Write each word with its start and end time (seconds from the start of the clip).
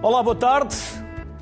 Olá, 0.00 0.22
boa 0.22 0.36
tarde. 0.36 0.76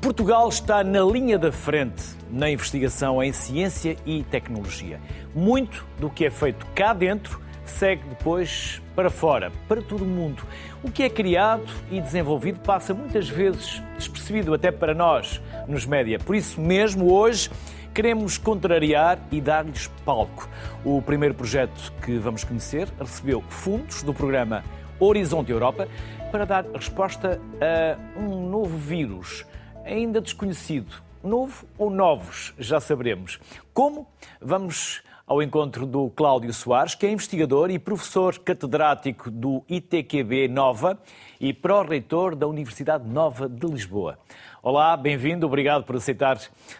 Portugal 0.01 0.49
está 0.49 0.83
na 0.83 1.01
linha 1.01 1.37
da 1.37 1.51
frente 1.51 2.03
na 2.31 2.49
investigação 2.49 3.21
em 3.21 3.31
ciência 3.31 3.95
e 4.03 4.23
tecnologia. 4.23 4.99
Muito 5.35 5.85
do 5.99 6.09
que 6.09 6.25
é 6.25 6.31
feito 6.31 6.65
cá 6.73 6.91
dentro 6.91 7.39
segue 7.63 8.01
depois 8.09 8.81
para 8.95 9.11
fora, 9.11 9.51
para 9.67 9.79
todo 9.79 10.03
o 10.03 10.07
mundo. 10.07 10.41
O 10.81 10.89
que 10.89 11.03
é 11.03 11.09
criado 11.09 11.71
e 11.91 12.01
desenvolvido 12.01 12.59
passa 12.61 12.95
muitas 12.95 13.29
vezes 13.29 13.79
despercebido 13.95 14.51
até 14.55 14.71
para 14.71 14.95
nós 14.95 15.39
nos 15.67 15.85
média. 15.85 16.17
Por 16.17 16.35
isso 16.35 16.59
mesmo, 16.59 17.13
hoje 17.13 17.51
queremos 17.93 18.39
contrariar 18.39 19.19
e 19.31 19.39
dar-lhes 19.39 19.85
palco. 20.03 20.49
O 20.83 20.99
primeiro 20.99 21.35
projeto 21.35 21.93
que 22.03 22.17
vamos 22.17 22.43
conhecer 22.43 22.87
recebeu 22.99 23.43
fundos 23.49 24.01
do 24.01 24.15
programa 24.15 24.63
Horizonte 24.99 25.51
Europa 25.51 25.87
para 26.31 26.45
dar 26.45 26.65
resposta 26.65 27.39
a 27.61 28.19
um 28.19 28.49
novo 28.49 28.77
vírus, 28.77 29.45
ainda 29.85 30.19
desconhecido. 30.19 31.01
Novo 31.23 31.65
ou 31.77 31.89
novos, 31.89 32.53
já 32.57 32.79
saberemos. 32.79 33.39
Como? 33.73 34.07
Vamos 34.41 35.01
ao 35.25 35.41
encontro 35.41 35.85
do 35.85 36.09
Cláudio 36.09 36.53
Soares, 36.53 36.95
que 36.95 37.05
é 37.05 37.11
investigador 37.11 37.69
e 37.69 37.79
professor 37.79 38.37
catedrático 38.39 39.29
do 39.29 39.63
ITQB 39.67 40.47
Nova 40.47 40.97
e 41.39 41.53
pró-reitor 41.53 42.35
da 42.35 42.47
Universidade 42.47 43.07
Nova 43.07 43.49
de 43.49 43.67
Lisboa. 43.67 44.17
Olá, 44.63 44.95
bem-vindo, 44.95 45.45
obrigado 45.45 45.83
por 45.83 45.95
aceitar 45.95 46.39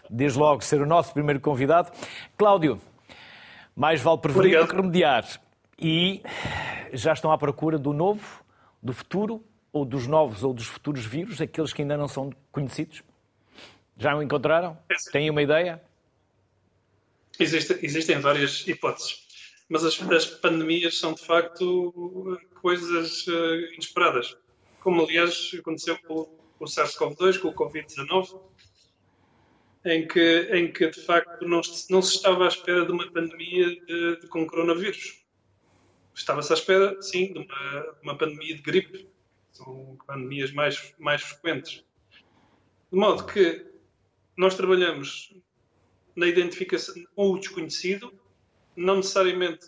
desde 0.10 0.40
logo 0.40 0.64
ser 0.64 0.82
o 0.82 0.86
nosso 0.86 1.14
primeiro 1.14 1.40
convidado. 1.40 1.92
Cláudio, 2.38 2.80
mais 3.76 4.02
vale 4.02 4.18
prevenir 4.20 4.60
do 4.60 4.68
que 4.68 4.76
remediar. 4.76 5.26
E 5.80 6.22
já 6.94 7.14
estão 7.14 7.32
à 7.32 7.38
procura 7.38 7.78
do 7.78 7.94
novo, 7.94 8.47
do 8.82 8.94
futuro, 8.94 9.44
ou 9.72 9.86
dos 9.86 10.08
novos 10.08 10.44
ou 10.44 10.54
dos 10.54 10.66
futuros 10.66 11.06
vírus, 11.06 11.42
aqueles 11.42 11.74
que 11.74 11.82
ainda 11.82 11.98
não 11.98 12.08
são 12.08 12.32
conhecidos? 12.52 13.04
Já 13.98 14.16
o 14.16 14.22
encontraram? 14.22 14.78
Têm 15.12 15.30
uma 15.30 15.42
ideia? 15.42 15.82
Existe, 17.40 17.78
existem 17.84 18.20
várias 18.20 18.68
hipóteses, 18.68 19.28
mas 19.70 19.84
as, 19.84 20.02
as, 20.02 20.26
pandemias 20.26 20.98
são 20.98 21.14
de 21.14 21.24
facto 21.24 22.40
coisas 22.62 23.28
uh, 23.28 23.74
inesperadas, 23.74 24.36
como 24.80 25.04
aliás 25.04 25.52
aconteceu 25.58 25.98
com, 26.00 26.26
com 26.26 26.66
o 26.66 26.68
SARS-CoV-2, 26.68 27.40
com 27.40 27.50
o 27.50 27.54
Covid-19, 27.54 28.40
em 29.86 30.08
que, 30.08 30.50
em 30.52 30.72
que 30.72 30.90
de 30.90 31.02
facto 31.02 31.48
não, 31.48 31.62
não, 31.90 32.02
se 32.02 32.16
estava 32.16 32.46
à 32.46 32.48
espera 32.48 32.86
de 32.86 32.92
uma 32.92 33.10
pandemia 33.12 33.70
de, 33.86 34.20
de, 34.20 34.28
com 34.28 34.48
coronavírus. 34.48 35.22
Estava-se 36.18 36.52
à 36.52 36.56
espera, 36.56 37.00
sim, 37.02 37.32
de 37.32 37.40
uma, 37.40 37.82
de 37.82 38.02
uma 38.02 38.18
pandemia 38.18 38.56
de 38.56 38.62
gripe. 38.62 39.08
São 39.52 39.98
pandemias 40.06 40.52
mais, 40.52 40.94
mais 40.98 41.22
frequentes. 41.22 41.86
De 42.92 42.98
modo 42.98 43.26
que 43.26 43.66
nós 44.36 44.56
trabalhamos 44.56 45.34
na 46.16 46.26
identificação 46.26 46.96
com 47.16 47.32
o 47.32 47.40
desconhecido, 47.40 48.12
não 48.76 48.98
necessariamente 48.98 49.68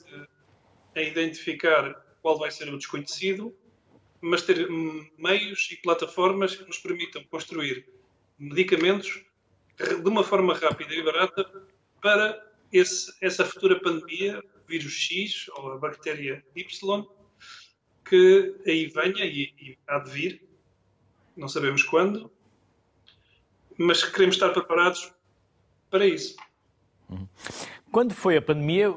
a 0.95 1.01
identificar 1.01 1.93
qual 2.21 2.37
vai 2.39 2.49
ser 2.49 2.73
o 2.73 2.77
desconhecido, 2.77 3.55
mas 4.19 4.41
ter 4.41 4.67
meios 5.17 5.69
e 5.71 5.77
plataformas 5.77 6.55
que 6.55 6.65
nos 6.65 6.79
permitam 6.79 7.23
construir 7.25 7.87
medicamentos 8.37 9.23
de 9.77 10.09
uma 10.09 10.23
forma 10.23 10.53
rápida 10.55 10.93
e 10.93 11.03
barata 11.03 11.45
para 12.01 12.43
esse, 12.71 13.13
essa 13.21 13.45
futura 13.45 13.79
pandemia, 13.79 14.43
vírus 14.69 14.93
X 14.93 15.49
ou 15.55 15.73
a 15.73 15.77
bactéria 15.77 16.43
Y, 16.55 17.05
que 18.07 18.55
aí 18.65 18.87
venha 18.87 19.25
e, 19.25 19.53
e 19.59 19.77
há 19.87 19.99
de 19.99 20.11
vir, 20.11 20.49
não 21.35 21.47
sabemos 21.47 21.83
quando, 21.83 22.31
mas 23.77 24.03
queremos 24.03 24.35
estar 24.35 24.49
preparados 24.49 25.11
para 25.89 26.05
isso. 26.05 26.35
Quando 27.91 28.13
foi 28.13 28.37
a 28.37 28.41
pandemia, 28.41 28.93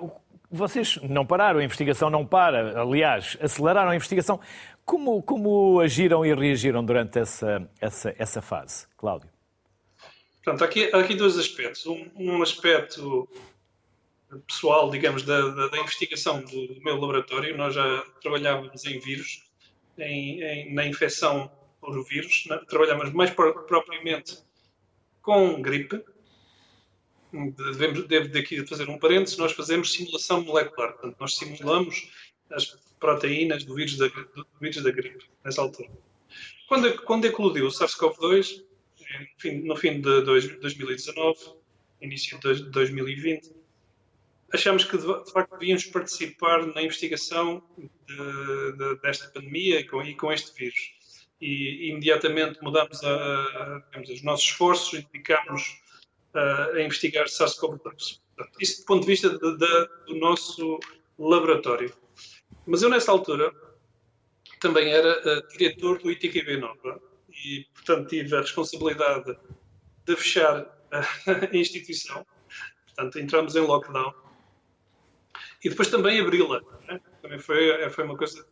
vocês 0.51 0.97
não 0.97 1.25
pararam, 1.25 1.61
a 1.61 1.65
investigação 1.65 2.11
não 2.11 2.27
para, 2.27 2.81
aliás, 2.81 3.39
aceleraram 3.41 3.91
a 3.91 3.97
investigação. 3.97 4.41
Como, 4.85 5.23
como 5.23 5.81
agiram 5.81 6.27
e 6.27 6.35
reagiram 6.35 6.85
durante 6.85 7.19
essa, 7.19 7.71
essa, 7.81 8.15
essa 8.19 8.43
fase, 8.43 8.87
Cláudio? 8.97 9.31
Portanto, 10.45 10.65
aqui, 10.65 10.91
há 10.93 10.99
aqui 10.99 11.15
dois 11.15 11.39
aspectos. 11.39 11.87
Um, 11.87 12.11
um 12.17 12.43
aspecto 12.43 13.29
pessoal, 14.41 14.91
digamos, 14.91 15.23
da, 15.23 15.41
da, 15.51 15.69
da 15.69 15.79
investigação 15.79 16.43
do, 16.43 16.75
do, 16.75 16.83
meu 16.83 16.95
laboratório. 16.95 17.57
Nós 17.57 17.75
já 17.75 18.05
trabalhávamos 18.21 18.85
em 18.85 18.99
vírus, 18.99 19.45
em, 19.99 20.43
em, 20.43 20.75
na 20.75 20.87
infecção 20.87 21.51
por 21.81 22.03
vírus. 22.05 22.45
Trabalhávamos 22.69 23.13
mais 23.13 23.31
propriamente 23.31 24.39
com 25.21 25.61
gripe, 25.63 26.03
devemos, 27.33 28.07
devo 28.07 28.29
daqui 28.29 28.67
fazer 28.67 28.89
um 28.89 28.99
parênteses, 28.99 29.39
nós 29.39 29.53
fazemos 29.53 29.93
simulação 29.93 30.43
molecular. 30.43 30.93
Portanto, 30.93 31.17
nós 31.19 31.37
simulamos 31.37 32.11
as 32.51 32.67
proteínas 33.01 33.65
do 33.65 33.75
vírus 33.75 33.97
da, 33.97 34.07
do 34.09 34.47
vírus 34.61 34.83
da 34.83 34.91
gripe, 34.91 35.25
nessa 35.45 35.63
altura. 35.63 35.91
Quando, 36.69 37.03
quando 37.03 37.25
eclodiu 37.27 37.67
o 37.67 37.71
SARS-CoV-2, 37.71 38.65
no 39.65 39.77
fim 39.77 40.01
de 40.01 40.23
2019, 40.23 41.39
início 42.01 42.39
de 42.41 42.71
2020, 42.71 43.62
achamos 44.53 44.85
que 44.85 44.97
de 44.97 45.33
facto 45.33 45.59
devíamos 45.59 45.87
participar 45.87 46.67
na 46.67 46.83
investigação 46.83 47.63
de, 47.79 48.73
de, 48.77 49.01
desta 49.01 49.29
pandemia 49.29 49.81
e 49.81 49.85
com, 49.85 50.03
e 50.03 50.15
com, 50.15 50.33
este 50.33 50.53
vírus. 50.55 50.93
E 51.41 51.91
imediatamente 51.91 52.63
mudamos 52.63 53.03
a, 53.03 53.83
a, 53.95 54.01
os 54.01 54.23
nossos 54.23 54.47
esforços 54.47 54.99
e 54.99 55.09
dedicámos 55.13 55.81
uh, 56.35 56.77
a 56.77 56.83
investigar 56.83 57.27
SARS-CoV-2. 57.27 58.21
Isso 58.61 58.81
do 58.81 58.87
ponto 58.87 59.01
de 59.03 59.07
vista 59.07 59.31
de, 59.31 59.39
do 59.39 60.17
nosso 60.17 60.79
laboratório. 61.19 61.93
Mas 62.67 62.83
eu, 62.83 62.91
nessa 62.91 63.11
altura, 63.11 63.53
também 64.61 64.93
era 64.93 65.19
uh, 65.21 65.49
diretor 65.49 65.99
do 65.99 66.11
ITQB 66.11 66.59
Nova 66.59 67.01
e, 67.45 67.67
portanto, 67.75 68.09
tive 68.09 68.37
a 68.37 68.41
responsabilidade 68.41 69.37
de 70.05 70.17
fechar 70.17 70.67
a 70.93 71.49
instituição. 71.57 72.27
Portanto, 72.87 73.19
entramos 73.19 73.57
em 73.57 73.61
lockdown. 73.61 74.13
E 75.65 75.69
depois 75.69 75.89
também 75.89 76.21
abri-la. 76.21 76.61
Né? 76.89 77.01
Também 77.21 77.39
foi, 77.39 77.89
foi 77.91 78.05
uma 78.05 78.17
coisa 78.17 78.47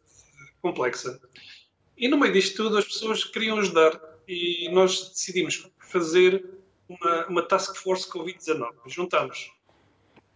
complexa. 0.62 1.20
E 1.96 2.08
no 2.08 2.16
meio 2.16 2.32
disto 2.32 2.56
tudo, 2.56 2.78
as 2.78 2.84
pessoas 2.84 3.24
queriam 3.24 3.58
ajudar 3.58 4.00
e 4.26 4.68
nós 4.70 5.10
decidimos 5.10 5.68
fazer 5.78 6.44
uma, 6.88 7.26
uma 7.26 7.42
task 7.42 7.76
force 7.76 8.08
Covid-19. 8.10 8.70
Juntamos 8.86 9.52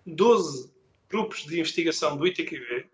12 0.04 0.72
grupos 1.08 1.44
de 1.44 1.60
investigação 1.60 2.16
do 2.16 2.26
ITQB 2.26 2.86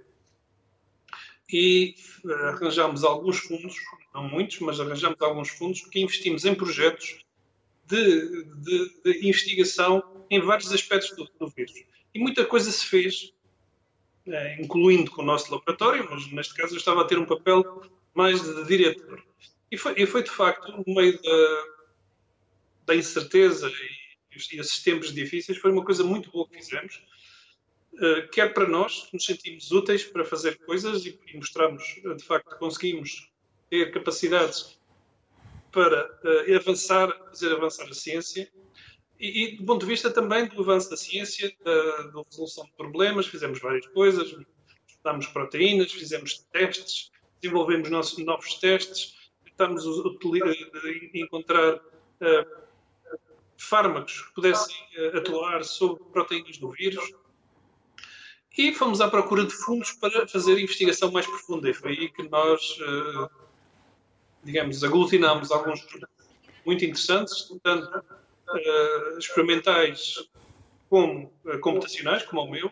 e 1.52 1.94
uh, 2.24 2.32
arranjamos 2.32 3.02
alguns 3.02 3.38
fundos, 3.38 3.74
não 4.14 4.28
muitos, 4.28 4.58
mas 4.60 4.78
arranjamos 4.78 5.20
alguns 5.20 5.48
fundos 5.50 5.80
que 5.82 6.00
investimos 6.00 6.44
em 6.44 6.54
projetos 6.54 7.24
de, 7.86 8.44
de, 8.44 9.02
de 9.02 9.28
investigação 9.28 10.24
em 10.30 10.40
vários 10.40 10.72
aspectos 10.72 11.16
do, 11.16 11.28
do, 11.38 11.48
vírus. 11.48 11.74
E 12.14 12.18
muita 12.20 12.44
coisa 12.44 12.70
se 12.70 12.86
fez, 12.86 13.32
incluindo 14.58 15.10
com 15.10 15.22
o 15.22 15.24
nosso 15.24 15.52
laboratório, 15.52 16.06
mas 16.10 16.30
neste 16.30 16.54
caso 16.54 16.74
eu 16.74 16.78
estava 16.78 17.02
a 17.02 17.04
ter 17.04 17.18
um 17.18 17.26
papel 17.26 17.82
mais 18.14 18.40
de, 18.42 18.64
diretor. 18.64 19.22
E 19.70 19.76
foi, 19.76 19.94
e 19.96 20.06
foi, 20.06 20.22
de 20.22 20.30
facto 20.30 20.72
no 20.72 20.94
meio 20.94 21.20
da, 21.22 21.64
da 22.86 22.96
incerteza 22.96 23.68
e, 23.68 24.54
e 24.56 24.60
esses 24.60 24.82
tempos 24.82 25.12
difíceis, 25.12 25.58
foi 25.58 25.70
uma 25.70 25.84
coisa 25.84 26.04
muito 26.04 26.30
boa 26.30 26.48
que 26.48 26.56
fizemos. 26.56 27.02
Uh, 27.94 28.28
quer 28.30 28.54
para 28.54 28.68
nós, 28.68 29.04
que 29.04 29.14
nos 29.14 29.24
sentimos 29.24 29.70
úteis 29.70 30.04
para 30.04 30.24
fazer 30.24 30.58
coisas 30.58 31.04
e, 31.04 31.18
e 31.26 31.36
mostramos, 31.36 32.00
uh, 32.04 32.14
de 32.14 32.24
facto, 32.24 32.56
conseguimos 32.56 33.30
ter 33.68 33.90
capacidades 33.90 34.80
para 35.72 36.06
uh, 36.24 36.56
avançar, 36.56 37.12
fazer 37.28 37.52
avançar 37.52 37.88
a 37.88 37.94
ciência. 37.94 38.50
E, 39.20 39.44
e, 39.44 39.56
do 39.56 39.64
ponto 39.64 39.80
de 39.80 39.86
vista 39.86 40.10
também 40.10 40.48
do 40.48 40.62
avanço 40.62 40.88
da 40.88 40.96
ciência, 40.96 41.54
da, 41.62 41.72
da 42.04 42.22
resolução 42.22 42.64
de 42.64 42.72
problemas, 42.72 43.26
fizemos 43.26 43.60
várias 43.60 43.86
coisas, 43.88 44.34
estudámos 44.88 45.26
proteínas, 45.26 45.92
fizemos 45.92 46.38
testes, 46.50 47.10
desenvolvemos 47.38 47.90
nossos, 47.90 48.18
novos 48.24 48.54
testes, 48.54 49.14
tentamos 49.44 49.84
encontrar 51.12 51.74
uh, 51.76 52.60
fármacos 53.58 54.22
que 54.22 54.34
pudessem 54.34 54.74
uh, 54.96 55.18
atuar 55.18 55.64
sobre 55.64 56.02
proteínas 56.04 56.56
do 56.56 56.70
vírus. 56.70 57.12
E 58.56 58.74
fomos 58.74 59.02
à 59.02 59.08
procura 59.08 59.44
de 59.44 59.52
fundos 59.52 59.92
para 59.92 60.26
fazer 60.26 60.58
investigação 60.58 61.12
mais 61.12 61.26
profunda. 61.26 61.68
E 61.68 61.74
foi 61.74 61.90
aí 61.92 62.10
que 62.10 62.22
nós, 62.22 62.78
uh, 62.80 63.30
digamos, 64.42 64.82
aglutinámos 64.82 65.50
alguns 65.50 65.86
muito 66.64 66.84
interessantes, 66.84 67.52
tanto 67.62 68.02
uh, 68.54 69.18
experimentais 69.18 70.28
como 70.88 71.32
computacionais, 71.60 72.24
como 72.24 72.42
o 72.42 72.50
meu. 72.50 72.70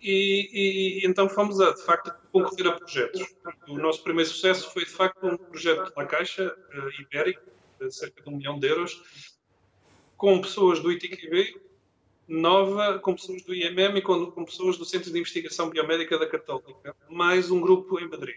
E, 0.00 1.02
e, 1.02 1.06
então 1.06 1.28
fomos, 1.28 1.60
a, 1.60 1.72
de 1.72 1.82
facto, 1.82 2.12
concorrer 2.32 2.68
a 2.68 2.72
projetos. 2.72 3.34
O 3.68 3.76
nosso 3.76 4.02
primeiro 4.02 4.30
sucesso 4.30 4.72
foi, 4.72 4.84
de 4.84 4.90
facto, 4.90 5.26
um 5.26 5.36
projeto 5.36 5.92
da 5.94 6.06
Caixa 6.06 6.46
uh, 6.46 7.02
Ibérico, 7.02 7.42
de 7.80 7.94
cerca 7.94 8.22
de 8.22 8.28
um 8.28 8.36
milhão 8.36 8.58
de 8.58 8.68
euros, 8.68 9.02
com 10.16 10.40
pessoas 10.40 10.80
do 10.80 10.90
ITQB, 10.92 11.60
nova, 12.28 12.98
com 13.00 13.14
pessoas 13.14 13.42
do 13.42 13.54
IMM 13.54 13.98
e 13.98 14.02
com, 14.02 14.30
com 14.30 14.44
pessoas 14.44 14.76
do 14.76 14.84
Centro 14.84 15.10
de 15.10 15.18
Investigação 15.18 15.68
Biomédica 15.68 16.18
da 16.18 16.26
Católica, 16.26 16.94
mais 17.08 17.50
um 17.50 17.60
grupo 17.60 17.98
em 17.98 18.08
Madrid. 18.08 18.36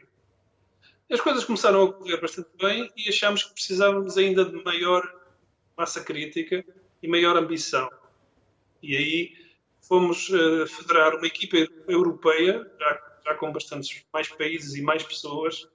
As 1.11 1.21
coisas 1.21 1.45
começaram 1.45 1.83
a 1.83 1.93
correr 1.93 2.19
bastante 2.19 2.49
bem 2.59 2.91
e 2.97 3.07
achámos 3.07 3.43
que 3.43 3.53
precisávamos 3.53 4.17
ainda 4.17 4.43
de 4.43 4.63
maior 4.63 5.03
massa 5.77 6.03
crítica 6.03 6.63
e 7.01 7.07
maior 7.07 7.35
ambição. 7.35 7.89
E 8.81 8.95
aí 8.95 9.43
fomos 9.81 10.29
uh, 10.29 10.67
federar 10.67 11.15
uma 11.15 11.27
equipa 11.27 11.57
europeia, 11.87 12.69
já, 12.79 13.01
já, 13.25 13.35
com 13.35 13.51
bastantes 13.51 14.03
mais 14.11 14.27
países 14.29 14.75
e 14.75 14.81
mais 14.81 15.03
pessoas, 15.03 15.67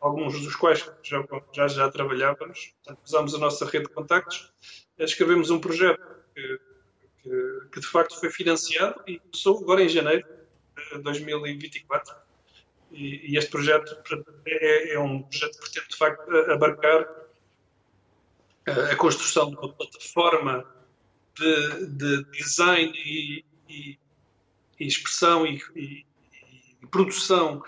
alguns 0.00 0.40
dos 0.40 0.56
quais 0.56 0.90
já, 1.02 1.24
já, 1.52 1.68
já 1.68 1.90
trabalhávamos. 1.90 2.72
Portanto, 2.82 3.06
usámos 3.06 3.34
a 3.34 3.38
nossa 3.38 3.64
rede 3.66 3.86
de 3.86 3.94
contactos, 3.94 4.52
escrevemos 4.98 5.50
um 5.50 5.60
projeto 5.60 6.02
que, 6.34 6.60
que, 7.22 7.60
que, 7.72 7.80
de 7.80 7.86
facto 7.86 8.18
foi 8.18 8.30
financiado 8.30 9.02
e 9.06 9.18
começou 9.18 9.58
agora 9.58 9.82
em 9.82 9.88
janeiro 9.88 10.26
de 10.92 11.02
2024. 11.02 12.14
E, 12.92 13.32
e 13.32 13.36
este 13.36 13.50
projeto 13.50 13.96
é, 14.46 14.94
é, 14.94 14.98
um 14.98 15.22
projeto 15.22 15.52
que 15.52 15.60
pretende 15.60 15.88
de 15.88 15.96
facto 15.96 16.36
abarcar 16.50 17.19
a 18.66 18.96
construção 18.96 19.50
de 19.50 19.56
uma 19.56 19.72
plataforma 19.72 20.64
de, 21.34 21.86
de 21.86 22.24
design 22.32 22.92
e, 22.96 23.44
e, 23.68 23.98
e 24.78 24.86
expressão 24.86 25.46
e, 25.46 25.60
e, 25.74 26.06
produção 26.90 27.62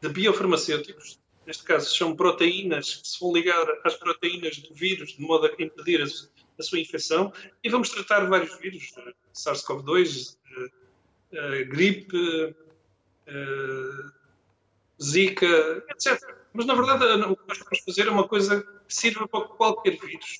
de 0.00 0.08
biofarmacêuticos, 0.08 1.20
neste 1.46 1.64
caso 1.64 1.94
são 1.94 2.14
proteínas 2.14 2.96
que 2.96 3.08
se 3.08 3.20
vão 3.20 3.32
ligar 3.32 3.66
às 3.84 3.94
proteínas 3.96 4.58
do 4.58 4.74
vírus 4.74 5.10
de 5.10 5.20
modo 5.20 5.46
a 5.46 5.62
impedir 5.62 6.02
a, 6.02 6.62
sua 6.62 6.80
infecção 6.80 7.32
e 7.62 7.68
vamos 7.68 7.88
tratar 7.90 8.26
vários 8.26 8.58
vírus, 8.58 8.92
eh, 8.98 9.14
SARS-CoV-2, 9.32 10.36
uh, 10.36 10.64
uh, 10.64 11.68
gripe, 11.68 12.56
Zika, 15.00 15.84
etc. 15.90 16.37
Mas 16.52 16.66
na 16.66 16.74
verdade 16.74 17.04
o 17.04 17.36
que 17.36 17.48
nós 17.48 17.58
podemos 17.58 17.84
fazer 17.84 18.06
é 18.06 18.10
uma 18.10 18.26
coisa 18.26 18.62
que 18.62 18.94
sirva 18.94 19.28
para 19.28 19.44
qualquer 19.44 19.98
vírus. 19.98 20.38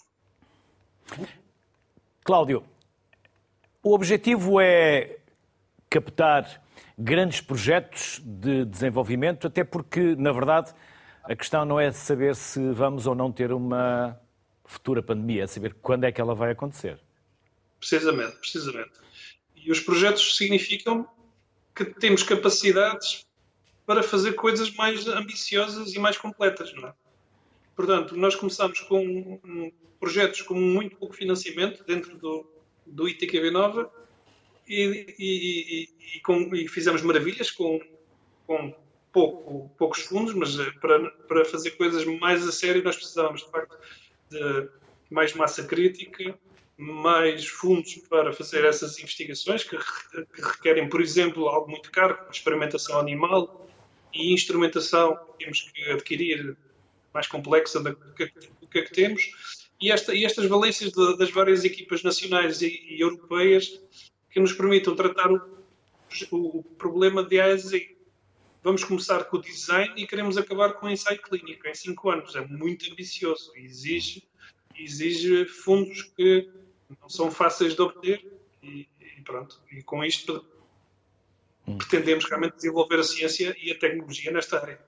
Cláudio, 2.25 2.64
o 3.82 3.94
objetivo 3.94 4.60
é 4.60 5.19
captar 5.88 6.62
grandes 6.99 7.40
projetos 7.40 8.20
de 8.25 8.64
desenvolvimento, 8.64 9.46
até 9.46 9.64
porque, 9.64 10.14
na 10.16 10.32
verdade, 10.32 10.75
a 11.22 11.37
questão 11.37 11.64
não 11.64 11.78
é 11.78 11.93
saber 11.93 12.34
se 12.34 12.72
vamos 12.72 13.06
ou 13.06 13.14
não 13.14 13.31
ter 13.31 13.52
uma 13.52 14.20
futura 14.64 15.02
pandemia, 15.02 15.44
é 15.44 15.46
saber 15.46 15.75
quando 15.81 16.04
é 16.04 16.12
que 16.12 16.20
ela 16.20 16.34
vai 16.34 16.50
acontecer. 16.50 16.99
Precisamente, 17.78 18.37
precisamente. 18.37 18.93
E 19.56 19.70
os 19.70 19.81
projetos 19.81 20.37
significam 20.37 21.08
que 21.75 21.84
temos 21.84 22.22
capacidades 22.22 23.26
para 23.88 24.02
fazer 24.02 24.35
coisas 24.35 24.70
mais 24.73 25.08
ambiciosas 25.08 25.94
e 25.94 25.99
mais 25.99 26.19
completas, 26.19 26.75
não 26.75 26.88
é? 26.88 26.94
Portanto, 27.75 28.14
nós 28.19 28.37
começamos 28.37 28.81
com 28.81 29.73
projetos 29.99 30.43
com 30.43 30.52
muito 30.52 30.94
pouco 30.96 31.14
financiamento 31.14 31.82
dentro 31.85 32.19
do, 32.19 32.46
do 32.87 33.08
ITQB 33.08 33.50
Nova 33.50 33.90
e, 34.69 35.14
e, 35.19 35.88
e, 36.17 36.20
com, 36.20 36.55
e 36.55 36.69
fizemos 36.69 37.00
maravilhas 37.00 37.50
com, 37.50 37.81
com 38.46 38.75
pouco, 39.11 39.70
poucos 39.79 40.00
fundos, 40.02 40.35
mas 40.35 40.58
eh, 40.58 40.70
para, 40.82 41.11
para 41.26 41.44
fazer 41.46 41.70
coisas 41.70 42.05
mais 42.05 42.46
a 42.46 42.52
sério 42.52 42.85
nós 42.85 42.94
precisávamos, 42.94 43.43
de 43.43 43.50
facto, 43.50 43.75
de 44.31 44.69
mais 45.08 45.32
massa 45.32 45.64
crítica, 45.64 46.38
mais 46.76 47.46
fundos 47.46 47.94
para 48.11 48.35
fazer 48.35 48.67
essas 48.67 48.99
investigações 48.99 49.64
que, 49.64 49.79
que 49.79 50.43
requerem, 50.43 50.90
por 50.90 51.00
exemplo, 51.00 51.49
algo 51.49 51.70
muito 51.70 51.90
caro, 51.90 52.19
experimentação 52.31 52.99
animal 52.99 53.64
e 54.12 54.32
instrumentação 54.32 55.16
que 55.16 55.44
temos 55.44 55.62
que 55.62 55.90
adquirir 55.90 56.56
mais 57.12 57.26
complexa 57.26 57.81
do 57.81 57.96
que, 58.14 58.26
que, 58.70 58.82
que 58.82 58.93
temos 58.93 59.31
e, 59.81 59.90
esta, 59.90 60.14
e 60.14 60.25
estas 60.25 60.46
valências 60.46 60.93
de, 60.93 61.16
das 61.16 61.31
várias 61.31 61.64
equipas 61.64 62.02
nacionais 62.02 62.62
e, 62.62 62.69
e, 62.88 63.00
europeias 63.00 63.81
que 64.31 64.40
nos 64.40 64.52
permitam 64.52 64.94
tratar 64.94 65.31
o, 65.31 65.40
o, 66.32 66.62
problema 66.76 67.22
de 67.22 67.40
A 67.40 67.46
a 67.46 67.56
Z. 67.56 67.96
Vamos 68.62 68.82
começar 68.82 69.25
com 69.25 69.37
o 69.37 69.40
design 69.40 69.94
e 69.96 70.06
queremos 70.06 70.37
acabar 70.37 70.75
com 70.75 70.87
o 70.87 70.90
ensaio 70.90 71.22
clínico 71.22 71.66
em 71.66 71.75
5 71.75 72.11
anos. 72.11 72.34
É 72.34 72.44
muito 72.46 72.90
ambicioso 72.90 73.52
e 73.56 73.64
exige, 73.64 74.25
exige 74.76 75.46
fundos 75.46 76.02
que 76.02 76.50
não 77.00 77.08
são 77.08 77.31
fáceis 77.31 77.75
de 77.75 77.81
obter 77.81 78.26
e, 78.62 78.88
e 79.00 79.22
pronto. 79.22 79.61
E 79.70 79.82
com 79.82 80.04
isto. 80.04 80.44
Pretendemos 81.76 82.24
realmente 82.24 82.56
desenvolver 82.56 83.00
a 83.00 83.02
ciência 83.02 83.54
e 83.60 83.70
a 83.70 83.78
tecnologia 83.78 84.30
nesta 84.30 84.60
área. 84.60 84.78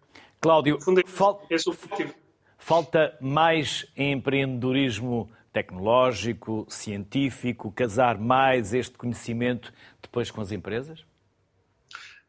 Cláudio, 0.40 0.80
fundo, 0.80 1.00
é, 1.00 1.06
fal... 1.06 1.46
é 1.50 1.54
o 1.54 1.70
objetivo. 1.70 2.14
Falta 2.58 3.16
mais 3.20 3.86
empreendedorismo 3.96 5.30
tecnológico, 5.52 6.66
científico, 6.68 7.72
casar 7.72 8.18
mais 8.18 8.72
este 8.72 8.96
conhecimento 8.96 9.72
depois 10.00 10.30
com 10.30 10.40
as 10.40 10.52
empresas? 10.52 11.04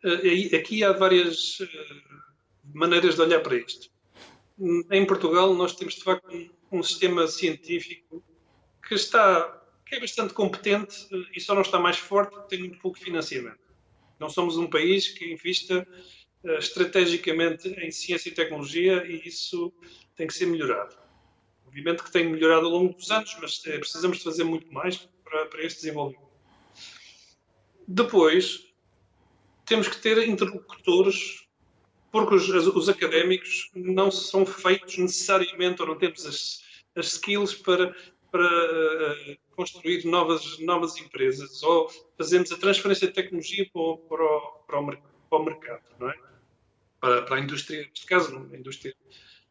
Eh, 0.04 0.56
aqui 0.56 0.84
há 0.84 0.92
várias 0.92 1.60
eh, 1.62 1.68
maneiras 2.74 3.16
de 3.16 3.22
olhar 3.22 3.42
para 3.42 3.56
isto. 3.56 3.90
Em 4.92 5.06
Portugal, 5.06 5.54
nós 5.54 5.76
temos 5.76 5.96
de 5.96 6.04
facto 6.04 6.28
um 6.72 6.82
sistema 6.82 7.28
científico 7.28 8.24
que 8.88 8.96
está 8.96 9.58
que 9.86 9.96
é 9.96 10.00
bastante 10.00 10.34
competente 10.34 11.08
eh, 11.12 11.32
e 11.36 11.42
só 11.42 11.54
não 11.54 11.62
está 11.62 11.80
mais 11.80 11.98
forte 11.98 12.32
porque 12.32 12.56
tem 12.56 12.60
muito 12.60 12.80
pouco 12.80 12.98
financiamento. 12.98 13.60
Não 14.22 14.30
somos 14.30 14.56
um 14.56 14.68
país 14.68 15.08
que 15.08 15.34
invista 15.34 15.86
estrategicamente 16.60 17.68
em 17.70 17.90
ciência 17.90 18.30
e 18.30 18.32
tecnologia 18.32 19.04
e 19.04 19.28
isso 19.28 19.74
tem 20.16 20.28
que 20.28 20.34
ser 20.36 20.46
melhorado. 20.46 20.96
Obviamente 21.66 22.04
que 22.04 22.12
tem 22.12 22.30
melhorado 22.30 22.68
ao 22.68 22.72
longo 22.72 22.94
dos 22.94 23.10
anos, 23.10 23.36
mas 23.42 23.66
é, 23.66 23.80
precisamos 23.80 24.20
de 24.20 24.24
fazer 24.24 24.44
muito 24.44 24.72
mais 24.72 25.10
para, 25.24 25.48
para 25.48 25.64
este 25.64 25.82
desenvolvimento. 25.82 26.30
Depois, 27.88 28.68
temos 29.66 29.88
que 29.88 29.98
ter 29.98 30.20
interlocutores, 30.28 31.48
porque 32.12 32.36
os, 32.36 32.48
os 32.48 32.90
académicos 32.90 33.72
não 33.74 34.12
são 34.12 34.46
feitos 34.46 35.00
necessariamente, 35.00 35.82
ou 35.82 35.88
não 35.88 35.98
temos 35.98 36.28
as, 36.28 36.62
as 36.96 37.14
skills 37.14 37.56
para, 37.56 37.96
para 38.32 38.48
uh, 38.48 39.38
construir 39.56 40.06
novas, 40.06 40.58
novas 40.60 40.98
empresas, 40.98 41.62
ou 41.62 41.90
fazemos 42.18 42.52
a 42.52 42.58
transferência 42.58 43.08
de 43.08 43.14
tecnologia 43.14 43.70
para 43.72 43.82
o, 43.82 43.98
para 43.98 44.24
o, 44.24 44.42
para 44.66 44.80
o, 44.80 44.98
para 45.30 45.40
o 45.40 45.44
mercado, 45.44 45.84
não 46.00 46.10
é? 46.10 46.16
Para, 47.00 47.22
para 47.24 47.36
a 47.36 47.40
indústria, 47.40 47.82
neste 47.82 48.06
caso, 48.06 48.50
a 48.52 48.58
indústria 48.58 48.96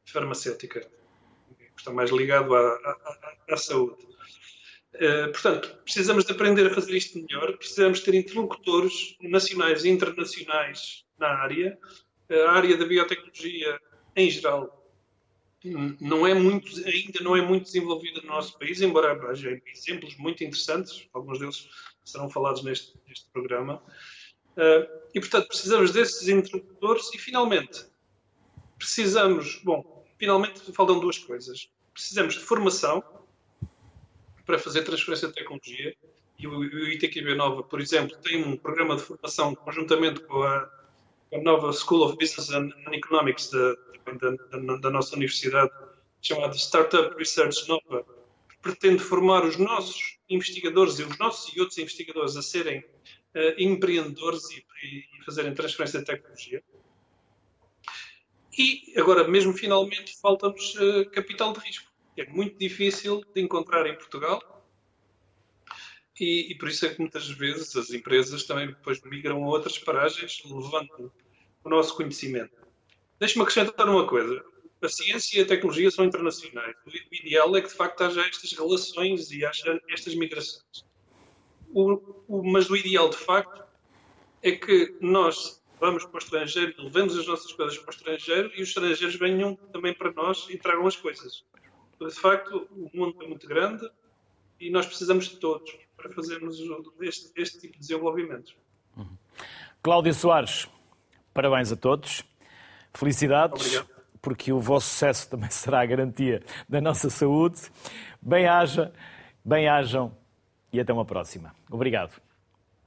farmacêutica, 0.07 0.81
que 0.81 1.67
está 1.77 1.93
mais 1.93 2.11
ligado 2.11 2.55
à, 2.55 2.61
à, 2.61 3.37
à 3.51 3.57
saúde. 3.57 4.03
Uh, 4.95 5.31
portanto, 5.31 5.77
precisamos 5.85 6.25
de 6.25 6.33
aprender 6.33 6.67
a 6.67 6.75
fazer 6.75 6.97
isto 6.97 7.19
melhor, 7.19 7.57
precisamos 7.59 8.01
ter 8.01 8.15
interlocutores 8.15 9.17
nacionais 9.21 9.85
e 9.85 9.91
internacionais 9.91 11.05
na 11.19 11.29
área. 11.29 11.79
A 12.31 12.53
área 12.53 12.77
da 12.77 12.85
biotecnologia, 12.85 13.81
em 14.17 14.31
geral, 14.31 14.80
não 15.64 16.26
é 16.26 16.33
muito, 16.33 16.71
ainda 16.87 17.21
não 17.23 17.37
é 17.37 17.43
muito 17.43 17.64
desenvolvida 17.64 18.21
no 18.23 18.29
nosso 18.29 18.59
país, 18.59 18.81
embora 18.81 19.12
haja 19.31 19.61
exemplos 19.67 20.17
muito 20.17 20.43
interessantes, 20.43 21.07
alguns 21.12 21.38
deles 21.38 21.69
serão 22.05 22.31
falados 22.31 22.62
neste, 22.62 22.95
neste 23.07 23.26
programa. 23.31 23.83
Uh, 24.57 25.00
e, 25.14 25.21
portanto, 25.21 25.49
precisamos 25.49 25.93
desses 25.93 26.29
interlocutores 26.29 27.12
e, 27.14 27.19
finalmente, 27.19 27.85
precisamos, 28.79 29.61
bom, 29.62 30.05
finalmente 30.19 30.61
faltam 30.73 30.99
duas 30.99 31.19
coisas. 31.19 31.71
Precisamos 31.93 32.35
de 32.35 32.40
formação 32.40 33.05
para 34.47 34.59
fazer 34.59 34.83
transferência 34.83 35.29
de 35.29 35.35
tecnologia 35.35 35.95
e 36.38 36.47
o, 36.47 36.64
ITQB 36.64 37.35
Nova, 37.35 37.62
por 37.62 37.81
exemplo, 37.81 38.17
tem 38.17 38.43
um 38.43 38.57
programa 38.57 38.97
de 38.97 39.02
formação 39.02 39.55
conjuntamente 39.55 40.21
com 40.21 40.43
a, 40.43 40.71
a 41.33 41.39
nova 41.39 41.73
School 41.73 42.03
of 42.03 42.17
Business 42.17 42.51
and 42.51 42.73
Economics 42.93 43.51
da, 43.51 43.75
da, 44.19 44.77
da 44.77 44.91
nossa 44.91 45.15
universidade, 45.15 45.71
chamada 46.21 46.55
Startup 46.55 47.15
Research 47.17 47.69
Nova, 47.69 48.05
que 48.49 48.59
pretende 48.61 49.03
formar 49.03 49.45
os 49.45 49.57
nossos 49.57 50.19
investigadores 50.29 50.99
e 50.99 51.05
os 51.05 51.19
nossos 51.19 51.55
e 51.55 51.61
outros 51.61 51.79
investigadores 51.79 52.37
a 52.37 52.43
serem 52.43 52.81
uh, 52.81 53.55
empreendedores 53.59 54.51
e, 54.51 54.65
e 54.83 55.25
fazerem 55.25 55.55
transferência 55.55 56.01
de 56.01 56.07
tecnologia. 56.07 56.63
E 58.59 58.93
agora, 58.97 59.27
mesmo 59.27 59.53
finalmente, 59.53 60.19
falta-nos 60.21 60.75
uh, 60.75 61.09
capital 61.11 61.53
de 61.53 61.61
risco. 61.61 61.91
É 62.17 62.27
muito 62.27 62.59
difícil 62.59 63.25
de 63.35 63.41
encontrar 63.41 63.87
em 63.87 63.95
Portugal 63.95 64.60
e, 66.21 66.53
e, 66.53 66.55
por 66.55 66.69
isso 66.69 66.85
é 66.85 66.91
que 66.91 67.00
muitas 67.00 67.29
vezes 67.29 67.75
as 67.77 67.91
empresas 67.91 68.45
também 68.45 68.69
depois 68.69 69.00
migram 69.03 69.43
a 69.43 69.49
outras 69.49 69.79
paragens, 69.79 70.43
levando 70.45 71.11
o 71.65 71.69
nosso 71.69 71.97
conhecimento. 71.97 72.55
Deixe-me 73.19 73.43
acrescentar 73.43 73.89
uma 73.89 74.07
coisa. 74.07 74.45
A 74.83 74.89
ciência 74.89 75.39
e 75.39 75.43
a 75.43 75.47
tecnologia 75.47 75.91
são 75.91 76.05
internacionais. 76.05 76.77
O 76.87 77.15
ideal 77.15 77.57
é 77.57 77.62
que, 77.62 77.69
de 77.69 77.75
facto, 77.75 78.03
haja 78.03 78.23
estas 78.23 78.53
relações 78.53 79.31
e 79.31 79.45
haja 79.45 79.81
estas 79.89 80.15
migrações. 80.15 80.85
O, 81.73 82.00
o, 82.29 82.43
mas 82.43 82.69
o 82.69 82.77
ideal, 82.77 83.09
de 83.09 83.17
facto, 83.17 83.62
é 84.43 84.53
que 84.53 84.97
nós 85.00 85.61
vamos 85.79 86.05
para 86.05 86.17
o 86.17 86.19
estrangeiro, 86.19 86.75
levemos 86.79 87.17
as 87.17 87.27
nossas 87.27 87.53
coisas 87.53 87.79
para 87.79 87.91
o 87.91 87.95
estrangeiro 87.95 88.50
e 88.55 88.62
os 88.62 88.69
estrangeiros 88.69 89.17
venham 89.17 89.57
também 89.73 89.95
para 89.95 90.12
nós 90.12 90.47
e 90.50 90.59
tragam 90.59 90.87
as 90.87 90.97
coisas. 90.97 91.45
De 91.99 92.11
facto, 92.11 92.69
o 92.71 92.91
mundo 92.95 93.17
é 93.23 93.27
muito 93.27 93.47
grande 93.47 93.89
e 94.61 94.71
nós 94.71 94.87
precisamos 94.87 95.29
de 95.29 95.37
todos 95.37 95.75
para 95.97 96.11
fazermos 96.11 96.59
este, 97.00 97.33
este 97.35 97.59
tipo 97.59 97.75
de 97.75 97.81
desenvolvimentos. 97.81 98.55
Uhum. 98.97 99.17
Cláudio 99.83 100.12
Soares, 100.12 100.69
parabéns 101.33 101.73
a 101.73 101.76
todos. 101.76 102.23
Felicidades. 102.93 103.67
Obrigado. 103.67 104.00
Porque 104.21 104.52
o 104.52 104.61
vosso 104.61 104.88
sucesso 104.88 105.31
também 105.31 105.49
será 105.50 105.81
a 105.81 105.87
garantia 105.87 106.43
da 106.69 106.81
nossa 106.81 107.09
saúde. 107.09 107.61
Bem-haja, 108.21 108.93
bem-hajam 109.43 110.14
e 110.73 110.79
até 110.79 110.93
uma 110.93 111.05
próxima. 111.05 111.55
Obrigado. 111.71 112.21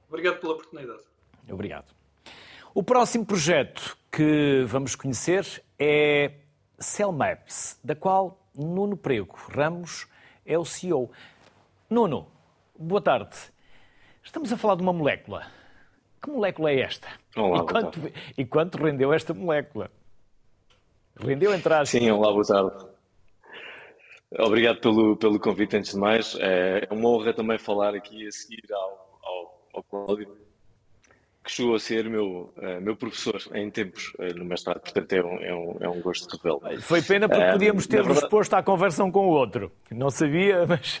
Obrigado 0.08 0.38
pela 0.38 0.52
oportunidade. 0.52 1.02
Obrigado. 1.48 1.92
O 2.72 2.82
próximo 2.82 3.26
projeto 3.26 3.96
que 4.10 4.64
vamos 4.66 4.94
conhecer 4.94 5.62
é 5.78 6.32
Cell 6.78 7.12
Maps, 7.12 7.78
da 7.82 7.94
qual 7.94 8.38
Nuno 8.54 8.96
Prego 8.96 9.36
Ramos 9.52 10.06
é 10.46 10.58
o 10.58 10.64
CEO. 10.64 11.10
Nuno, 11.94 12.26
boa 12.76 13.00
tarde. 13.00 13.36
Estamos 14.20 14.52
a 14.52 14.56
falar 14.56 14.74
de 14.74 14.82
uma 14.82 14.92
molécula. 14.92 15.46
Que 16.20 16.28
molécula 16.28 16.72
é 16.72 16.80
esta? 16.80 17.06
Olá, 17.36 17.58
e, 17.58 17.66
quanto, 17.66 18.00
e 18.36 18.44
quanto 18.44 18.78
rendeu 18.78 19.12
esta 19.14 19.32
molécula? 19.32 19.88
Rendeu 21.16 21.54
entrar. 21.54 21.86
Sim, 21.86 22.10
olá, 22.10 22.32
boa 22.32 22.44
tarde. 22.44 22.86
Obrigado 24.40 24.80
pelo, 24.80 25.16
pelo 25.16 25.38
convite, 25.38 25.76
antes 25.76 25.92
de 25.92 26.00
mais. 26.00 26.36
É 26.40 26.88
uma 26.90 27.08
honra 27.10 27.32
também 27.32 27.58
falar 27.58 27.94
aqui 27.94 28.26
a 28.26 28.32
seguir 28.32 28.64
ao, 28.72 29.20
ao, 29.22 29.68
ao 29.74 29.82
Cláudio, 29.84 30.36
que 31.44 31.52
chegou 31.52 31.76
a 31.76 31.78
ser 31.78 32.10
meu, 32.10 32.52
uh, 32.56 32.80
meu 32.80 32.96
professor 32.96 33.40
em 33.54 33.70
tempos 33.70 34.12
uh, 34.18 34.36
no 34.36 34.44
mestrado, 34.44 34.80
portanto 34.80 35.12
é 35.12 35.22
um, 35.22 35.36
é 35.36 35.54
um, 35.54 35.76
é 35.82 35.88
um 35.88 36.00
gosto. 36.00 36.26
Foi 36.80 37.00
pena 37.02 37.28
porque 37.28 37.52
podíamos 37.52 37.86
ter 37.86 37.98
verdade... 37.98 38.22
resposto 38.22 38.54
à 38.54 38.64
conversa 38.64 39.04
um 39.04 39.12
com 39.12 39.28
o 39.28 39.30
outro. 39.30 39.70
Não 39.92 40.10
sabia, 40.10 40.66
mas, 40.66 41.00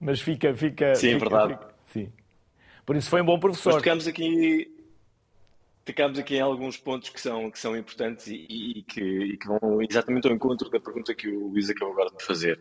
mas 0.00 0.20
fica, 0.20 0.54
fica. 0.54 0.94
Sim, 0.94 1.14
fica, 1.14 1.18
verdade. 1.18 1.52
Fica, 1.54 1.74
sim. 1.92 2.12
Por 2.84 2.96
isso 2.96 3.10
foi 3.10 3.20
um 3.20 3.24
bom 3.24 3.38
professor. 3.38 3.74
Mas 3.74 3.82
tocamos 3.82 4.06
aqui, 4.06 4.70
tocamos 5.84 6.18
aqui 6.18 6.36
em 6.36 6.40
alguns 6.40 6.76
pontos 6.76 7.08
que 7.08 7.20
são, 7.20 7.50
que 7.50 7.58
são 7.58 7.76
importantes 7.76 8.26
e, 8.28 8.46
e, 8.48 8.82
que, 8.82 9.00
e, 9.00 9.36
que, 9.36 9.46
vão 9.46 9.82
exatamente 9.82 10.28
ao 10.28 10.34
encontro 10.34 10.70
da 10.70 10.78
pergunta 10.78 11.14
que 11.14 11.28
o 11.28 11.48
Luís 11.48 11.68
acabou 11.70 11.92
agora 11.94 12.10
de 12.16 12.24
fazer, 12.24 12.60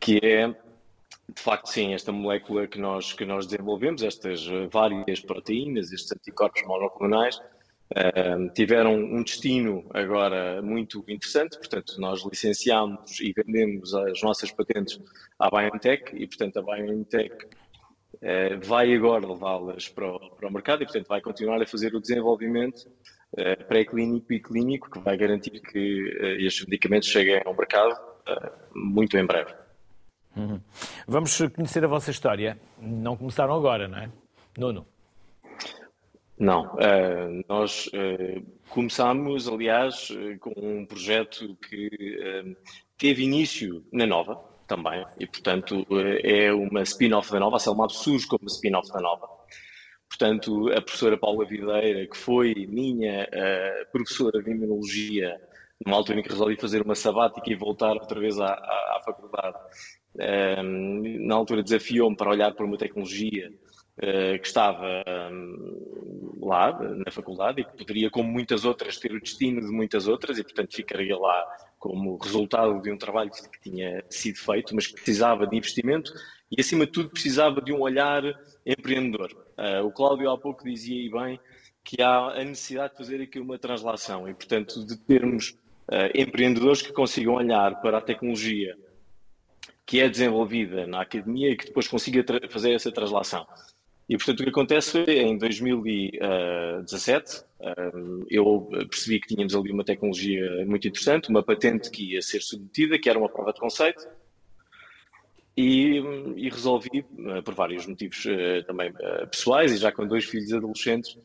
que 0.00 0.18
é, 0.22 0.48
de 0.48 1.42
facto, 1.42 1.66
sim, 1.66 1.92
esta 1.92 2.12
molécula 2.12 2.66
que 2.66 2.78
nós, 2.78 3.12
que 3.12 3.24
nós 3.24 3.46
desenvolvemos, 3.46 4.02
estas 4.02 4.46
várias 4.70 5.20
proteínas, 5.20 5.92
estes 5.92 6.12
anticorpos 6.12 6.62
monoclonais, 6.66 7.40
tiveram 8.54 8.94
um 8.94 9.22
destino 9.22 9.84
agora 9.90 10.60
muito 10.62 11.04
interessante, 11.06 11.58
portanto, 11.58 11.94
nós 11.98 12.24
licenciamos 12.24 13.20
e 13.20 13.32
vendemos 13.32 13.94
as 13.94 14.20
nossas 14.22 14.50
patentes 14.50 14.98
à 15.38 15.48
BioNTech 15.50 16.16
e, 16.16 16.26
portanto, 16.26 16.58
a 16.58 16.62
BioNTech 16.62 17.46
eh, 18.26 18.56
vai 18.56 18.94
agora 18.94 19.26
levá-las 19.26 19.88
para, 19.88 20.06
o, 20.06 20.30
para 20.30 20.48
o 20.48 20.52
mercado 20.52 20.82
e, 20.82 20.86
portanto, 20.86 21.06
vai 21.06 21.20
continuar 21.20 21.60
a 21.60 21.66
fazer 21.66 21.94
o 21.94 22.00
desenvolvimento 22.00 22.90
eh, 23.36 23.56
pré-clínico 23.56 24.32
e 24.32 24.40
clínico 24.40 24.90
que 24.90 24.98
vai 24.98 25.16
garantir 25.16 25.60
que 25.60 26.16
eh, 26.20 26.42
estes 26.42 26.64
medicamentos 26.64 27.08
cheguem 27.08 27.42
ao 27.44 27.54
mercado 27.54 27.94
muito 28.74 29.18
em 29.18 29.26
breve. 29.26 29.52
Uhum. 30.34 30.58
Vamos 31.06 31.38
conhecer 31.54 31.84
a 31.84 31.86
vossa 31.86 32.10
história. 32.10 32.58
Não 32.80 33.18
começaram 33.18 33.54
agora, 33.54 33.86
não 33.86 33.98
é? 33.98 34.10
Nuno. 34.56 34.86
Não, 36.38 36.74
uh, 36.74 37.44
nós 37.48 37.86
uh, 37.86 38.44
começámos, 38.68 39.48
aliás, 39.48 40.10
uh, 40.10 40.38
com 40.40 40.52
um 40.56 40.84
projeto 40.84 41.56
que 41.68 42.56
teve 42.98 43.22
início 43.22 43.84
na 43.92 44.04
Nova, 44.04 44.42
também, 44.66 45.04
e 45.20 45.26
portanto 45.26 45.86
é 46.22 46.50
uma 46.52 46.82
spin-off 46.82 47.30
da 47.30 47.38
Nova, 47.38 47.56
a 47.56 47.58
Selmab 47.58 47.92
surge 47.92 48.26
como 48.26 48.46
spin-off 48.46 48.90
da 48.92 49.00
Nova. 49.00 49.28
Portanto, 50.08 50.72
a 50.72 50.80
professora 50.80 51.18
Paula 51.18 51.44
Videira, 51.44 52.06
que 52.06 52.16
foi 52.16 52.66
minha 52.68 53.28
professora 53.92 54.42
de 54.42 54.50
Imunologia, 54.50 55.38
numa 55.84 55.98
altura 55.98 56.20
em 56.20 56.22
que 56.22 56.30
resolvi 56.30 56.56
fazer 56.56 56.82
uma 56.82 56.94
sabática 56.94 57.50
e 57.50 57.54
voltar 57.54 57.92
outra 57.92 58.18
vez 58.18 58.40
à, 58.40 58.46
à, 58.46 58.96
à 58.96 59.02
faculdade, 59.04 59.58
na 61.20 61.34
altura 61.34 61.62
desafiou-me 61.62 62.16
para 62.16 62.30
olhar 62.30 62.54
para 62.54 62.64
uma 62.64 62.78
tecnologia 62.78 63.52
que 63.96 64.46
estava 64.46 65.04
um, 65.30 66.40
lá 66.42 66.76
na 66.80 67.10
faculdade 67.10 67.60
e 67.60 67.64
que 67.64 67.76
poderia, 67.76 68.10
como 68.10 68.30
muitas 68.30 68.64
outras, 68.64 68.98
ter 68.98 69.12
o 69.12 69.20
destino 69.20 69.60
de 69.60 69.68
muitas 69.68 70.08
outras 70.08 70.38
e, 70.38 70.42
portanto, 70.42 70.74
ficaria 70.74 71.16
lá 71.16 71.46
como 71.78 72.16
resultado 72.16 72.80
de 72.80 72.90
um 72.90 72.96
trabalho 72.96 73.30
que 73.30 73.70
tinha 73.70 74.02
sido 74.08 74.38
feito, 74.38 74.74
mas 74.74 74.86
que 74.86 74.94
precisava 74.94 75.46
de 75.46 75.56
investimento 75.56 76.12
e, 76.50 76.60
acima 76.60 76.86
de 76.86 76.92
tudo, 76.92 77.10
precisava 77.10 77.60
de 77.60 77.72
um 77.72 77.80
olhar 77.80 78.22
empreendedor. 78.66 79.30
Uh, 79.56 79.86
o 79.86 79.92
Cláudio 79.92 80.30
há 80.30 80.38
pouco 80.38 80.64
dizia 80.64 80.96
aí 80.96 81.10
bem 81.10 81.40
que 81.84 82.02
há 82.02 82.40
a 82.40 82.44
necessidade 82.44 82.92
de 82.92 82.98
fazer 82.98 83.20
aqui 83.20 83.38
uma 83.38 83.58
translação 83.58 84.28
e, 84.28 84.34
portanto, 84.34 84.84
de 84.86 84.96
termos 84.96 85.50
uh, 85.90 86.10
empreendedores 86.14 86.82
que 86.82 86.92
consigam 86.92 87.34
olhar 87.34 87.80
para 87.80 87.98
a 87.98 88.00
tecnologia 88.00 88.76
que 89.86 90.00
é 90.00 90.08
desenvolvida 90.08 90.86
na 90.86 91.02
academia 91.02 91.50
e 91.50 91.56
que 91.56 91.66
depois 91.66 91.86
consiga 91.86 92.24
fazer 92.48 92.72
essa 92.72 92.90
translação. 92.90 93.46
E, 94.08 94.16
portanto, 94.16 94.40
o 94.40 94.44
que 94.44 94.50
acontece 94.50 95.04
em 95.04 95.36
2017, 95.38 97.44
eu 98.28 98.68
percebi 98.90 99.18
que 99.18 99.28
tínhamos 99.28 99.54
ali 99.54 99.72
uma 99.72 99.84
tecnologia 99.84 100.66
muito 100.66 100.86
interessante, 100.86 101.30
uma 101.30 101.42
patente 101.42 101.90
que 101.90 102.12
ia 102.12 102.20
ser 102.20 102.42
submetida, 102.42 102.98
que 102.98 103.08
era 103.08 103.18
uma 103.18 103.30
prova 103.30 103.50
de 103.52 103.60
conceito, 103.60 104.06
e, 105.56 106.02
e 106.36 106.50
resolvi, 106.50 107.06
eh, 107.28 107.40
por 107.42 107.54
vários 107.54 107.86
motivos 107.86 108.26
também 108.66 108.92
pessoais 109.30 109.72
e 109.72 109.76
já 109.76 109.92
com 109.92 110.04
dois 110.06 110.24
filhos 110.24 110.52
adolescentes, 110.52 111.16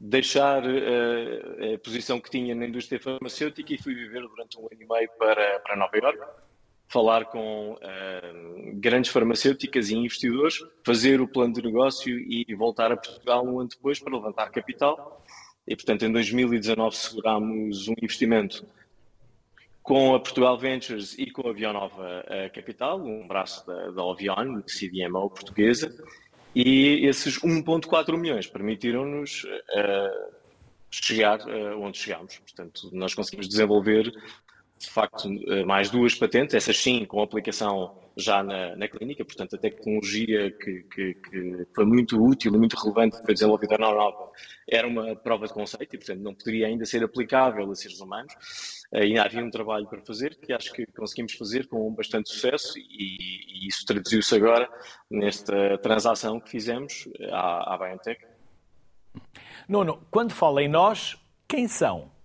deixar 0.00 0.62
a 0.64 1.78
posição 1.84 2.18
que 2.18 2.30
tinha 2.30 2.54
na 2.54 2.66
indústria 2.66 2.98
farmacêutica 2.98 3.74
e 3.74 3.78
fui 3.78 3.94
viver 3.94 4.22
durante 4.22 4.58
um 4.58 4.62
ano 4.62 4.82
e 4.82 4.86
meio 4.86 5.10
para, 5.18 5.60
para 5.60 5.76
Nova 5.76 5.94
Iorque 5.96 6.47
falar 6.88 7.26
com 7.26 7.72
uh, 7.72 8.80
grandes 8.80 9.10
farmacêuticas 9.10 9.90
e 9.90 9.96
investidores, 9.96 10.58
fazer 10.84 11.20
o 11.20 11.28
plano 11.28 11.52
de 11.52 11.62
negócio 11.62 12.18
e 12.18 12.46
voltar 12.54 12.90
a 12.90 12.96
Portugal 12.96 13.44
um 13.44 13.60
ano 13.60 13.68
depois 13.68 14.00
para 14.00 14.14
levantar 14.14 14.50
capital. 14.50 15.22
E, 15.66 15.76
portanto, 15.76 16.04
em 16.04 16.12
2019 16.12 16.96
segurámos 16.96 17.88
um 17.88 17.94
investimento 18.02 18.66
com 19.82 20.14
a 20.14 20.20
Portugal 20.20 20.58
Ventures 20.58 21.14
e 21.18 21.30
com 21.30 21.46
a 21.46 21.50
Avionova 21.50 22.24
uh, 22.26 22.54
Capital, 22.54 23.00
um 23.00 23.26
braço 23.26 23.66
da, 23.66 23.90
da 23.90 24.02
Ovion, 24.02 24.62
CDMO 24.62 25.30
portuguesa, 25.30 25.94
e 26.54 27.06
esses 27.06 27.38
1.4 27.40 28.18
milhões 28.18 28.46
permitiram-nos 28.46 29.44
uh, 29.44 30.32
chegar 30.90 31.38
uh, 31.40 31.80
onde 31.80 31.98
chegámos. 31.98 32.38
Portanto, 32.38 32.90
nós 32.92 33.14
conseguimos 33.14 33.48
desenvolver 33.48 34.12
de 34.78 34.88
facto, 34.88 35.28
eh, 35.28 35.64
mais 35.64 35.90
duas 35.90 36.14
patentes, 36.14 36.54
essas 36.54 36.78
sim 36.78 37.04
com 37.04 37.20
aplicação 37.20 37.98
já 38.16 38.42
na, 38.42 38.76
na 38.76 38.88
clínica, 38.88 39.24
portanto, 39.24 39.54
a 39.54 39.58
tecnologia 39.58 40.50
que, 40.50 40.82
que, 40.84 41.14
que, 41.14 41.66
foi 41.74 41.84
muito 41.84 42.20
útil 42.20 42.54
e 42.54 42.58
muito 42.58 42.76
relevante, 42.76 43.16
foi 43.24 43.34
desenvolvida 43.34 43.78
na 43.78 43.86
Europa, 43.86 44.30
era 44.68 44.86
uma 44.86 45.14
prova 45.14 45.46
de 45.46 45.52
conceito 45.52 45.94
e, 45.94 45.98
portanto, 45.98 46.20
não 46.20 46.34
poderia 46.34 46.66
ainda 46.66 46.84
ser 46.84 47.02
aplicável 47.04 47.70
a 47.70 47.74
seres 47.74 48.00
humanos. 48.00 48.32
Ainda 48.92 49.22
havia 49.22 49.44
um 49.44 49.50
trabalho 49.50 49.86
para 49.86 50.00
fazer 50.00 50.34
que 50.36 50.52
acho 50.52 50.72
que 50.72 50.86
conseguimos 50.86 51.34
fazer 51.34 51.68
com 51.68 51.92
bastante 51.94 52.30
sucesso 52.30 52.78
e, 52.78 53.64
e 53.64 53.68
isso 53.68 53.84
traduziu-se 53.86 54.34
agora 54.34 54.68
nesta 55.10 55.78
transação 55.78 56.40
que 56.40 56.50
fizemos 56.50 57.08
à, 57.30 57.74
à 57.74 57.78
BioNTech. 57.78 58.24
Nuno, 59.68 60.02
quando 60.10 60.32
fala 60.32 60.62
em 60.62 60.68
nós, 60.68 61.16
quem 61.46 61.68
são? 61.68 62.17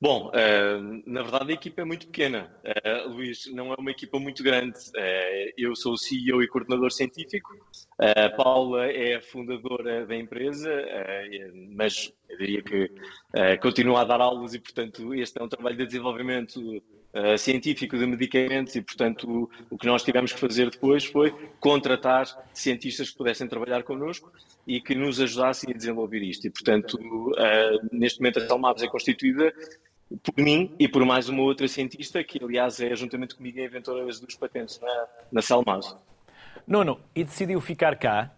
Bom, 0.00 0.28
uh, 0.28 1.02
na 1.06 1.22
verdade 1.22 1.52
a 1.52 1.54
equipa 1.54 1.80
é 1.80 1.84
muito 1.84 2.06
pequena. 2.06 2.54
Uh, 2.64 3.08
Luís, 3.08 3.46
não 3.52 3.72
é 3.72 3.76
uma 3.78 3.90
equipa 3.90 4.18
muito 4.18 4.42
grande. 4.42 4.78
Uh, 4.90 5.52
eu 5.56 5.74
sou 5.74 5.94
o 5.94 5.96
CEO 5.96 6.42
e 6.42 6.48
coordenador 6.48 6.92
científico. 6.92 7.50
Paula 8.36 8.86
é 8.86 9.16
a 9.16 9.22
fundadora 9.22 10.04
da 10.04 10.14
empresa, 10.14 10.70
mas 11.74 12.12
eu 12.28 12.36
diria 12.36 12.62
que 12.62 12.90
continua 13.62 14.02
a 14.02 14.04
dar 14.04 14.20
aulas 14.20 14.52
e, 14.52 14.60
portanto, 14.60 15.14
este 15.14 15.40
é 15.40 15.42
um 15.42 15.48
trabalho 15.48 15.78
de 15.78 15.86
desenvolvimento 15.86 16.60
uh, 17.16 17.38
científico 17.38 17.96
de 17.96 18.06
medicamentos 18.06 18.74
e, 18.76 18.82
portanto, 18.82 19.28
o, 19.28 19.50
o, 19.70 19.78
que 19.78 19.86
nós 19.86 20.02
tivemos 20.02 20.32
que 20.32 20.38
fazer 20.38 20.70
depois 20.70 21.04
foi 21.04 21.34
contratar 21.58 22.26
cientistas 22.52 23.10
que 23.10 23.16
pudessem 23.16 23.48
trabalhar 23.48 23.82
connosco 23.82 24.30
e 24.66 24.80
que 24.80 24.94
nos 24.94 25.20
ajudassem 25.20 25.70
a 25.72 25.76
desenvolver 25.76 26.22
isto. 26.22 26.46
E, 26.46 26.50
portanto, 26.50 26.94
uh, 26.94 27.88
neste 27.90 28.20
momento 28.20 28.40
a 28.40 28.46
Salmabs 28.46 28.82
é 28.82 28.88
constituída 28.88 29.52
por 30.22 30.42
mim 30.42 30.72
e 30.78 30.86
por 30.86 31.04
mais 31.04 31.28
uma 31.28 31.42
outra 31.42 31.66
cientista, 31.66 32.22
que 32.22 32.42
aliás 32.42 32.80
é 32.80 32.94
juntamente 32.94 33.34
comigo 33.34 33.58
a 33.58 33.64
inventora 33.64 34.04
das 34.04 34.20
duas 34.20 34.34
patentes 34.36 34.80
na, 34.80 35.06
na 35.32 35.42
Salmabs. 35.42 35.96
Nuno, 36.66 37.00
e 37.14 37.24
decidiu 37.24 37.60
ficar 37.60 37.96
cá? 37.96 38.32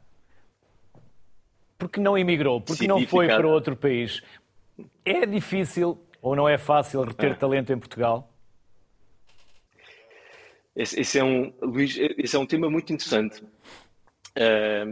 Porque 1.79 2.01
não 2.01 2.17
emigrou? 2.17 2.61
Porque 2.61 2.87
Decidi 2.87 2.89
não 2.89 3.07
foi 3.07 3.27
ficar... 3.27 3.39
para 3.39 3.49
outro 3.49 3.77
país? 3.77 4.21
É 5.05 5.25
difícil 5.25 5.99
ou 6.21 6.35
não 6.35 6.49
é 6.49 6.59
fácil 6.59 7.03
reter 7.03 7.33
é. 7.33 7.35
talento 7.35 7.73
em 7.73 7.79
Portugal? 7.79 8.29
Esse, 10.79 11.01
esse, 11.01 11.19
é 11.19 11.25
um, 11.25 11.53
Luís, 11.61 11.99
esse 11.99 12.37
é 12.37 12.39
um 12.39 12.47
tema 12.47 12.71
muito 12.71 12.93
interessante. 12.93 13.43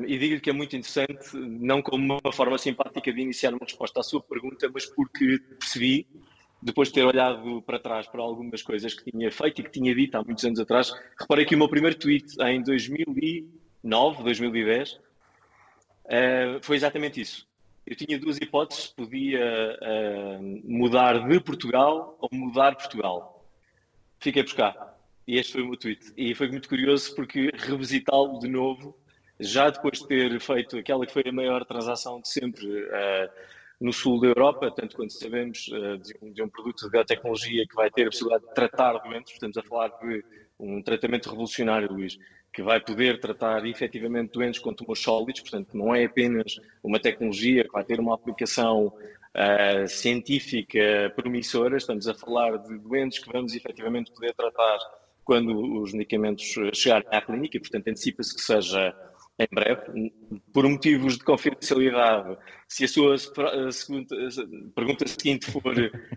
E 0.09 0.19
digo-lhe 0.19 0.41
que 0.41 0.51
é 0.51 0.53
muito 0.53 0.75
interessante, 0.75 1.37
não 1.37 1.81
como 1.81 2.19
uma 2.21 2.33
forma 2.33 2.59
simpática 2.59 3.13
de 3.13 3.21
iniciar 3.21 3.51
uma 3.51 3.61
resposta 3.63 4.01
à 4.01 4.03
sua 4.03 4.21
pergunta, 4.21 4.69
mas 4.75 4.85
porque 4.85 5.39
percebi, 5.61 6.05
depois 6.61 6.89
de 6.89 6.95
ter 6.95 7.05
olhado 7.05 7.63
para 7.63 7.79
trás 7.79 8.09
para 8.09 8.21
algumas 8.21 8.63
coisas 8.63 8.93
que 8.95 9.13
tinha 9.13 9.31
feito 9.31 9.61
e 9.61 9.65
que 9.65 9.71
tinha 9.71 9.95
dito 9.95 10.17
há 10.17 10.25
muitos 10.25 10.45
anos 10.45 10.59
atrás, 10.59 10.93
reparei 11.17 11.45
que 11.45 11.55
o 11.55 11.59
meu 11.59 11.69
primeiro 11.69 11.97
tweet 11.97 12.35
em 12.43 12.61
2009, 12.65 14.25
2010, 14.25 14.93
uh, 14.95 14.99
foi 16.63 16.75
exatamente 16.75 17.21
isso. 17.21 17.47
Eu 17.87 17.95
tinha 17.95 18.19
duas 18.19 18.39
hipóteses, 18.39 18.89
podia 18.89 19.79
uh, 19.81 20.63
mudar 20.65 21.29
de 21.29 21.39
Portugal 21.39 22.19
ou 22.21 22.29
mudar 22.33 22.75
Portugal. 22.75 23.47
Fiquei 24.19 24.43
por 24.43 24.57
cá. 24.57 24.96
E 25.27 25.39
este 25.39 25.55
foi 25.55 25.63
o 25.63 25.69
meu 25.69 25.77
tweet. 25.77 26.13
E 26.17 26.35
foi 26.35 26.49
muito 26.49 26.69
curioso 26.69 27.15
porque 27.15 27.51
revisitá-lo 27.55 28.39
de 28.39 28.49
novo, 28.49 28.97
já 29.41 29.69
depois 29.71 29.99
de 29.99 30.07
ter 30.07 30.41
feito 30.41 30.79
aquela 30.79 31.05
que 31.05 31.13
foi 31.13 31.25
a 31.27 31.33
maior 31.33 31.65
transação 31.65 32.21
de 32.21 32.29
sempre 32.29 32.65
uh, 32.67 33.29
no 33.81 33.93
sul 33.93 34.21
da 34.21 34.29
Europa, 34.29 34.71
tanto 34.71 34.95
quanto 34.95 35.13
sabemos 35.13 35.67
uh, 35.69 35.99
de, 35.99 36.15
um, 36.23 36.33
de, 36.33 36.43
um, 36.43 36.49
produto 36.49 36.85
de 36.85 36.91
biotecnologia 36.91 37.67
que 37.67 37.75
vai 37.75 37.91
ter 37.91 38.03
a 38.03 38.11
possibilidade 38.11 38.47
de 38.47 38.55
tratar 38.55 38.99
doentes, 38.99 39.33
estamos 39.33 39.59
a 39.59 39.63
falar 39.63 39.89
de 40.01 40.25
um 40.61 40.81
tratamento 40.81 41.29
revolucionário, 41.29 41.93
Luís, 41.93 42.17
que 42.53 42.63
vai 42.63 42.81
poder 42.81 43.21
tratar 43.21 43.67
efetivamente 43.67 44.33
doentes 44.33 44.61
com 44.61 44.73
tumores 44.73 45.03
sólidos, 45.03 45.41
portanto, 45.41 45.77
não 45.77 45.95
é 45.95 46.05
apenas 46.05 46.59
uma 46.83 47.01
tecnologia 47.01 47.65
que 47.65 47.73
vai 47.73 47.85
ter 47.85 47.99
uma 47.99 48.15
aplicação 48.15 48.87
uh, 48.87 49.89
científica 49.89 51.13
promissora, 51.17 51.77
estamos 51.77 52.07
a 52.07 52.15
falar 52.15 52.57
de 52.59 52.79
doentes 52.79 53.19
que 53.19 53.31
vamos 53.31 53.55
efetivamente 53.55 54.13
poder 54.13 54.33
tratar 54.35 54.79
quando 55.27 55.83
os 55.83 55.93
medicamentos 55.93 56.55
chegarem 56.73 57.09
à 57.11 57.21
clínica, 57.21 57.57
e, 57.57 57.61
portanto, 57.61 57.89
antecipa-se 57.89 58.35
que 58.35 58.41
seja 58.41 58.95
em 59.39 59.49
breve, 59.53 60.13
por 60.53 60.67
motivos 60.67 61.19
de 61.19 61.25
confidencialidade, 61.25 62.39
se 62.67 62.85
a 62.85 62.89
sua 62.89 63.19
segunda, 63.71 64.17
pergunta 64.75 65.07
seguinte 65.07 65.51
for 65.51 65.63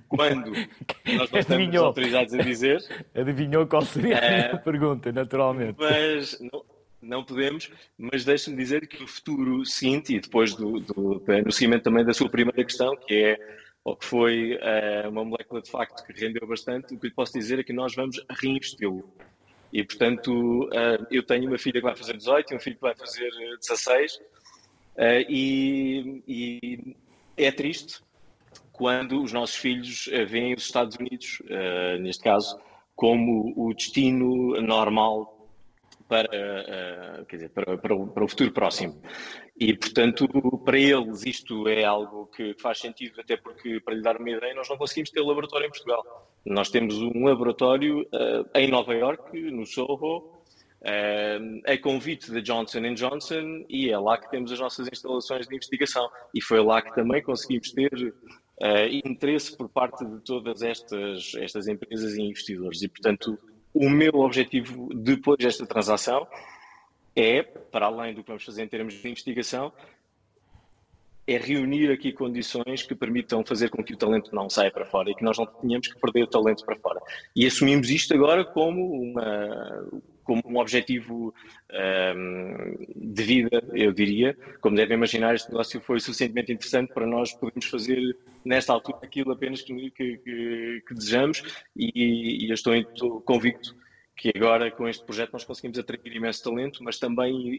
quando, 0.07 0.51
nós 1.17 1.29
não 1.29 1.39
estamos 1.39 1.75
autorizados 1.75 2.33
a 2.33 2.37
dizer. 2.37 2.81
Adivinhou 3.13 3.67
qual 3.67 3.81
seria 3.81 4.53
a 4.53 4.55
uh, 4.55 4.59
pergunta, 4.63 5.11
naturalmente. 5.11 5.75
Mas 5.77 6.39
não, 6.39 6.63
não 7.01 7.25
podemos, 7.25 7.69
mas 7.97 8.23
deixe-me 8.23 8.55
dizer 8.55 8.87
que 8.87 9.03
o 9.03 9.07
futuro 9.07 9.65
seguinte, 9.65 10.15
e 10.15 10.21
depois 10.21 10.55
do, 10.55 10.79
do, 10.79 11.21
no 11.45 11.51
seguimento 11.51 11.83
também 11.83 12.05
da 12.05 12.13
sua 12.13 12.29
primeira 12.29 12.63
questão, 12.63 12.95
que 12.95 13.15
é 13.15 13.37
que 13.95 14.05
foi 14.05 14.55
uh, 14.55 15.09
uma 15.09 15.23
molécula 15.23 15.61
de 15.61 15.69
facto 15.69 16.05
que 16.05 16.13
rendeu 16.13 16.47
bastante, 16.47 16.93
o 16.93 16.99
que 16.99 17.07
lhe 17.07 17.13
posso 17.13 17.33
dizer 17.33 17.59
é 17.59 17.63
que 17.63 17.73
nós 17.73 17.95
vamos 17.95 18.23
reinvesti-lo. 18.29 19.09
E, 19.71 19.83
portanto, 19.83 20.65
uh, 20.65 21.05
eu 21.11 21.23
tenho 21.23 21.47
uma 21.47 21.57
filha 21.57 21.79
que 21.79 21.85
vai 21.85 21.95
fazer 21.95 22.17
18 22.17 22.53
e 22.53 22.55
um 22.55 22.59
filho 22.59 22.75
que 22.75 22.81
vai 22.81 22.95
fazer 22.95 23.29
16, 23.59 24.15
uh, 24.15 24.21
e, 25.29 26.23
e, 26.27 26.95
é 27.37 27.51
triste 27.51 28.01
quando 28.71 29.21
os 29.21 29.33
nossos 29.33 29.55
filhos 29.55 30.09
veem 30.27 30.53
os 30.53 30.63
Estados 30.63 30.95
Unidos, 30.95 31.41
neste 31.99 32.23
caso, 32.23 32.57
como 32.95 33.53
o 33.57 33.73
destino 33.73 34.59
normal 34.61 35.38
para, 36.09 37.21
uh, 37.21 37.25
quer 37.25 37.35
dizer, 37.35 37.49
para, 37.49 37.77
para, 37.77 37.95
o, 37.95 38.07
para, 38.07 38.23
o, 38.25 38.27
futuro 38.27 38.51
próximo. 38.51 38.99
E, 39.57 39.77
portanto, 39.77 40.27
para 40.65 40.79
eles 40.79 41.23
isto 41.23 41.67
é 41.67 41.85
algo 41.85 42.25
que 42.35 42.55
faz 42.59 42.79
sentido, 42.79 43.21
até 43.21 43.37
porque, 43.37 43.79
para 43.79 43.93
lhe 43.93 44.01
dar 44.01 44.17
uma 44.17 44.29
ideia, 44.29 44.55
nós 44.55 44.67
não 44.67 44.75
conseguimos 44.75 45.11
ter 45.11 45.21
laboratório 45.21 45.67
em 45.67 45.69
Portugal. 45.69 46.33
Nós 46.43 46.71
temos 46.71 46.97
um 46.97 47.25
laboratório 47.25 48.01
uh, 48.01 48.49
em 48.55 48.67
Nova 48.67 48.95
York, 48.95 49.39
no 49.51 49.67
Soho, 49.67 50.17
uh, 50.17 51.61
a 51.67 51.77
convite 51.77 52.31
da 52.31 52.39
Johnson 52.39 52.91
Johnson, 52.95 53.65
e 53.69 53.91
é 53.91 53.97
lá 53.99 54.17
que 54.17 54.31
temos 54.31 54.51
as 54.51 54.59
nossas 54.59 54.87
instalações 54.91 55.47
de 55.47 55.55
investigação. 55.55 56.09
E 56.33 56.41
foi 56.41 56.59
lá 56.63 56.81
que 56.81 56.95
também 56.95 57.21
conseguimos 57.21 57.71
ter 57.71 57.93
uh, 57.93 59.05
interesse 59.05 59.55
por 59.55 59.69
parte 59.69 60.03
de 60.03 60.19
todas 60.21 60.63
estas, 60.63 61.35
estas 61.35 61.67
empresas 61.67 62.15
e 62.15 62.23
investidores. 62.23 62.81
E, 62.81 62.87
portanto, 62.87 63.37
o 63.73 63.89
meu 63.89 64.13
objetivo 64.15 64.89
depois 64.93 65.37
desta 65.37 65.65
transação 65.65 66.27
é, 67.15 67.43
para 67.43 67.87
além 67.87 68.13
do 68.13 68.21
que 68.23 68.27
vamos 68.27 68.43
fazer 68.43 68.63
em 68.63 68.67
termos 68.67 68.93
de 68.93 69.07
investigação, 69.07 69.73
é 71.27 71.37
reunir 71.37 71.91
aqui 71.91 72.11
condições 72.11 72.81
que 72.81 72.95
permitam 72.95 73.45
fazer 73.45 73.69
com 73.69 73.83
que 73.83 73.93
o 73.93 73.97
talento 73.97 74.33
não 74.33 74.49
saia 74.49 74.71
para 74.71 74.85
fora 74.85 75.11
e 75.11 75.15
que 75.15 75.23
nós 75.23 75.37
não 75.37 75.45
tenhamos 75.45 75.87
que 75.87 75.99
perder 75.99 76.23
o 76.23 76.27
talento 76.27 76.65
para 76.65 76.75
fora. 76.77 76.99
E 77.35 77.45
assumimos 77.45 77.89
isto 77.89 78.13
agora 78.15 78.43
como, 78.43 78.91
uma, 78.91 79.87
como 80.29 80.43
um 80.45 80.59
objetivo 80.59 81.33
um, 81.73 82.85
de 82.95 83.23
vida, 83.23 83.63
eu 83.73 83.91
diria. 83.91 84.37
Como 84.61 84.75
devem 84.75 84.95
imaginar, 84.95 85.33
este 85.33 85.49
negócio 85.49 85.81
foi 85.81 85.99
suficientemente 85.99 86.53
interessante 86.53 86.93
para 86.93 87.07
nós 87.07 87.33
podermos 87.33 87.65
fazer, 87.65 88.15
nesta 88.45 88.71
altura, 88.71 88.99
aquilo 89.01 89.31
apenas 89.31 89.63
que, 89.63 89.89
que, 89.89 90.19
que, 90.87 90.93
desejamos 90.93 91.41
e, 91.75 92.45
e 92.45 92.47
eu 92.47 92.53
estou, 92.53 92.75
estou 92.75 93.21
convicto 93.21 93.75
que 94.15 94.31
agora 94.35 94.69
com 94.69 94.87
este 94.87 95.03
projeto 95.03 95.33
nós 95.33 95.43
conseguimos 95.43 95.79
atrair 95.79 96.15
imenso 96.15 96.43
talento, 96.43 96.83
mas 96.83 96.99
também 96.99 97.57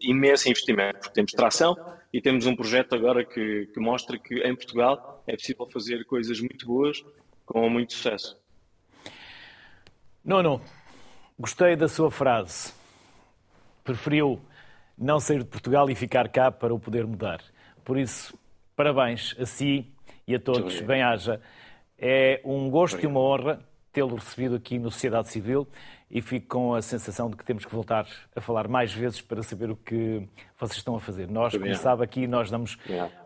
imenso 0.00 0.48
investimento, 0.48 0.98
porque 0.98 1.14
temos 1.14 1.30
tração 1.30 1.76
e 2.12 2.20
temos 2.20 2.46
um 2.46 2.56
projeto 2.56 2.96
agora 2.96 3.24
que, 3.24 3.66
que 3.66 3.78
mostra 3.78 4.18
que 4.18 4.34
em 4.40 4.56
Portugal 4.56 5.22
é 5.24 5.36
possível 5.36 5.68
fazer 5.70 6.04
coisas 6.04 6.40
muito 6.40 6.66
boas 6.66 7.04
com 7.46 7.70
muito 7.70 7.92
sucesso. 7.92 8.36
Nono, 10.24 10.60
gostei 11.38 11.76
da 11.76 11.88
sua 11.88 12.10
frase. 12.10 12.72
Preferiu 13.84 14.40
não 14.96 15.20
sair 15.20 15.38
de 15.38 15.44
Portugal 15.44 15.88
e 15.88 15.94
ficar 15.94 16.28
cá 16.28 16.50
para 16.50 16.74
o 16.74 16.78
poder 16.78 17.06
mudar. 17.06 17.40
Por 17.84 17.96
isso, 17.96 18.36
parabéns 18.74 19.36
a 19.38 19.46
si 19.46 19.86
e 20.26 20.34
a 20.34 20.38
todos. 20.38 20.80
Bem-haja. 20.80 21.40
É 21.98 22.40
um 22.44 22.68
gosto 22.70 23.02
e 23.02 23.06
uma 23.06 23.20
honra 23.20 23.60
tê-lo 23.92 24.14
recebido 24.16 24.56
aqui 24.56 24.78
no 24.78 24.90
Sociedade 24.90 25.28
Civil 25.28 25.66
e 26.10 26.22
fico 26.22 26.46
com 26.48 26.74
a 26.74 26.82
sensação 26.82 27.28
de 27.28 27.36
que 27.36 27.44
temos 27.44 27.64
que 27.64 27.74
voltar 27.74 28.06
a 28.34 28.40
falar 28.40 28.68
mais 28.68 28.92
vezes 28.92 29.20
para 29.20 29.42
saber 29.42 29.70
o 29.70 29.76
que 29.76 30.26
vocês 30.58 30.78
estão 30.78 30.96
a 30.96 31.00
fazer. 31.00 31.28
Nós, 31.28 31.56
como 31.56 31.74
sabe, 31.74 32.04
aqui 32.04 32.26
nós 32.26 32.50
damos 32.50 32.78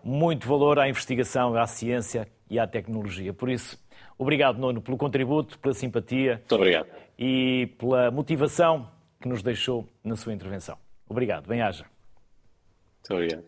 muito 0.02 0.48
valor 0.48 0.78
à 0.78 0.88
investigação, 0.88 1.54
à 1.54 1.66
ciência 1.66 2.26
e 2.48 2.58
à 2.58 2.66
tecnologia. 2.66 3.32
Por 3.32 3.50
isso, 3.50 3.78
obrigado, 4.18 4.58
Nuno, 4.58 4.80
pelo 4.80 4.96
contributo, 4.96 5.58
pela 5.58 5.74
simpatia. 5.74 6.36
Muito 6.36 6.54
obrigado. 6.54 6.86
E 7.24 7.68
pela 7.78 8.10
motivação 8.10 8.90
que 9.20 9.28
nos 9.28 9.44
deixou 9.44 9.88
na 10.02 10.16
sua 10.16 10.32
intervenção. 10.32 10.76
Obrigado. 11.08 11.46
Bem-haja. 11.46 11.84
Muito 12.98 13.14
obrigado. 13.14 13.44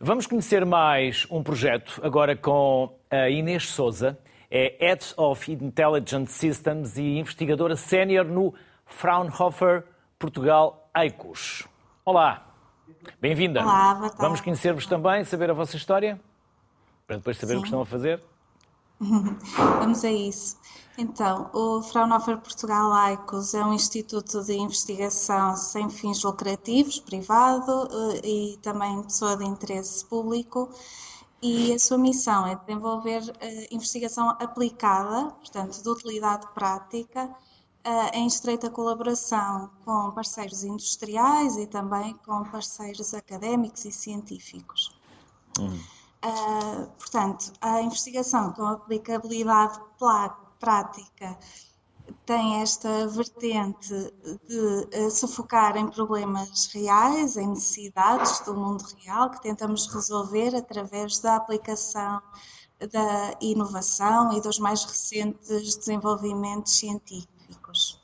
Vamos 0.00 0.26
conhecer 0.26 0.64
mais 0.64 1.26
um 1.30 1.42
projeto 1.42 2.00
agora 2.02 2.34
com 2.34 2.98
a 3.10 3.28
Inês 3.28 3.68
Souza 3.68 4.18
é 4.50 4.78
Head 4.80 5.12
of 5.18 5.52
Intelligent 5.52 6.26
Systems 6.28 6.96
e 6.96 7.18
investigadora 7.18 7.76
sénior 7.76 8.24
no 8.24 8.54
Fraunhofer 8.86 9.84
Portugal 10.18 10.90
EICOS. 10.96 11.68
Olá, 12.02 12.50
bem-vinda. 13.20 13.60
Olá, 13.60 13.94
boa 13.94 14.08
tarde. 14.08 14.22
Vamos 14.22 14.40
conhecer-vos 14.40 14.86
também, 14.86 15.22
saber 15.22 15.50
a 15.50 15.52
vossa 15.52 15.76
história, 15.76 16.18
para 17.06 17.18
depois 17.18 17.36
saber 17.36 17.52
Sim. 17.52 17.58
o 17.58 17.60
que 17.60 17.66
estão 17.66 17.82
a 17.82 17.84
fazer. 17.84 18.22
Vamos 19.80 20.04
a 20.04 20.10
isso. 20.10 20.56
Então, 20.96 21.48
o 21.52 21.80
Fraunhofer 21.82 22.38
Portugal 22.38 22.92
EICOS 23.10 23.54
é 23.54 23.64
um 23.64 23.72
instituto 23.72 24.42
de 24.42 24.54
investigação 24.54 25.56
sem 25.56 25.88
fins 25.88 26.24
lucrativos, 26.24 26.98
privado 26.98 27.88
eh, 27.92 28.28
e 28.28 28.58
também 28.60 29.00
pessoa 29.04 29.36
de 29.36 29.44
interesse 29.44 30.04
público 30.04 30.68
e 31.40 31.72
a 31.72 31.78
sua 31.78 31.98
missão 31.98 32.46
é 32.46 32.56
desenvolver 32.56 33.22
uh, 33.22 33.74
investigação 33.74 34.30
aplicada, 34.30 35.30
portanto, 35.30 35.80
de 35.80 35.88
utilidade 35.88 36.46
prática, 36.52 37.26
uh, 37.26 38.10
em 38.12 38.26
estreita 38.26 38.68
colaboração 38.68 39.70
com 39.84 40.10
parceiros 40.10 40.64
industriais 40.64 41.56
e 41.56 41.66
também 41.66 42.14
com 42.26 42.42
parceiros 42.44 43.14
académicos 43.14 43.84
e 43.84 43.92
científicos. 43.92 44.98
Uhum. 45.60 45.78
Uh, 46.24 46.86
portanto, 46.98 47.52
a 47.60 47.80
investigação 47.80 48.52
com 48.52 48.64
aplicabilidade 48.66 49.78
prática 50.58 51.38
tem 52.26 52.60
esta 52.60 53.06
vertente 53.06 53.94
de 54.48 54.88
eh, 54.92 55.10
se 55.10 55.28
focar 55.28 55.76
em 55.76 55.88
problemas 55.88 56.66
reais, 56.72 57.36
em 57.36 57.48
necessidades 57.48 58.40
do 58.40 58.54
mundo 58.54 58.84
real, 59.02 59.30
que 59.30 59.42
tentamos 59.42 59.86
resolver 59.86 60.56
através 60.56 61.18
da 61.18 61.36
aplicação 61.36 62.20
da 62.78 63.34
inovação 63.40 64.32
e 64.32 64.40
dos 64.40 64.58
mais 64.58 64.84
recentes 64.84 65.76
desenvolvimentos 65.76 66.78
científicos. 66.78 67.97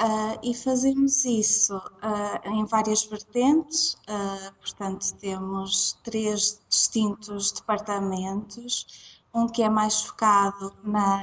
Uh, 0.00 0.38
e 0.42 0.54
fazemos 0.54 1.26
isso 1.26 1.76
uh, 1.76 2.48
em 2.48 2.64
várias 2.64 3.04
vertentes, 3.04 3.98
uh, 4.08 4.50
portanto, 4.58 5.12
temos 5.20 5.98
três 6.02 6.58
distintos 6.70 7.52
departamentos 7.52 9.20
um 9.34 9.46
que 9.46 9.62
é 9.62 9.68
mais 9.68 10.00
focado 10.00 10.74
na 10.82 11.22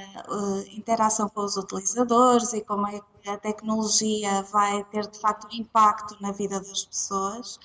interação 0.71 1.27
com 1.27 1.41
os 1.41 1.57
utilizadores 1.57 2.53
e 2.53 2.61
como 2.61 2.87
é 2.87 3.01
que 3.21 3.29
a 3.29 3.37
tecnologia 3.37 4.43
vai 4.43 4.81
ter 4.85 5.07
de 5.07 5.19
facto 5.19 5.53
impacto 5.53 6.15
na 6.21 6.31
vida 6.31 6.57
das 6.57 6.85
pessoas. 6.85 7.59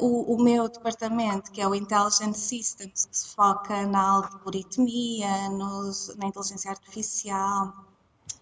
O, 0.00 0.34
o, 0.34 0.42
meu 0.42 0.66
departamento, 0.66 1.52
que 1.52 1.60
é 1.60 1.68
o 1.68 1.74
Intelligent 1.74 2.34
Systems, 2.34 3.04
que 3.04 3.14
se 3.14 3.28
foca 3.36 3.84
na 3.86 4.00
algoritmia, 4.12 5.50
nos, 5.50 6.16
na 6.16 6.28
inteligência 6.28 6.70
artificial 6.70 7.87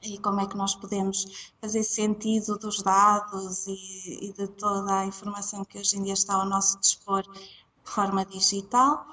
e 0.07 0.19
como 0.19 0.41
é 0.41 0.47
que 0.47 0.57
nós 0.57 0.75
podemos 0.75 1.53
fazer 1.61 1.83
sentido 1.83 2.59
dos 2.59 2.83
dados 2.83 3.67
e, 3.67 4.27
e 4.27 4.33
de 4.33 4.47
toda 4.49 5.01
a 5.01 5.07
informação 5.07 5.65
que 5.65 5.79
hoje 5.79 5.97
em 5.97 6.03
dia 6.03 6.15
está 6.15 6.35
ao 6.35 6.47
nosso 6.47 6.79
dispor 6.81 7.23
de 7.23 7.91
forma 7.91 8.25
digital 8.25 9.07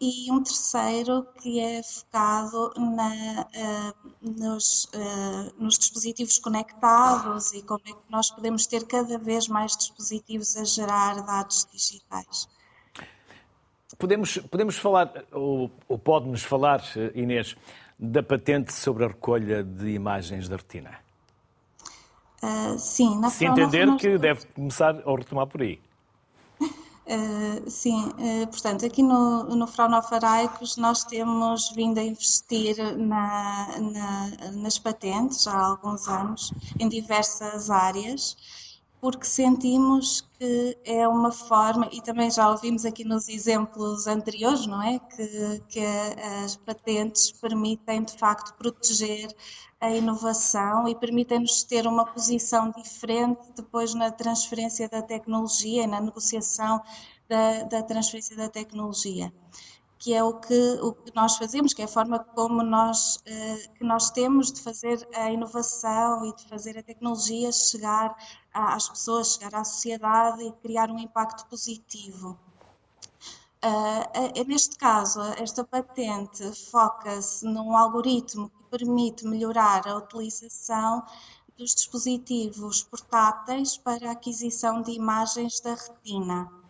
e 0.00 0.30
um 0.30 0.42
terceiro 0.42 1.26
que 1.40 1.60
é 1.60 1.82
focado 1.82 2.72
na, 2.76 3.42
uh, 3.42 4.10
nos, 4.20 4.84
uh, 4.86 5.54
nos, 5.58 5.78
dispositivos 5.78 6.38
conectados 6.38 7.52
e 7.52 7.62
como 7.62 7.80
é 7.86 7.92
que 7.92 8.10
nós 8.10 8.30
podemos 8.30 8.66
ter 8.66 8.86
cada 8.86 9.18
vez 9.18 9.48
mais 9.48 9.76
dispositivos 9.76 10.56
a 10.56 10.64
gerar 10.64 11.22
dados 11.24 11.66
digitais. 11.72 12.48
Podemos, 13.96 14.38
podemos 14.50 14.76
falar, 14.76 15.24
ou, 15.32 15.70
ou 15.88 15.98
pode-nos 15.98 16.42
falar, 16.42 16.82
Inês, 17.14 17.56
da 18.10 18.22
patente 18.22 18.72
sobre 18.72 19.04
a 19.04 19.08
recolha 19.08 19.62
de 19.62 19.90
imagens 19.90 20.48
da 20.48 20.56
retina? 20.56 20.98
Uh, 22.42 22.78
sim, 22.78 23.18
na 23.18 23.30
Se 23.30 23.46
entender 23.46 23.86
nós... 23.86 24.00
que 24.00 24.18
deve 24.18 24.46
começar 24.48 24.94
a 24.94 25.16
retomar 25.16 25.46
por 25.46 25.62
aí. 25.62 25.80
Uh, 26.60 27.70
sim, 27.70 28.08
uh, 28.18 28.46
portanto, 28.46 28.86
aqui 28.86 29.02
no, 29.02 29.44
no 29.44 29.66
Fraunhofer 29.66 30.24
Aicos 30.24 30.78
nós 30.78 31.04
temos 31.04 31.70
vindo 31.74 31.98
a 31.98 32.02
investir 32.02 32.76
na, 32.96 33.78
na, 33.78 34.30
nas 34.52 34.78
patentes 34.78 35.46
há 35.46 35.58
alguns 35.58 36.08
anos, 36.08 36.52
em 36.78 36.88
diversas 36.88 37.68
áreas, 37.68 38.36
porque 39.04 39.26
sentimos 39.26 40.22
que 40.38 40.78
é 40.82 41.06
uma 41.06 41.30
forma, 41.30 41.90
e 41.92 42.00
também 42.00 42.30
já 42.30 42.48
ouvimos 42.48 42.86
aqui 42.86 43.04
nos 43.04 43.28
exemplos 43.28 44.06
anteriores, 44.06 44.66
não 44.66 44.82
é? 44.82 44.98
Que, 44.98 45.62
que 45.68 45.80
as 46.42 46.56
patentes 46.56 47.30
permitem 47.30 48.02
de 48.02 48.16
facto 48.16 48.54
proteger 48.56 49.28
a 49.78 49.90
inovação 49.90 50.88
e 50.88 50.94
permitem-nos 50.94 51.64
ter 51.64 51.86
uma 51.86 52.06
posição 52.06 52.70
diferente 52.70 53.42
depois 53.54 53.92
na 53.92 54.10
transferência 54.10 54.88
da 54.88 55.02
tecnologia 55.02 55.82
e 55.82 55.86
na 55.86 56.00
negociação 56.00 56.80
da, 57.28 57.64
da 57.64 57.82
transferência 57.82 58.34
da 58.34 58.48
tecnologia 58.48 59.30
que 60.04 60.12
é 60.12 60.22
o 60.22 60.34
que, 60.34 60.78
o 60.82 60.92
que 60.92 61.16
nós 61.16 61.38
fazemos, 61.38 61.72
que 61.72 61.80
é 61.80 61.86
a 61.86 61.88
forma 61.88 62.18
como 62.18 62.62
nós, 62.62 63.18
eh, 63.24 63.68
que 63.74 63.82
nós 63.82 64.10
temos 64.10 64.52
de 64.52 64.60
fazer 64.60 65.08
a 65.14 65.30
inovação 65.30 66.26
e 66.26 66.36
de 66.36 66.44
fazer 66.46 66.76
a 66.76 66.82
tecnologia 66.82 67.50
chegar 67.50 68.14
às 68.52 68.86
pessoas, 68.86 69.32
chegar 69.32 69.54
à 69.54 69.64
sociedade 69.64 70.42
e 70.42 70.52
criar 70.60 70.90
um 70.90 70.98
impacto 70.98 71.46
positivo. 71.46 72.38
Uh, 73.64 74.44
neste 74.46 74.76
caso, 74.76 75.22
esta 75.38 75.64
patente 75.64 76.52
foca-se 76.70 77.46
num 77.46 77.74
algoritmo 77.74 78.50
que 78.50 78.64
permite 78.64 79.26
melhorar 79.26 79.88
a 79.88 79.96
utilização 79.96 81.02
dos 81.56 81.74
dispositivos 81.74 82.82
portáteis 82.82 83.78
para 83.78 84.10
a 84.10 84.12
aquisição 84.12 84.82
de 84.82 84.90
imagens 84.90 85.60
da 85.60 85.74
retina. 85.74 86.63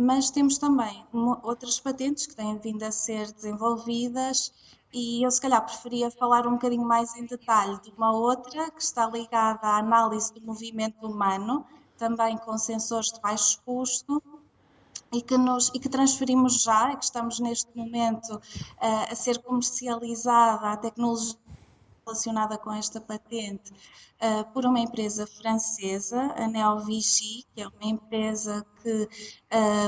Mas 0.00 0.30
temos 0.30 0.58
também 0.58 1.04
outras 1.42 1.80
patentes 1.80 2.24
que 2.24 2.36
têm 2.36 2.56
vindo 2.56 2.84
a 2.84 2.92
ser 2.92 3.32
desenvolvidas 3.32 4.52
e 4.92 5.26
eu 5.26 5.30
se 5.32 5.40
calhar 5.40 5.60
preferia 5.66 6.08
falar 6.08 6.46
um 6.46 6.52
bocadinho 6.52 6.84
mais 6.84 7.16
em 7.16 7.26
detalhe 7.26 7.80
de 7.80 7.90
uma 7.96 8.12
outra 8.12 8.70
que 8.70 8.80
está 8.80 9.08
ligada 9.08 9.66
à 9.66 9.78
análise 9.78 10.32
do 10.32 10.40
movimento 10.40 11.04
humano, 11.04 11.66
também 11.96 12.38
com 12.38 12.56
sensores 12.56 13.10
de 13.10 13.20
baixo 13.20 13.60
custo 13.66 14.22
e 15.10 15.20
que, 15.20 15.36
nos, 15.36 15.68
e 15.74 15.80
que 15.80 15.88
transferimos 15.88 16.62
já, 16.62 16.94
que 16.94 17.02
estamos 17.02 17.40
neste 17.40 17.76
momento 17.76 18.36
uh, 18.36 19.10
a 19.10 19.14
ser 19.16 19.42
comercializada 19.42 20.74
a 20.74 20.76
tecnologia 20.76 21.47
relacionada 22.08 22.56
com 22.56 22.72
esta 22.72 23.00
patente 23.00 23.70
uh, 23.72 24.44
por 24.52 24.64
uma 24.64 24.80
empresa 24.80 25.26
francesa, 25.26 26.32
a 26.36 26.46
Neovigi, 26.46 27.44
que 27.54 27.62
é 27.62 27.68
uma 27.68 27.90
empresa 27.90 28.64
que 28.82 29.08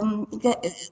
um, 0.05 0.27
eh, 0.45 0.91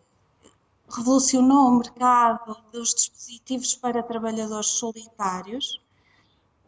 revolucionou 0.88 1.68
o 1.68 1.78
mercado 1.78 2.56
dos 2.72 2.94
dispositivos 2.94 3.74
para 3.74 4.02
trabalhadores 4.02 4.68
solitários. 4.68 5.80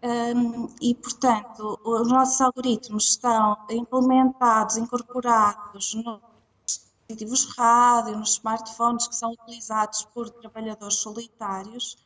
Um, 0.02 0.66
e, 0.80 0.94
portanto, 0.94 1.78
os 1.84 2.08
nossos 2.08 2.40
algoritmos 2.40 3.10
estão 3.10 3.54
implementados, 3.68 4.78
incorporados 4.78 5.92
no 5.94 6.18
dispositivos 6.64 7.54
rádio, 7.54 8.16
nos 8.16 8.32
smartphones 8.34 9.08
que 9.08 9.16
são 9.16 9.32
utilizados 9.32 10.04
por 10.14 10.30
trabalhadores 10.30 10.96
solitários 10.96 11.98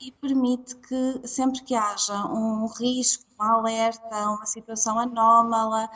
e 0.00 0.12
permite 0.12 0.76
que 0.76 1.26
sempre 1.26 1.62
que 1.62 1.74
haja 1.74 2.26
um 2.26 2.66
risco, 2.66 3.24
um 3.38 3.42
alerta, 3.42 4.30
uma 4.30 4.46
situação 4.46 4.98
anómala, 4.98 5.88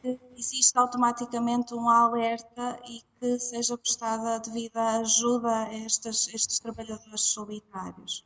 que 0.00 0.18
exista 0.36 0.80
automaticamente 0.80 1.74
um 1.74 1.88
alerta 1.88 2.80
e 2.88 3.02
que 3.18 3.38
seja 3.38 3.78
prestada 3.78 4.40
devida 4.40 4.98
ajuda 4.98 5.64
a 5.64 5.74
estes, 5.74 6.28
estes 6.28 6.58
trabalhadores 6.58 7.20
solitários. 7.20 8.24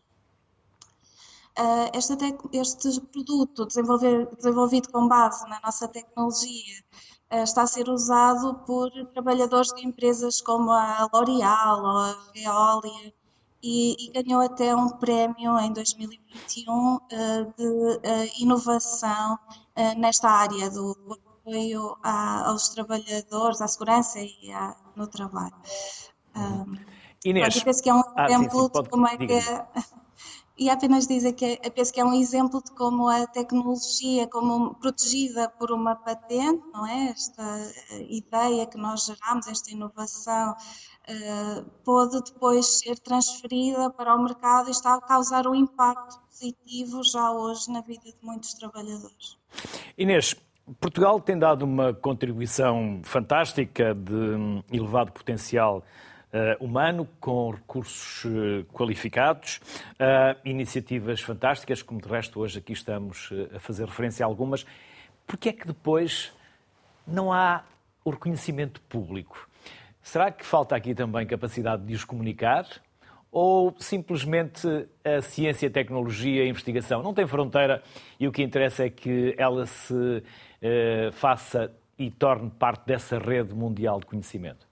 Uh, 1.59 1.89
este, 1.95 2.13
este, 2.59 3.01
produto 3.01 3.67
desenvolvido 3.67 4.91
com 4.91 5.09
base 5.09 5.49
na 5.49 5.59
nossa 5.65 5.89
tecnologia 5.89 6.85
eh, 7.31 7.43
está 7.43 7.63
a 7.63 7.67
ser 7.67 7.89
usado 7.89 8.57
por 8.67 8.91
trabalhadores 9.15 9.73
de 9.73 9.87
empresas 9.87 10.43
como 10.43 10.71
a 10.71 11.09
L'Oréal 11.11 11.81
ou 11.81 11.99
a 11.99 12.13
Veolia 12.35 13.15
e, 13.63 13.97
e, 13.99 14.23
ganhou 14.23 14.41
até 14.41 14.75
um 14.75 14.91
prémio 14.91 15.59
em 15.59 15.73
2021 15.73 16.73
uh, 16.73 17.01
eh, 17.11 17.47
de 17.57 17.65
uh, 17.65 18.41
inovação 18.41 19.35
uh, 19.35 19.99
nesta 19.99 20.29
área 20.29 20.71
do 20.71 20.97
apoio 21.11 21.97
a, 22.03 22.49
aos 22.49 22.69
trabalhadores, 22.69 23.61
à 23.61 23.69
segurança 23.69 24.19
e 24.21 24.53
a, 24.53 24.77
no 24.95 25.07
trabalho. 25.07 25.55
Um, 26.37 26.77
Inês, 27.25 27.63
penso 27.63 27.83
que 27.83 27.91
é 27.91 27.95
um 27.95 28.03
ah, 28.15 28.27
exemplo 28.27 28.51
sim, 28.51 28.61
sim, 28.61 28.69
pode, 28.69 28.85
de 28.85 28.91
como 28.91 29.09
é 29.09 29.17
que 29.17 29.27
e 30.59 30.71
apenas 30.71 31.07
dizer 31.07 31.35
que 31.35 31.59
penso 31.71 31.93
que 31.93 32.01
é 32.01 32.05
um 32.05 32.15
exemplo 32.15 32.63
de 32.63 32.71
como 32.73 33.09
a 33.09 33.27
tecnologia, 33.27 34.27
como 34.27 34.75
protegida 34.77 35.51
por 35.51 35.71
uma 35.71 35.95
patente, 35.95 36.63
não 36.73 36.87
é? 36.87 37.11
Esta 37.11 37.43
eh, 37.91 38.07
ideia 38.09 38.67
que 38.67 38.79
nós 38.79 39.05
geramos, 39.05 39.47
esta 39.47 39.71
inovação, 39.71 40.55
uh, 41.09 41.65
pode 41.85 42.23
depois 42.23 42.81
ser 42.81 42.99
transferida 42.99 43.91
para 43.91 44.15
o 44.15 44.23
mercado 44.23 44.69
e 44.69 44.71
está 44.73 44.95
a 44.95 45.01
causar 45.01 45.47
um 45.47 45.55
impacto 45.55 46.21
positivo 46.29 47.03
já 47.03 47.31
hoje 47.31 47.71
na 47.71 47.81
vida 47.81 48.05
de 48.05 48.17
muitos 48.23 48.55
trabalhadores. 48.55 49.39
Inês, 49.97 50.35
Portugal 50.81 51.21
tem 51.21 51.39
dado 51.39 51.65
uma 51.65 51.95
contribuição 51.95 53.01
fantástica 53.05 53.95
de 53.95 54.63
elevado 54.71 55.13
potencial 55.13 55.79
uh, 56.33 56.65
humano, 56.65 57.09
com 57.21 57.51
recursos 57.51 58.25
uh, 58.25 58.65
qualificados, 58.73 59.61
iniciativas 60.45 61.21
fantásticas, 61.21 61.83
como 61.83 62.01
de 62.01 62.09
resto 62.09 62.41
hoje 62.41 62.59
aqui 62.59 62.73
estamos 62.73 63.31
a 63.55 63.61
fazer 63.61 63.87
referência 63.87 64.27
a 64.27 64.29
algumas. 64.29 64.67
Porque 65.27 65.49
é 65.49 65.53
que 65.53 65.67
depois 65.67 66.33
não 67.07 67.33
há 67.33 67.65
o 68.05 68.11
reconhecimento 68.11 68.81
público? 68.83 69.49
Será 70.07 70.31
que 70.31 70.47
falta 70.47 70.77
aqui 70.77 70.95
também 70.95 71.27
capacidade 71.27 71.85
de 71.85 71.93
os 71.93 72.05
comunicar? 72.05 72.65
Ou 73.29 73.75
simplesmente 73.77 74.65
a 75.05 75.21
ciência, 75.21 75.69
a 75.69 75.71
tecnologia, 75.71 76.45
a 76.45 76.47
investigação 76.47 77.03
não 77.03 77.13
tem 77.13 77.27
fronteira 77.27 77.83
e 78.19 78.29
o 78.29 78.31
que 78.31 78.41
interessa 78.41 78.85
é 78.85 78.89
que 78.89 79.35
ela 79.37 79.67
se 79.67 80.23
faça 81.13 81.75
e 81.99 82.09
torne 82.09 82.49
parte 82.51 82.87
dessa 82.87 83.19
rede 83.19 83.53
mundial 83.53 83.99
de 83.99 84.07
conhecimento? 84.07 84.65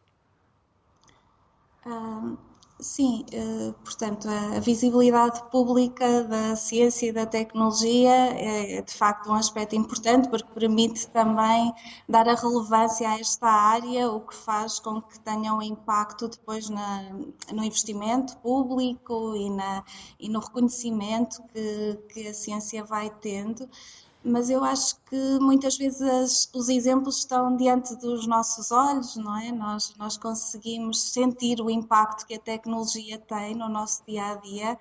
Sim, 2.81 3.25
eh, 3.33 3.73
portanto, 3.85 4.29
a 4.29 4.59
visibilidade 4.59 5.49
pública 5.49 6.25
da 6.25 6.57
ciência 6.57 7.07
e 7.07 7.13
da 7.13 7.25
tecnologia 7.25 8.11
é 8.11 8.83
de 8.83 8.93
facto 8.93 9.31
um 9.31 9.35
aspecto 9.35 9.77
importante 9.77 10.29
porque 10.29 10.53
permite 10.53 11.09
também 11.09 11.73
dar 12.09 12.29
a 12.29 12.35
relevância 12.35 13.09
a 13.09 13.21
esta 13.21 13.47
área, 13.47 14.11
o 14.11 14.21
que 14.21 14.35
faz 14.35 14.81
com 14.81 15.01
que 15.01 15.21
tenha 15.21 15.55
um 15.55 15.63
impacto 15.63 16.27
depois 16.29 16.69
na, 16.69 17.03
no 17.53 17.63
investimento 17.63 18.37
público 18.39 19.37
e, 19.37 19.51
na, 19.51 19.85
e 20.19 20.29
no 20.29 20.41
reconhecimento 20.41 21.43
que, 21.53 21.99
que 22.13 22.27
a 22.27 22.35
ciência 22.35 22.83
vai 22.85 23.09
tendo 23.21 23.69
mas 24.25 24.49
eu 24.49 24.65
acho 24.65 24.97
que 25.03 25.39
muitas 25.39 25.77
vezes 25.77 26.51
os 26.55 26.69
exemplos 26.71 27.19
estão 27.19 27.57
diante 27.57 27.95
dos 27.97 28.27
nossos 28.27 28.73
olhos, 28.73 29.17
não 29.17 29.39
é? 29.39 29.53
Nós, 29.53 29.95
nós 29.99 30.17
conseguimos 30.17 31.13
sentir 31.13 31.61
o 31.61 31.69
impacto 31.69 32.27
que 32.27 32.35
a 32.35 32.41
tecnologia 32.41 33.19
tem 33.19 33.55
no 33.55 33.69
nosso 33.69 34.03
dia 34.07 34.33
a 34.33 34.35
dia 34.37 34.79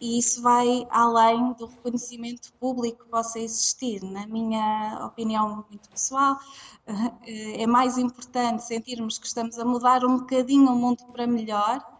e 0.00 0.18
isso 0.18 0.42
vai 0.42 0.84
além 0.90 1.52
do 1.52 1.66
reconhecimento 1.66 2.52
público 2.54 3.04
que 3.04 3.08
possa 3.08 3.38
existir. 3.38 4.02
Na 4.02 4.26
minha 4.26 4.98
opinião 5.06 5.64
muito 5.70 5.88
pessoal, 5.88 6.36
é 7.24 7.64
mais 7.68 7.96
importante 7.96 8.64
sentirmos 8.64 9.16
que 9.16 9.28
estamos 9.28 9.60
a 9.60 9.64
mudar 9.64 10.04
um 10.04 10.18
bocadinho 10.18 10.72
o 10.72 10.74
mundo 10.74 11.04
para 11.12 11.24
melhor 11.24 11.91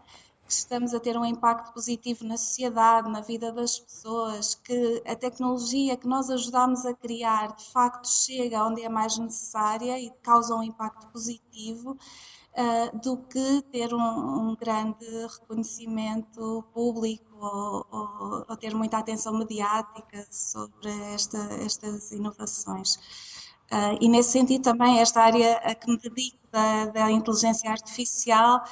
que 0.53 0.59
estamos 0.59 0.93
a 0.93 0.99
ter 0.99 1.17
um 1.17 1.25
impacto 1.25 1.73
positivo 1.73 2.23
na 2.25 2.37
sociedade, 2.37 3.09
na 3.09 3.21
vida 3.21 3.51
das 3.51 3.79
pessoas, 3.79 4.55
que 4.55 5.01
a 5.05 5.15
tecnologia 5.15 5.97
que 5.97 6.07
nós 6.07 6.29
ajudamos 6.29 6.85
a 6.85 6.93
criar 6.93 7.55
de 7.55 7.65
facto 7.65 8.07
chega 8.07 8.63
onde 8.63 8.83
é 8.83 8.89
mais 8.89 9.17
necessária 9.17 9.99
e 9.99 10.11
causa 10.21 10.55
um 10.55 10.63
impacto 10.63 11.07
positivo. 11.07 11.97
Uh, 12.55 12.99
do 12.99 13.17
que 13.17 13.63
ter 13.71 13.91
um, 13.95 14.51
um 14.51 14.55
grande 14.55 15.03
reconhecimento 15.39 16.63
público 16.71 17.35
ou, 17.35 17.83
ou, 17.91 18.45
ou, 18.47 18.55
ter 18.55 18.75
muita 18.75 18.99
atenção 18.99 19.35
mediática 19.35 20.23
sobre 20.29 20.91
esta, 21.15 21.39
estas 21.65 22.11
inovações. 22.11 22.97
Uh, 23.71 23.97
e 23.99 24.07
nesse 24.07 24.33
sentido 24.33 24.61
também 24.61 24.99
esta 24.99 25.23
área 25.23 25.57
a 25.63 25.73
que 25.73 25.89
me 25.89 25.97
dedico 25.97 26.37
da, 26.51 26.85
da 26.85 27.09
inteligência 27.09 27.71
artificial 27.71 28.63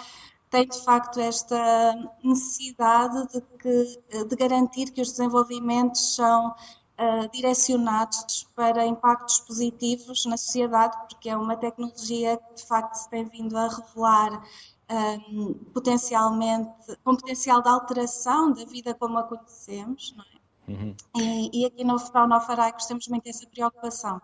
tem 0.52 0.68
de 0.68 0.84
facto 0.84 1.20
esta 1.20 1.96
necessidade 2.22 3.28
de, 3.30 3.42
que, 3.58 4.26
de 4.26 4.36
garantir 4.36 4.92
que 4.92 5.02
os 5.02 5.12
desenvolvimentos 5.12 6.16
são 6.16 6.50
uh, 6.50 7.30
direcionados 7.34 8.48
para 8.54 8.86
impactos 8.86 9.40
positivos 9.40 10.26
na 10.26 10.36
sociedade, 10.36 10.96
porque 11.10 11.30
é 11.30 11.38
uma 11.38 11.56
tecnologia 11.56 12.38
que 12.38 12.56
de 12.56 12.68
facto 12.68 12.96
se 12.96 13.10
tem 13.10 13.24
vindo 13.24 13.58
a 13.58 13.70
revelar 13.70 14.44
um, 14.92 15.54
potencialmente, 15.74 16.70
com 17.02 17.16
potencial 17.16 17.62
de 17.62 17.70
alteração 17.70 18.52
da 18.52 18.66
vida 18.66 18.94
como 18.94 19.18
a 19.18 19.24
conhecemos, 19.24 20.14
é? 20.20 20.42
Uhum. 20.68 20.96
E, 21.18 21.62
e, 21.62 21.66
aqui 21.66 21.84
no 21.84 21.98
Federal 21.98 22.40
Faraicos 22.42 22.86
temos 22.86 23.08
muito 23.08 23.28
essa 23.28 23.46
preocupação 23.48 24.22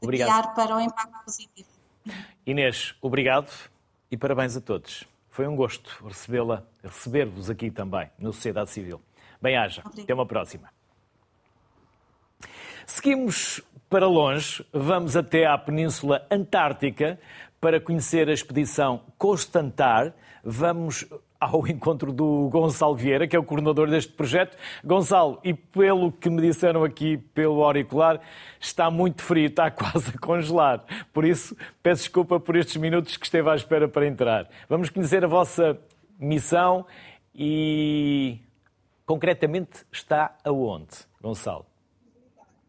de 0.00 0.06
obrigado. 0.06 0.28
guiar 0.28 0.54
para 0.54 0.76
o 0.76 0.80
impacto 0.80 1.24
positivo. 1.24 1.68
Inês, 2.46 2.94
obrigado 3.00 3.52
e 4.10 4.16
parabéns 4.16 4.56
a 4.56 4.60
todos. 4.60 5.06
Foi 5.38 5.46
um 5.46 5.54
gosto 5.54 6.04
recebê-la, 6.04 6.64
receber-vos 6.82 7.48
aqui 7.48 7.70
também, 7.70 8.10
no 8.18 8.32
Sociedade 8.32 8.70
Civil. 8.70 9.00
Bem-haja. 9.40 9.84
Até 9.84 10.12
uma 10.12 10.26
próxima. 10.26 10.68
Seguimos 12.84 13.62
para 13.88 14.08
longe, 14.08 14.66
vamos 14.72 15.16
até 15.16 15.46
à 15.46 15.56
Península 15.56 16.26
Antártica 16.28 17.20
para 17.60 17.80
conhecer 17.80 18.28
a 18.28 18.32
expedição 18.32 19.04
Constantar. 19.16 20.12
Vamos 20.42 21.06
ao 21.40 21.66
encontro 21.68 22.12
do 22.12 22.48
Gonçalo 22.50 22.94
Vieira, 22.94 23.26
que 23.28 23.36
é 23.36 23.38
o 23.38 23.44
coordenador 23.44 23.88
deste 23.88 24.12
projeto. 24.12 24.56
Gonçalo, 24.84 25.38
e 25.44 25.54
pelo 25.54 26.10
que 26.10 26.28
me 26.28 26.42
disseram 26.42 26.82
aqui 26.82 27.16
pelo 27.16 27.62
auricular, 27.62 28.20
está 28.60 28.90
muito 28.90 29.22
frio, 29.22 29.46
está 29.46 29.70
quase 29.72 30.10
a 30.14 30.18
congelar. 30.18 30.84
Por 31.12 31.24
isso, 31.24 31.56
peço 31.82 32.02
desculpa 32.02 32.40
por 32.40 32.56
estes 32.56 32.76
minutos 32.76 33.16
que 33.16 33.24
esteve 33.24 33.48
à 33.48 33.54
espera 33.54 33.88
para 33.88 34.06
entrar. 34.06 34.48
Vamos 34.68 34.90
conhecer 34.90 35.24
a 35.24 35.28
vossa 35.28 35.78
missão 36.18 36.84
e, 37.34 38.38
concretamente, 39.06 39.84
está 39.92 40.36
aonde, 40.44 41.06
Gonçalo? 41.22 41.66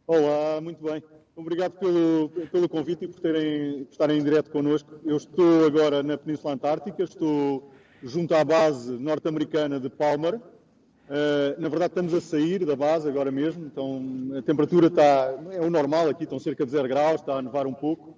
Olá, 0.06 0.62
muito 0.62 0.84
bem. 0.84 1.04
Obrigado 1.36 1.72
pelo, 1.80 2.30
pelo 2.52 2.68
convite 2.68 3.06
e 3.06 3.08
por, 3.08 3.20
terem, 3.22 3.86
por 3.86 3.92
estarem 3.92 4.20
em 4.20 4.24
direto 4.24 4.52
connosco. 4.52 4.92
Eu 5.06 5.16
estou 5.16 5.66
agora 5.66 6.04
na 6.04 6.18
Península 6.18 6.54
Antártica, 6.54 7.02
estou 7.02 7.72
junto 8.04 8.34
à 8.36 8.44
base 8.44 8.92
norte-americana 8.92 9.80
de 9.80 9.90
Palmer. 9.90 10.36
Uh, 10.36 11.60
na 11.60 11.70
verdade, 11.70 11.92
estamos 11.92 12.14
a 12.14 12.22
sair 12.22 12.66
da 12.66 12.76
base 12.76 13.08
agora 13.10 13.32
mesmo, 13.32 13.66
então 13.66 14.02
a 14.38 14.42
temperatura 14.44 14.88
está, 14.88 15.36
é 15.52 15.60
o 15.60 15.70
normal 15.70 16.08
aqui, 16.08 16.24
estão 16.24 16.38
cerca 16.38 16.64
de 16.64 16.72
0 16.72 16.88
graus, 16.88 17.22
está 17.22 17.34
a 17.34 17.42
nevar 17.42 17.66
um 17.66 17.74
pouco. 17.74 18.16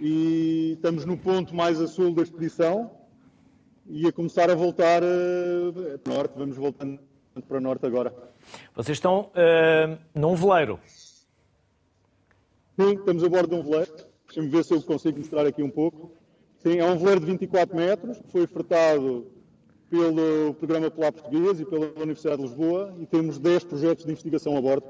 E 0.00 0.72
estamos 0.74 1.04
no 1.04 1.18
ponto 1.18 1.54
mais 1.54 1.80
a 1.80 1.86
sul 1.86 2.14
da 2.14 2.22
expedição 2.22 2.90
e 3.86 4.06
a 4.06 4.12
começar 4.12 4.50
a 4.50 4.54
voltar 4.54 5.02
uh, 5.02 5.98
para 5.98 6.14
norte. 6.14 6.32
Vamos 6.36 6.56
voltando 6.56 6.98
para 7.46 7.60
norte 7.60 7.84
agora. 7.84 8.14
Vocês 8.74 8.96
estão 8.96 9.30
uh, 9.34 9.98
num 10.14 10.34
veleiro? 10.34 10.78
Sim, 12.78 12.94
estamos 12.94 13.24
a 13.24 13.28
bordo 13.28 13.48
de 13.48 13.60
um 13.60 13.62
veleiro. 13.62 13.92
Deixa-me 14.26 14.48
ver 14.48 14.64
se 14.64 14.72
eu 14.72 14.82
consigo 14.82 15.18
mostrar 15.18 15.46
aqui 15.46 15.62
um 15.62 15.70
pouco. 15.70 16.12
Sim, 16.58 16.78
é 16.78 16.84
um 16.84 16.98
veleiro 16.98 17.20
de 17.20 17.26
24 17.26 17.76
metros, 17.76 18.18
que 18.18 18.32
foi 18.32 18.42
ofertado 18.42 19.26
pelo 19.88 20.54
Programa 20.54 20.90
Polar 20.90 21.12
Português 21.12 21.60
e 21.60 21.64
pela 21.64 21.86
Universidade 21.96 22.36
de 22.36 22.42
Lisboa 22.42 22.94
e 23.00 23.06
temos 23.06 23.38
10 23.38 23.64
projetos 23.64 24.04
de 24.04 24.10
investigação 24.10 24.56
a 24.56 24.60
bordo. 24.60 24.86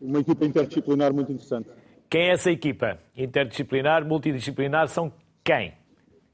Uma 0.00 0.20
equipa 0.20 0.44
interdisciplinar 0.44 1.12
muito 1.12 1.30
interessante. 1.30 1.68
Quem 2.08 2.22
é 2.22 2.32
essa 2.32 2.50
equipa? 2.50 2.98
Interdisciplinar, 3.14 4.06
multidisciplinar, 4.06 4.88
são 4.88 5.12
quem? 5.44 5.74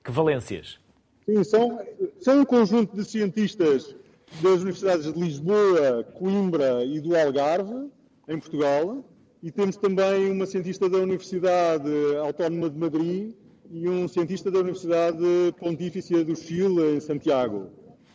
Que 0.04 0.12
valências? 0.12 0.78
Sim, 1.26 1.42
são, 1.42 1.80
são 2.20 2.40
um 2.40 2.44
conjunto 2.44 2.94
de 2.94 3.04
cientistas 3.04 3.96
das 4.40 4.60
universidades 4.60 5.12
de 5.12 5.18
Lisboa, 5.18 6.04
Coimbra 6.14 6.84
e 6.84 7.00
do 7.00 7.16
Algarve, 7.16 7.90
em 8.28 8.38
Portugal, 8.38 9.04
e 9.42 9.50
temos 9.50 9.76
também 9.76 10.30
uma 10.30 10.46
cientista 10.46 10.88
da 10.88 10.98
Universidade 10.98 11.90
Autónoma 12.22 12.70
de 12.70 12.78
Madrid 12.78 13.34
e 13.74 13.88
um 13.88 14.06
cientista 14.06 14.52
da 14.52 14.60
Universidade 14.60 15.18
Pontifícia 15.58 16.24
do 16.24 16.36
Chile, 16.36 16.94
em 16.94 17.00
Santiago, 17.00 17.70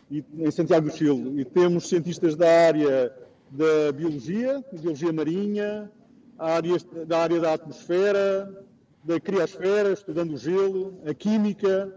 e, 0.09 0.23
em 0.37 0.49
Santiago 0.49 0.89
do 0.89 0.95
Chile. 0.95 1.41
E 1.41 1.43
temos 1.43 1.89
cientistas 1.89 2.33
da 2.33 2.49
área 2.49 3.13
da 3.51 3.91
biologia, 3.91 4.63
biologia 4.71 5.11
marinha, 5.11 5.91
áreas, 6.37 6.87
da 7.05 7.19
área 7.19 7.41
da 7.41 7.53
atmosfera, 7.55 8.65
da 9.03 9.19
criosfera, 9.19 9.91
estudando 9.91 10.31
o 10.31 10.37
gelo, 10.37 10.97
a 11.05 11.13
química 11.13 11.93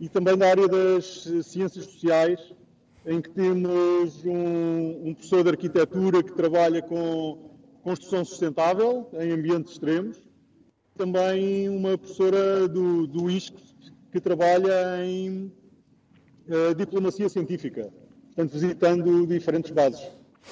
e 0.00 0.08
também 0.08 0.38
da 0.38 0.48
área 0.48 0.66
das 0.66 1.28
ciências 1.42 1.84
sociais, 1.84 2.40
em 3.04 3.20
que 3.20 3.28
temos 3.28 4.24
um, 4.24 5.08
um 5.08 5.12
professor 5.12 5.42
de 5.42 5.50
arquitetura 5.50 6.22
que 6.22 6.32
trabalha 6.32 6.80
com 6.80 7.50
construção 7.82 8.24
sustentável 8.24 9.06
em 9.12 9.30
ambientes 9.30 9.72
extremos 9.72 10.23
também 10.96 11.68
uma 11.68 11.98
professora 11.98 12.68
do, 12.68 13.06
do 13.06 13.30
ISC 13.30 13.54
que 14.12 14.20
trabalha 14.20 15.04
em 15.04 15.52
uh, 16.48 16.74
diplomacia 16.76 17.28
científica, 17.28 17.92
portanto, 18.26 18.52
visitando 18.52 19.26
diferentes 19.26 19.70
bases. 19.72 20.08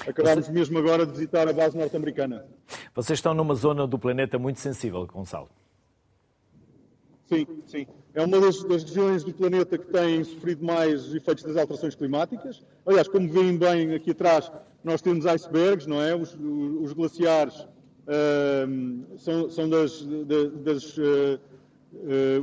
Acabámos 0.06 0.46
Você... 0.46 0.52
mesmo 0.52 0.78
agora 0.78 1.06
de 1.06 1.12
visitar 1.12 1.48
a 1.48 1.52
base 1.52 1.76
norte-americana. 1.76 2.46
Vocês 2.94 3.18
estão 3.18 3.34
numa 3.34 3.54
zona 3.54 3.86
do 3.86 3.98
planeta 3.98 4.38
muito 4.38 4.58
sensível, 4.58 5.06
Gonçalo. 5.06 5.48
Sim, 7.28 7.46
sim. 7.66 7.86
É 8.14 8.22
uma 8.22 8.40
das, 8.40 8.62
das, 8.64 8.82
regiões 8.82 9.24
do 9.24 9.32
planeta 9.32 9.78
que 9.78 9.86
tem 9.86 10.22
sofrido 10.24 10.64
mais 10.64 11.14
efeitos 11.14 11.44
das 11.44 11.56
alterações 11.56 11.94
climáticas. 11.94 12.62
Aliás, 12.84 13.08
como 13.08 13.28
veem 13.28 13.56
bem 13.56 13.94
aqui 13.94 14.10
atrás, 14.10 14.52
nós 14.84 15.00
temos 15.00 15.24
icebergs, 15.24 15.86
não 15.86 16.02
é? 16.02 16.14
Os, 16.14 16.34
os 16.34 16.92
glaciares 16.92 17.66
são, 19.18 19.50
são 19.50 19.68
das, 19.68 20.06
das, 20.64 20.96
uh, 20.98 21.38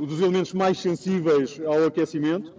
dos 0.06 0.20
elementos 0.20 0.52
mais 0.52 0.78
sensíveis 0.78 1.60
ao 1.66 1.86
aquecimento. 1.86 2.52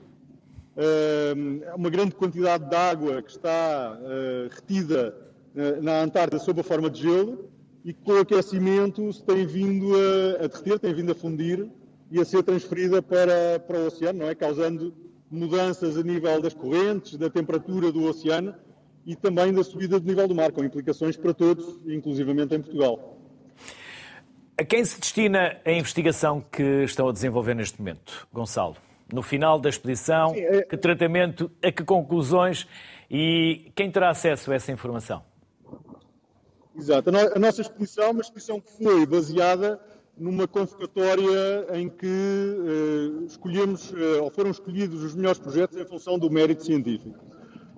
Uma 1.76 1.90
grande 1.90 2.16
quantidade 2.16 2.70
de 2.70 2.76
água 2.76 3.22
que 3.22 3.32
está 3.32 3.98
uh, 4.00 4.50
retida 4.56 5.16
na 5.82 6.04
Antártida 6.04 6.40
sob 6.40 6.62
a 6.62 6.64
forma 6.64 6.90
de 6.90 7.02
gelo 7.02 7.50
e 7.84 7.94
que 7.94 8.02
com 8.04 8.14
o 8.14 8.20
aquecimento 8.20 9.12
se 9.12 9.24
tem 9.24 9.46
vindo 9.46 9.94
a, 9.96 10.46
a 10.46 10.48
derreter, 10.48 10.80
tem 10.80 10.94
vindo 10.94 11.12
a 11.12 11.16
fundir 11.16 11.68
e 12.10 12.20
a 12.20 12.26
ser 12.26 12.44
transferida 12.44 13.02
para, 13.02 13.60
para 13.60 13.80
o 13.80 13.88
oceano, 13.88 14.20
não 14.20 14.30
é? 14.30 14.36
Causando 14.36 14.94
mudanças 15.30 15.98
a 15.98 16.04
nível 16.04 16.42
das 16.42 16.54
correntes, 16.54 17.18
da 17.18 17.30
temperatura 17.30 17.92
do 17.92 18.04
oceano, 18.04 18.54
e 19.06 19.16
também 19.16 19.54
da 19.54 19.64
subida 19.64 20.00
do 20.00 20.08
nível 20.08 20.28
do 20.28 20.36
mar, 20.36 20.52
com 20.52 20.64
implicações 20.64 21.18
para 21.18 21.34
todos, 21.34 21.80
inclusivamente 21.88 22.56
em 22.56 22.62
Portugal. 22.62 23.18
A 24.58 24.64
quem 24.64 24.86
se 24.86 25.00
destina 25.00 25.58
a 25.66 25.72
investigação 25.72 26.42
que 26.52 26.84
estão 26.84 27.10
a 27.10 27.12
desenvolver 27.12 27.56
neste 27.56 27.80
momento, 27.80 28.28
Gonçalo? 28.32 28.76
no 29.12 29.22
final 29.22 29.60
da 29.60 29.70
expedição? 29.70 30.34
Sim, 30.34 30.40
é... 30.40 30.62
Que 30.64 30.78
tratamento, 30.78 31.52
a 31.62 31.72
que 31.72 31.84
conclusões 31.84 32.68
e 33.10 33.72
quem 33.76 33.92
terá 33.92 34.10
acesso 34.10 34.52
a 34.52 34.56
essa 34.56 34.72
informação? 34.72 35.24
Exato. 36.76 37.10
A 37.10 37.40
nossa 37.40 37.62
expedição 37.62 38.06
é 38.06 38.10
uma 38.10 38.22
expedição 38.22 38.60
que 38.60 38.72
foi 38.82 39.06
baseada 39.06 39.80
numa 40.18 40.48
convocatória 40.48 41.68
em 41.74 41.90
que 41.90 42.06
uh, 42.06 43.26
escolhemos, 43.26 43.92
uh, 43.92 44.24
ou 44.24 44.32
foram 44.32 44.52
escolhidos 44.52 45.04
os 45.04 45.16
melhores 45.16 45.40
projetos 45.40 45.78
em 45.78 45.86
função 45.86 46.18
do 46.18 46.30
mérito 46.30 46.64
científico. 46.64 47.20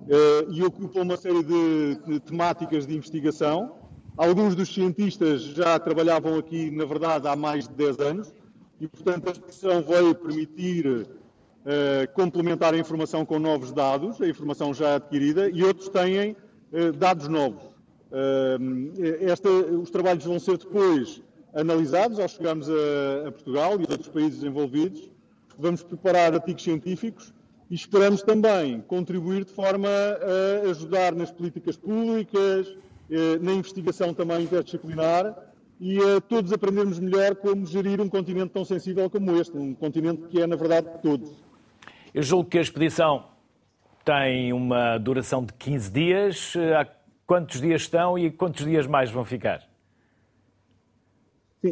Uh, 0.04 0.52
e 0.52 0.62
ocupa 0.62 1.00
uma 1.00 1.16
série 1.16 1.42
de, 1.42 2.20
temáticas 2.20 2.86
de 2.86 2.94
investigação. 2.94 3.76
Alguns 4.16 4.54
dos 4.54 4.72
cientistas 4.72 5.42
já 5.42 5.78
trabalhavam 5.78 6.38
aqui, 6.38 6.70
na 6.70 6.84
verdade, 6.84 7.26
há 7.26 7.34
mais 7.34 7.66
de 7.66 7.74
10 7.74 7.98
anos, 8.00 8.34
e, 8.80 8.86
portanto, 8.86 9.28
a 9.28 9.32
expedição 9.32 9.82
veio 9.82 10.14
permitir 10.14 11.08
complementar 12.12 12.74
a 12.74 12.78
informação 12.78 13.24
com 13.24 13.38
novos 13.38 13.72
dados, 13.72 14.20
a 14.20 14.28
informação 14.28 14.74
já 14.74 14.96
adquirida, 14.96 15.48
e 15.48 15.64
outros 15.64 15.88
têm 15.88 16.36
dados 16.98 17.26
novos. 17.26 17.62
Esta, 19.20 19.48
os 19.48 19.90
trabalhos 19.90 20.24
vão 20.24 20.38
ser 20.38 20.58
depois 20.58 21.22
analisados 21.54 22.18
ao 22.18 22.28
chegarmos 22.28 22.68
a, 22.68 23.28
a 23.28 23.32
Portugal 23.32 23.80
e 23.80 23.84
a 23.86 23.92
outros 23.92 24.08
países 24.08 24.42
envolvidos. 24.42 25.10
Vamos 25.58 25.82
preparar 25.82 26.34
artigos 26.34 26.62
científicos 26.62 27.32
e 27.70 27.74
esperamos 27.74 28.22
também 28.22 28.80
contribuir 28.80 29.44
de 29.44 29.52
forma 29.52 29.88
a 29.88 30.70
ajudar 30.70 31.14
nas 31.14 31.30
políticas 31.30 31.76
públicas, 31.76 32.76
eh, 33.10 33.38
na 33.40 33.52
investigação 33.52 34.12
também 34.12 34.42
interdisciplinar 34.42 35.34
e 35.80 35.98
a 35.98 36.20
todos 36.20 36.52
aprendermos 36.52 36.98
melhor 36.98 37.34
como 37.36 37.66
gerir 37.66 38.00
um 38.00 38.08
continente 38.08 38.50
tão 38.52 38.64
sensível 38.64 39.10
como 39.10 39.36
este, 39.36 39.56
um 39.56 39.74
continente 39.74 40.22
que 40.28 40.40
é, 40.40 40.46
na 40.46 40.56
verdade, 40.56 40.88
de 40.90 40.98
todos. 41.02 41.30
Eu 42.12 42.22
julgo 42.22 42.48
que 42.48 42.58
a 42.58 42.62
expedição 42.62 43.24
tem 44.04 44.52
uma 44.52 44.98
duração 44.98 45.44
de 45.44 45.52
15 45.54 45.90
dias. 45.90 46.54
Há 46.78 46.86
quantos 47.26 47.60
dias 47.60 47.82
estão 47.82 48.18
e 48.18 48.30
quantos 48.30 48.64
dias 48.64 48.86
mais 48.86 49.10
vão 49.10 49.24
ficar? 49.24 49.62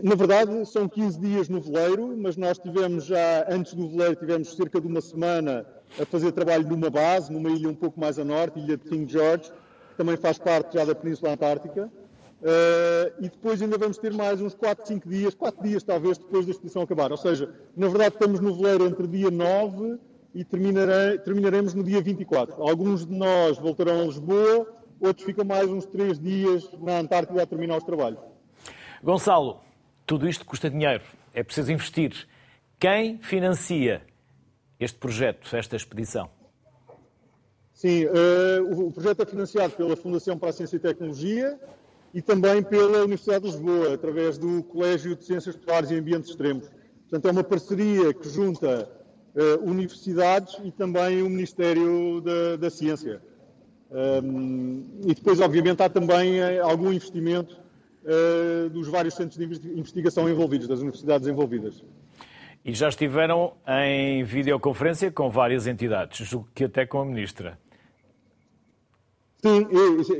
Na 0.01 0.15
verdade, 0.15 0.65
são 0.65 0.89
15 0.89 1.21
dias 1.21 1.49
no 1.51 1.61
veleiro, 1.61 2.17
mas 2.17 2.37
nós 2.39 2.59
tivemos 2.59 3.05
já, 3.05 3.47
antes 3.51 3.75
do 3.75 3.89
veleiro, 3.89 4.17
tivemos 4.17 4.57
cerca 4.57 4.81
de 4.81 4.87
uma 4.87 5.03
semana 5.03 5.67
a 6.01 6.07
fazer 6.07 6.33
trabalho 6.33 6.67
numa 6.67 6.89
base, 6.89 7.31
numa 7.31 7.51
ilha 7.51 7.69
um 7.69 7.75
pouco 7.75 8.01
mais 8.01 8.19
a 8.19 8.25
norte, 8.25 8.59
ilha 8.59 8.79
de 8.79 8.89
King 8.89 9.11
George, 9.11 9.51
que 9.91 9.97
também 9.99 10.17
faz 10.17 10.39
parte 10.39 10.79
já 10.79 10.85
da 10.87 10.95
Península 10.95 11.33
Antártica. 11.33 11.93
Uh, 12.41 13.13
e 13.21 13.29
depois 13.29 13.61
ainda 13.61 13.77
vamos 13.77 13.99
ter 13.99 14.13
mais 14.15 14.41
uns 14.41 14.55
4, 14.55 14.87
5 14.87 15.09
dias, 15.09 15.35
4 15.35 15.63
dias 15.63 15.83
talvez, 15.83 16.17
depois 16.17 16.47
da 16.47 16.53
expedição 16.53 16.83
acabar. 16.83 17.11
Ou 17.11 17.19
seja, 17.19 17.55
na 17.77 17.87
verdade 17.87 18.15
estamos 18.15 18.41
no 18.41 18.55
veleiro 18.55 18.87
entre 18.87 19.07
dia 19.07 19.31
9 19.31 19.99
e 20.35 20.43
terminare, 20.43 21.19
terminaremos 21.19 21.75
no 21.75 21.85
dia 21.85 22.01
24. 22.01 22.63
Alguns 22.63 23.07
de 23.07 23.13
nós 23.13 23.59
voltarão 23.59 24.01
a 24.01 24.05
Lisboa, 24.05 24.67
outros 25.01 25.27
ficam 25.27 25.45
mais 25.45 25.69
uns 25.69 25.85
3 25.85 26.19
dias 26.19 26.69
na 26.81 26.99
Antártida 26.99 27.43
a 27.43 27.47
terminar 27.47 27.77
os 27.77 27.85
trabalhos. 27.85 28.19
Gonçalo, 29.05 29.61
tudo 30.13 30.29
isto 30.29 30.45
custa 30.45 30.69
dinheiro, 30.69 31.03
é 31.33 31.43
preciso 31.43 31.73
investir. 31.73 32.29
Quem 32.79 33.17
financia 33.17 34.03
este 34.79 34.99
projeto, 34.99 35.57
esta 35.57 35.75
expedição? 35.75 36.29
Sim, 37.73 38.05
uh, 38.05 38.89
o 38.89 38.93
projeto 38.93 39.23
é 39.23 39.25
financiado 39.25 39.73
pela 39.73 39.97
Fundação 39.97 40.39
para 40.39 40.51
a 40.51 40.53
Ciência 40.53 40.77
e 40.77 40.81
Tecnologia 40.81 41.59
e 42.13 42.21
também 42.21 42.63
pela 42.63 42.99
Universidade 42.99 43.47
de 43.47 43.53
Lisboa, 43.53 43.95
através 43.95 44.37
do 44.37 44.63
Colégio 44.65 45.17
de 45.17 45.25
Ciências 45.25 45.57
Polares 45.57 45.91
e 45.91 45.95
Ambientes 45.95 46.29
Extremos. 46.29 46.69
Portanto, 47.09 47.29
é 47.29 47.31
uma 47.31 47.45
parceria 47.45 48.13
que 48.13 48.29
junta 48.29 48.91
uh, 49.35 49.67
universidades 49.67 50.59
e 50.63 50.71
também 50.71 51.23
o 51.23 51.31
Ministério 51.31 52.21
da, 52.21 52.57
da 52.57 52.69
Ciência. 52.69 53.23
Um, 53.91 55.01
e 55.07 55.15
depois, 55.15 55.41
obviamente, 55.41 55.83
há 55.83 55.89
também 55.89 56.39
eh, 56.39 56.59
algum 56.59 56.93
investimento 56.93 57.62
uh, 58.05 58.71
dos 58.71 58.89
vários 58.89 59.15
centros 59.15 59.39
de 59.59 59.69
investigação 59.79 60.29
envolvidos, 60.29 60.69
das 60.69 60.81
universidades 60.81 61.29
envolvidas. 61.29 61.83
E 62.65 62.73
já 62.73 62.89
estiveram 62.89 63.55
em 63.67 64.23
videoconferência 64.23 65.11
com 65.11 65.29
várias 65.29 65.67
entidades, 65.67 66.27
julgo 66.27 66.49
que 66.55 66.65
até 66.65 66.87
com 66.87 67.01
a 67.01 67.05
Ministra. 67.05 67.59
Sim, 69.45 69.67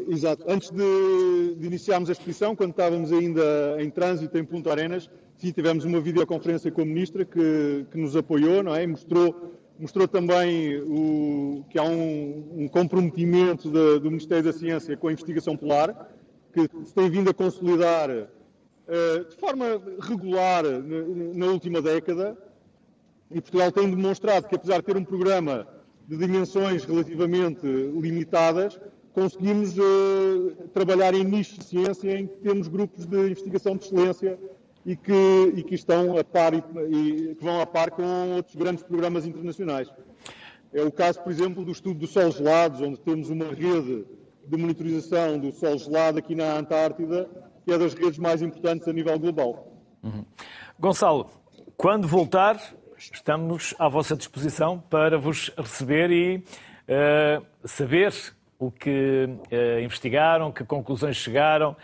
exato. 0.09 0.45
Antes 0.49 0.71
de, 0.71 1.55
de, 1.57 1.67
iniciarmos 1.69 2.09
a 2.09 2.13
expedição, 2.13 2.57
quando 2.57 2.73
estávamos 2.73 3.13
ainda 3.13 3.77
em 3.79 3.89
trânsito 3.89 4.37
em 4.37 4.45
Punta 4.45 4.73
Arenas, 4.73 5.09
sim, 5.37 5.53
tivemos 5.53 5.85
uma 5.85 6.01
videoconferência 6.01 6.73
com 6.73 6.83
a 6.83 6.85
Ministra 6.85 7.25
que, 7.25 7.87
que 7.89 7.97
nos 7.97 8.17
apoiou, 8.17 8.65
não 8.65 8.75
é? 8.75 8.85
mostrou, 8.85 9.55
mostrou 9.79 10.09
também 10.09 10.81
o, 10.81 11.65
que 11.71 11.79
há 11.79 11.85
um, 11.85 12.65
um 12.65 12.69
comprometimento 12.69 13.71
de, 13.71 14.01
do 14.01 14.11
Ministério 14.11 14.43
da 14.43 14.53
Ciência 14.53 14.97
com 14.97 15.07
a 15.07 15.13
investigação 15.13 15.57
polar 15.57 16.11
que 16.53 16.69
se 16.85 16.95
tem 16.95 17.11
vindo 17.11 17.31
a 17.31 17.35
consolidar 17.35 18.11
uh, 18.11 19.29
de 19.29 19.37
forma 19.37 19.81
regular 20.01 20.65
na, 20.65 21.35
na 21.35 21.47
última 21.47 21.81
década 21.81 22.37
e 23.31 23.41
Portugal 23.41 23.73
tem 23.73 23.89
demonstrado 23.89 24.47
que, 24.47 24.55
apesar 24.55 24.79
de 24.79 24.85
ter 24.85 24.97
um 24.97 25.05
programa 25.05 25.67
de 26.07 26.17
dimensões 26.19 26.85
relativamente 26.85 27.67
limitadas, 27.67 28.79
conseguimos 29.15 29.77
uh, 29.79 30.69
trabalhar 30.75 31.15
em 31.15 31.25
nichos 31.25 31.59
de 31.59 31.65
ciência 31.65 32.19
em 32.19 32.27
que 32.27 32.37
temos 32.37 32.69
grupos 32.69 33.07
de 33.07 33.17
investigação 33.17 33.77
de 33.77 33.87
excelência 33.87 34.39
e 34.85 34.97
que, 34.97 35.53
e 35.57 35.63
que 35.63 35.75
estão 35.75 36.19
a 36.19 36.25
par 36.25 36.53
e, 36.53 36.59
e, 36.91 37.35
que 37.35 37.45
vão 37.45 37.61
a 37.61 37.67
par 37.67 37.91
com 37.91 38.35
outros 38.37 38.55
grandes 38.55 38.83
programas 38.83 39.25
internacionais. 39.25 39.89
É 40.73 40.83
o 40.83 40.91
caso, 40.91 41.23
por 41.23 41.31
exemplo, 41.31 41.65
do 41.65 41.73
estudo 41.73 42.01
dos 42.01 42.11
solos 42.11 42.37
gelados, 42.37 42.81
onde 42.81 42.99
temos 43.01 43.31
uma 43.31 43.47
rede 43.47 44.05
de 44.47 44.57
monitorização 44.57 45.39
do 45.39 45.53
sol 45.53 45.79
gelado 45.79 46.19
aqui 46.19 46.35
na 46.35 46.57
Antártida, 46.57 47.29
que 47.65 47.73
é 47.73 47.79
das 47.79 47.95
redes 47.95 48.19
mais 48.19 48.43
importantes 48.43 48.87
a 48.89 48.93
nível 48.93 49.19
global. 49.19 49.73
Uhum. 50.03 50.25
Gonçalo, 50.79 51.31
quando 51.77 52.07
voltar, 52.09 52.61
estamos 52.97 53.75
à 53.79 53.89
vossa 53.89 54.17
disposição 54.17 54.83
para 54.91 55.19
vos 55.19 55.51
receber 55.57 56.11
e 56.11 56.37
uh, 56.37 57.45
saber 57.65 58.13
o 58.59 58.71
que 58.71 59.29
uh, 59.29 59.81
investigaram, 59.81 60.53
que 60.53 60.65
conclusões 60.65 61.17
chegaram 61.17 61.73
uh, 61.73 61.77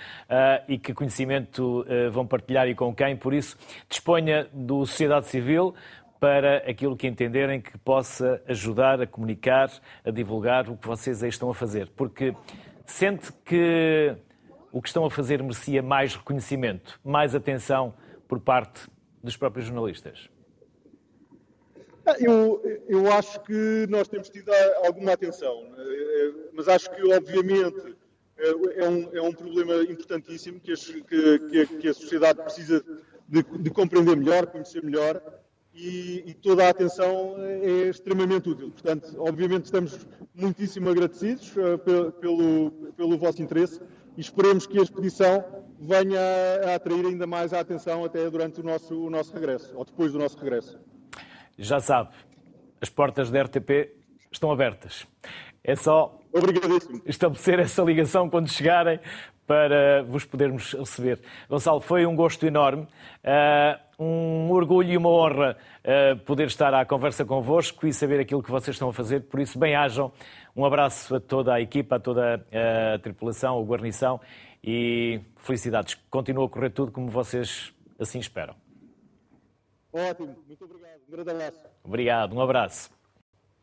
e 0.69 0.79
que 0.79 0.95
conhecimento 0.95 1.85
vão 2.13 2.27
partilhar 2.27 2.69
e 2.69 2.75
com 2.75 2.95
quem. 2.95 3.17
Por 3.17 3.35
isso, 3.35 3.57
disponha 3.89 4.47
do 4.53 4.87
sociedade 4.87 5.27
civil 5.27 5.75
para 6.21 6.59
aquilo 6.69 6.97
que 6.97 7.07
entenderem 7.07 7.61
que 7.61 7.77
possa 7.79 8.43
ajudar 8.47 9.01
a 9.01 9.07
comunicar, 9.07 9.71
a 10.05 10.11
divulgar 10.11 10.69
o 10.69 10.77
que 10.77 10.87
vocês 10.87 11.23
aí 11.23 11.29
estão 11.29 11.51
a 11.51 11.55
fazer. 11.55 11.89
Porque 11.97 12.35
sente 12.87 13.33
que 13.45 14.17
o 14.73 14.83
que 14.83 14.89
estão 14.89 15.05
a 15.05 15.11
fazer 15.11 15.43
merecia 15.43 15.83
mais 15.83 16.15
reconhecimento, 16.15 17.01
mais 17.05 17.35
atenção 17.35 17.95
por 18.27 18.41
parte 18.41 18.89
dos 19.23 19.37
próprios 19.37 19.67
jornalistas? 19.67 20.29
Ah, 22.05 22.17
eu, 22.19 22.63
eu 22.89 23.13
acho 23.13 23.41
que 23.41 23.87
nós 23.89 24.09
temos 24.09 24.31
tido 24.31 24.51
alguma 24.85 25.13
atenção, 25.13 25.71
eh, 25.77 26.33
mas 26.55 26.67
acho 26.67 26.91
que, 26.91 27.03
obviamente, 27.13 27.97
é, 28.39 28.83
é 28.85 28.89
um, 28.89 29.17
é 29.17 29.23
um 29.23 29.33
problema 29.33 29.75
importantíssimo 29.83 30.59
que, 30.61 30.73
que, 30.75 31.67
que 31.67 31.89
a 31.89 31.95
sociedade 31.95 32.43
precisa 32.43 32.83
de, 33.29 33.43
de 33.43 33.71
compreender 33.71 34.17
melhor, 34.17 34.47
conhecer 34.47 34.83
melhor 34.83 35.21
e, 35.75 36.25
e, 36.27 36.35
toda 36.35 36.67
a 36.67 36.71
atenção 36.71 37.37
é 37.39 37.89
extremamente 37.89 38.49
útil. 38.49 38.71
Portanto, 38.71 39.15
obviamente 39.19 39.67
estamos 39.67 40.07
muitíssimo 40.35 40.91
agradecidos 40.91 41.55
uh, 41.57 41.79
pelo, 42.21 42.71
pelo 42.97 43.19
vosso 43.19 43.43
interesse 43.43 43.81
e 44.17 44.21
esperemos 44.21 44.67
que 44.67 44.79
a 44.79 44.83
expedição 44.83 45.45
venha 45.79 46.21
a 46.67 46.75
atrair 46.75 47.07
ainda 47.07 47.27
mais 47.27 47.53
a 47.53 47.61
atenção 47.61 48.05
até 48.05 48.29
durante 48.29 48.61
o 48.61 48.65
nosso, 48.65 49.07
o 49.07 49.09
nosso 49.09 49.33
regresso, 49.33 49.73
ou 49.77 49.85
depois 49.85 50.13
do 50.13 50.19
nosso 50.19 50.37
regresso. 50.39 50.79
Já 51.57 51.79
sabe, 51.79 52.11
as 52.81 52.89
portas 52.89 53.31
da 53.31 53.43
RTP 53.43 53.93
estão 54.33 54.51
abertas. 54.51 55.07
É 55.63 55.77
só 55.77 56.19
estabelecer 57.07 57.61
essa 57.61 57.83
ligação 57.83 58.29
quando 58.29 58.49
chegarem 58.49 59.01
para 59.47 60.03
vos 60.03 60.25
podermos 60.25 60.73
receber. 60.75 61.21
Gonçalo, 61.49 61.81
foi 61.81 62.05
um 62.05 62.15
gosto 62.15 62.45
enorme. 62.47 62.83
Uh, 62.83 63.88
um 63.99 64.51
orgulho 64.51 64.93
e 64.93 64.97
uma 64.97 65.09
honra 65.09 65.57
uh, 65.83 66.17
poder 66.21 66.47
estar 66.47 66.73
à 66.73 66.85
conversa 66.85 67.25
convosco 67.25 67.87
e 67.87 67.93
saber 67.93 68.21
aquilo 68.21 68.43
que 68.43 68.51
vocês 68.51 68.75
estão 68.75 68.91
a 68.91 68.93
fazer. 68.93 69.23
Por 69.23 69.41
isso, 69.41 69.59
bem-ajam. 69.59 70.13
Um 70.55 70.65
abraço 70.65 71.17
a 71.17 71.21
toda 71.21 71.55
a 71.55 71.61
equipa, 71.61 71.97
a 71.97 72.01
toda 72.01 72.47
a 72.95 72.99
tripulação, 72.99 73.59
a 73.59 73.63
guarnição 73.63 74.21
e 74.63 75.21
felicidades. 75.39 75.95
Continua 76.11 76.47
a 76.47 76.49
correr 76.49 76.71
tudo 76.71 76.93
como 76.93 77.09
vocês 77.09 77.73
assim 77.99 78.19
esperam. 78.19 78.55
Ótimo, 79.93 80.37
muito 80.47 80.65
obrigado. 80.65 81.01
Um 81.09 81.11
grande 81.11 81.31
abraço. 81.31 81.59
Obrigado, 81.85 82.37
um 82.37 82.41
abraço. 82.41 82.91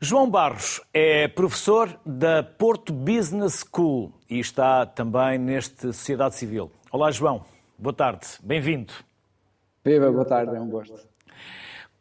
João 0.02 0.30
Barros 0.30 0.82
é 0.94 1.28
professor 1.28 1.98
da 2.06 2.44
Porto 2.44 2.92
Business 2.92 3.66
School 3.66 4.12
e 4.30 4.40
está 4.40 4.86
também 4.86 5.38
neste 5.38 5.88
Sociedade 5.88 6.36
Civil. 6.36 6.72
Olá, 6.92 7.12
João. 7.12 7.46
Boa 7.78 7.94
tarde. 7.94 8.28
Bem-vindo. 8.44 8.94
Viva, 9.86 10.12
boa 10.12 10.26
tarde, 10.26 10.56
é 10.56 10.60
um 10.60 10.68
gosto. 10.68 10.98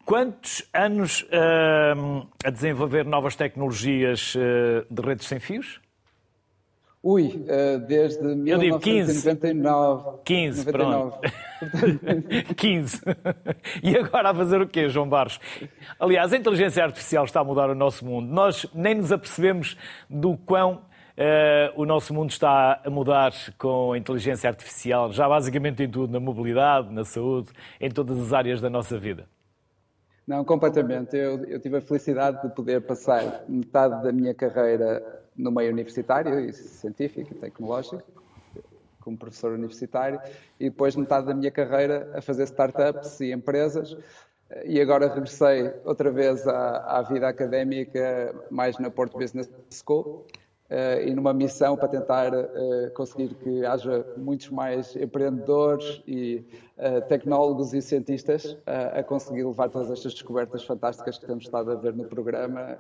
Quantos 0.07 0.67
anos 0.73 1.21
uh, 1.25 2.27
a 2.43 2.49
desenvolver 2.49 3.05
novas 3.05 3.37
tecnologias 3.37 4.35
uh, 4.35 4.87
de 4.91 5.03
redes 5.03 5.27
sem 5.29 5.39
fios? 5.39 5.83
Ui, 7.03 7.27
uh, 7.27 7.79
desde 7.87 8.25
1999. 8.25 10.23
15, 10.25 10.65
15 10.65 10.73
pronto. 10.73 11.19
15. 12.57 13.03
E 13.83 13.99
agora 13.99 14.31
a 14.31 14.35
fazer 14.35 14.63
o 14.63 14.67
quê, 14.67 14.89
João 14.89 15.07
Barros? 15.07 15.39
Aliás, 16.01 16.33
a 16.33 16.39
inteligência 16.39 16.83
artificial 16.83 17.27
está 17.27 17.41
a 17.41 17.45
mudar 17.45 17.69
o 17.69 17.75
nosso 17.75 18.03
mundo. 18.07 18.33
Nós 18.33 18.67
nem 18.75 18.95
nos 18.95 19.13
apercebemos 19.13 19.77
do 20.09 20.39
quão 20.39 20.81
Uh, 21.17 21.81
o 21.81 21.87
nosso 21.87 22.13
mundo 22.13 22.31
está 22.31 22.81
a 22.85 22.91
mudar 22.91 23.33
com 23.57 23.93
a 23.93 23.99
inteligência 23.99 24.51
artificial, 24.51 25.13
já 25.13 25.29
basicamente 25.29 25.81
em 25.81 25.89
tudo, 25.89 26.13
na 26.13 26.19
mobilidade, 26.19 26.93
na 26.93 27.05
saúde, 27.05 27.53
em 27.81 27.89
todas 27.89 28.19
as 28.19 28.33
áreas 28.33 28.61
da 28.61 28.69
nossa 28.69 28.99
vida. 28.99 29.29
Não, 30.27 30.45
completamente. 30.45 31.17
Eu, 31.17 31.45
eu 31.45 31.61
tive 31.61 31.77
a 31.77 31.81
felicidade 31.81 32.43
de 32.43 32.53
poder 32.53 32.81
passar 32.81 33.45
metade 33.49 34.03
da 34.03 34.11
minha 34.11 34.35
carreira 34.35 35.23
no 35.37 35.53
meio 35.53 35.71
universitário, 35.71 36.41
e 36.41 36.53
científico 36.53 37.33
e 37.33 37.35
tecnológico, 37.37 38.03
como 39.01 39.17
professor 39.17 39.53
universitário, 39.53 40.21
e 40.59 40.71
depois 40.71 40.97
metade 40.97 41.27
da 41.27 41.35
minha 41.35 41.51
carreira 41.51 42.11
a 42.15 42.23
fazer 42.23 42.45
startups 42.45 43.21
e 43.21 43.33
empresas. 43.33 43.97
E 44.65 44.81
agora 44.81 45.09
regressei 45.09 45.73
outra 45.85 46.11
vez 46.11 46.47
à, 46.49 46.99
à 46.99 47.03
vida 47.03 47.29
académica, 47.29 48.35
mais 48.51 48.79
na 48.79 48.91
Porto 48.91 49.19
Business 49.19 49.51
School, 49.71 50.27
Uh, 50.65 51.07
e 51.07 51.15
numa 51.15 51.35
missão 51.35 51.77
para 51.77 51.89
tentar 51.89 52.33
uh, 52.33 52.91
conseguir 52.95 53.35
que 53.35 53.67
haja 53.67 54.03
muitos 54.17 54.49
mais 54.49 54.97
empreendedores 54.97 56.03
e 56.07 56.43
uh, 56.79 57.07
tecnólogos 57.07 57.75
e 57.75 57.83
cientistas 57.83 58.57
a 58.67 59.03
conseguir 59.03 59.45
levar 59.45 59.69
todas 59.69 59.91
estas 59.91 60.15
descobertas 60.15 60.65
fantásticas 60.65 61.19
que 61.19 61.27
temos 61.27 61.45
estado 61.45 61.71
a 61.71 61.75
ver 61.75 61.93
no 61.93 62.05
programa 62.05 62.79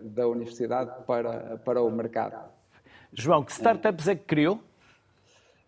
da 0.00 0.26
universidade 0.26 0.90
para, 1.06 1.58
para 1.58 1.82
o 1.82 1.90
mercado. 1.90 2.42
João, 3.12 3.44
que 3.44 3.52
startups 3.52 4.08
é 4.08 4.14
que 4.14 4.24
criou? 4.24 4.58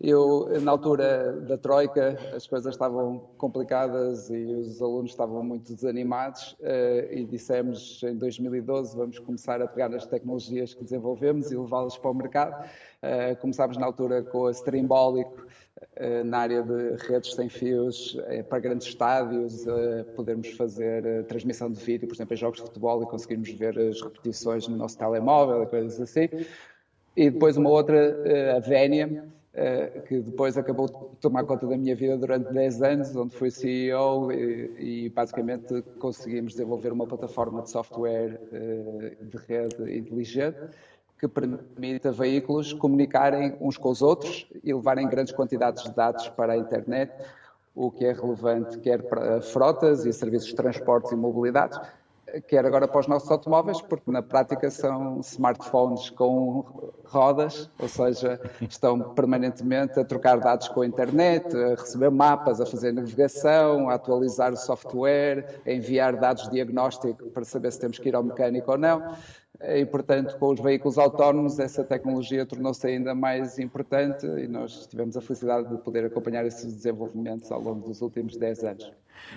Eu, 0.01 0.47
na 0.61 0.71
altura 0.71 1.33
da 1.41 1.57
Troika, 1.57 2.17
as 2.33 2.47
coisas 2.47 2.73
estavam 2.73 3.19
complicadas 3.37 4.29
e 4.29 4.45
os 4.45 4.81
alunos 4.81 5.11
estavam 5.11 5.43
muito 5.43 5.73
desanimados 5.73 6.55
eh, 6.61 7.09
e 7.11 7.25
dissemos 7.25 8.01
em 8.03 8.15
2012 8.15 8.95
vamos 8.95 9.19
começar 9.19 9.61
a 9.61 9.67
pegar 9.67 9.93
as 9.93 10.05
tecnologias 10.05 10.73
que 10.73 10.85
desenvolvemos 10.85 11.51
e 11.51 11.57
levá-las 11.57 11.97
para 11.97 12.11
o 12.11 12.13
mercado. 12.13 12.65
Eh, 13.01 13.35
começámos 13.35 13.75
na 13.75 13.85
altura 13.85 14.23
com 14.23 14.45
a 14.45 14.51
Streambólico, 14.51 15.45
eh, 15.97 16.23
na 16.23 16.37
área 16.37 16.63
de 16.63 16.95
redes 17.05 17.33
sem 17.33 17.49
fios 17.49 18.17
para 18.47 18.59
grandes 18.59 18.87
estádios, 18.87 19.65
podermos 20.15 20.49
fazer 20.51 21.25
transmissão 21.25 21.69
de 21.69 21.83
vídeo, 21.83 22.07
por 22.07 22.15
exemplo, 22.15 22.33
em 22.33 22.37
jogos 22.37 22.59
de 22.59 22.67
futebol 22.67 23.03
e 23.03 23.05
conseguirmos 23.05 23.51
ver 23.51 23.77
as 23.77 24.01
repetições 24.01 24.65
no 24.65 24.77
nosso 24.77 24.97
telemóvel 24.97 25.63
e 25.63 25.67
coisas 25.67 25.99
assim. 25.99 26.29
E 27.17 27.29
depois 27.29 27.57
uma 27.57 27.69
outra, 27.69 28.55
a 28.55 28.59
Vénia, 28.59 29.27
que 30.07 30.19
depois 30.19 30.57
acabou 30.57 30.87
de 30.87 31.17
tomar 31.19 31.43
conta 31.43 31.65
da 31.65 31.75
minha 31.75 31.95
vida 31.95 32.17
durante 32.17 32.53
10 32.53 32.81
anos, 32.83 33.15
onde 33.15 33.35
fui 33.35 33.49
CEO 33.49 34.31
e, 34.31 35.05
e 35.05 35.09
basicamente 35.09 35.81
conseguimos 35.99 36.53
desenvolver 36.53 36.93
uma 36.93 37.07
plataforma 37.07 37.61
de 37.63 37.71
software 37.71 38.39
eh, 38.53 39.17
de 39.19 39.37
rede 39.37 39.97
inteligente 39.97 40.59
que 41.19 41.27
permite 41.27 42.07
a 42.07 42.11
veículos 42.11 42.71
comunicarem 42.71 43.57
uns 43.59 43.77
com 43.77 43.89
os 43.89 44.01
outros 44.01 44.47
e 44.63 44.73
levarem 44.73 45.07
grandes 45.07 45.33
quantidades 45.33 45.83
de 45.83 45.93
dados 45.93 46.29
para 46.29 46.53
a 46.53 46.57
internet, 46.57 47.11
o 47.75 47.91
que 47.91 48.05
é 48.05 48.13
relevante 48.13 48.79
quer 48.79 49.03
para 49.03 49.41
frotas 49.41 50.05
e 50.05 50.13
serviços 50.13 50.49
de 50.49 50.55
transportes 50.55 51.11
e 51.11 51.15
mobilidade, 51.15 51.77
quer 52.47 52.65
agora 52.65 52.87
para 52.87 52.99
os 52.99 53.07
nossos 53.07 53.29
automóveis, 53.29 53.81
porque 53.81 54.09
na 54.11 54.21
prática 54.21 54.69
são 54.69 55.19
smartphones 55.21 56.09
com 56.09 56.91
rodas, 57.05 57.69
ou 57.79 57.87
seja, 57.87 58.39
estão 58.61 58.99
permanentemente 59.13 59.99
a 59.99 60.05
trocar 60.05 60.39
dados 60.39 60.67
com 60.67 60.81
a 60.81 60.85
internet, 60.85 61.55
a 61.55 61.69
receber 61.69 62.09
mapas, 62.09 62.61
a 62.61 62.65
fazer 62.65 62.91
navegação, 62.91 63.89
a 63.89 63.95
atualizar 63.95 64.53
o 64.53 64.57
software, 64.57 65.61
a 65.65 65.71
enviar 65.71 66.15
dados 66.17 66.43
de 66.43 66.51
diagnóstico 66.51 67.29
para 67.29 67.43
saber 67.43 67.71
se 67.71 67.79
temos 67.79 67.97
que 67.97 68.09
ir 68.09 68.15
ao 68.15 68.23
mecânico 68.23 68.71
ou 68.71 68.77
não. 68.77 69.15
E, 69.61 69.85
portanto, 69.85 70.37
com 70.37 70.53
os 70.53 70.59
veículos 70.59 70.97
autónomos, 70.97 71.59
essa 71.59 71.83
tecnologia 71.83 72.45
tornou-se 72.45 72.85
ainda 72.87 73.13
mais 73.13 73.59
importante 73.59 74.25
e 74.25 74.47
nós 74.47 74.87
tivemos 74.87 75.17
a 75.17 75.21
felicidade 75.21 75.67
de 75.67 75.77
poder 75.81 76.05
acompanhar 76.05 76.45
esses 76.45 76.73
desenvolvimentos 76.73 77.51
ao 77.51 77.59
longo 77.59 77.85
dos 77.85 78.01
últimos 78.01 78.37
10 78.37 78.63
anos. 78.63 78.93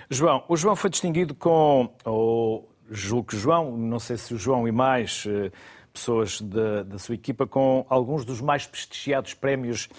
João, 0.09 0.43
o 0.47 0.55
João 0.55 0.77
foi 0.77 0.89
distinguido 0.89 1.35
com 1.35 1.89
o 2.05 2.63
julgo 2.93 3.29
que 3.29 3.37
João, 3.37 3.75
não 3.77 3.99
sei 3.99 4.17
se 4.17 4.33
o 4.33 4.37
João 4.37 4.67
e 4.67 4.71
mais 4.71 5.25
eh, 5.27 5.51
pessoas 5.91 6.41
da, 6.41 6.83
da, 6.83 6.97
sua 6.97 7.15
equipa, 7.15 7.45
com 7.45 7.85
alguns 7.89 8.25
dos 8.25 8.41
mais 8.41 8.65
prestigiados 8.65 9.33
prémios 9.33 9.89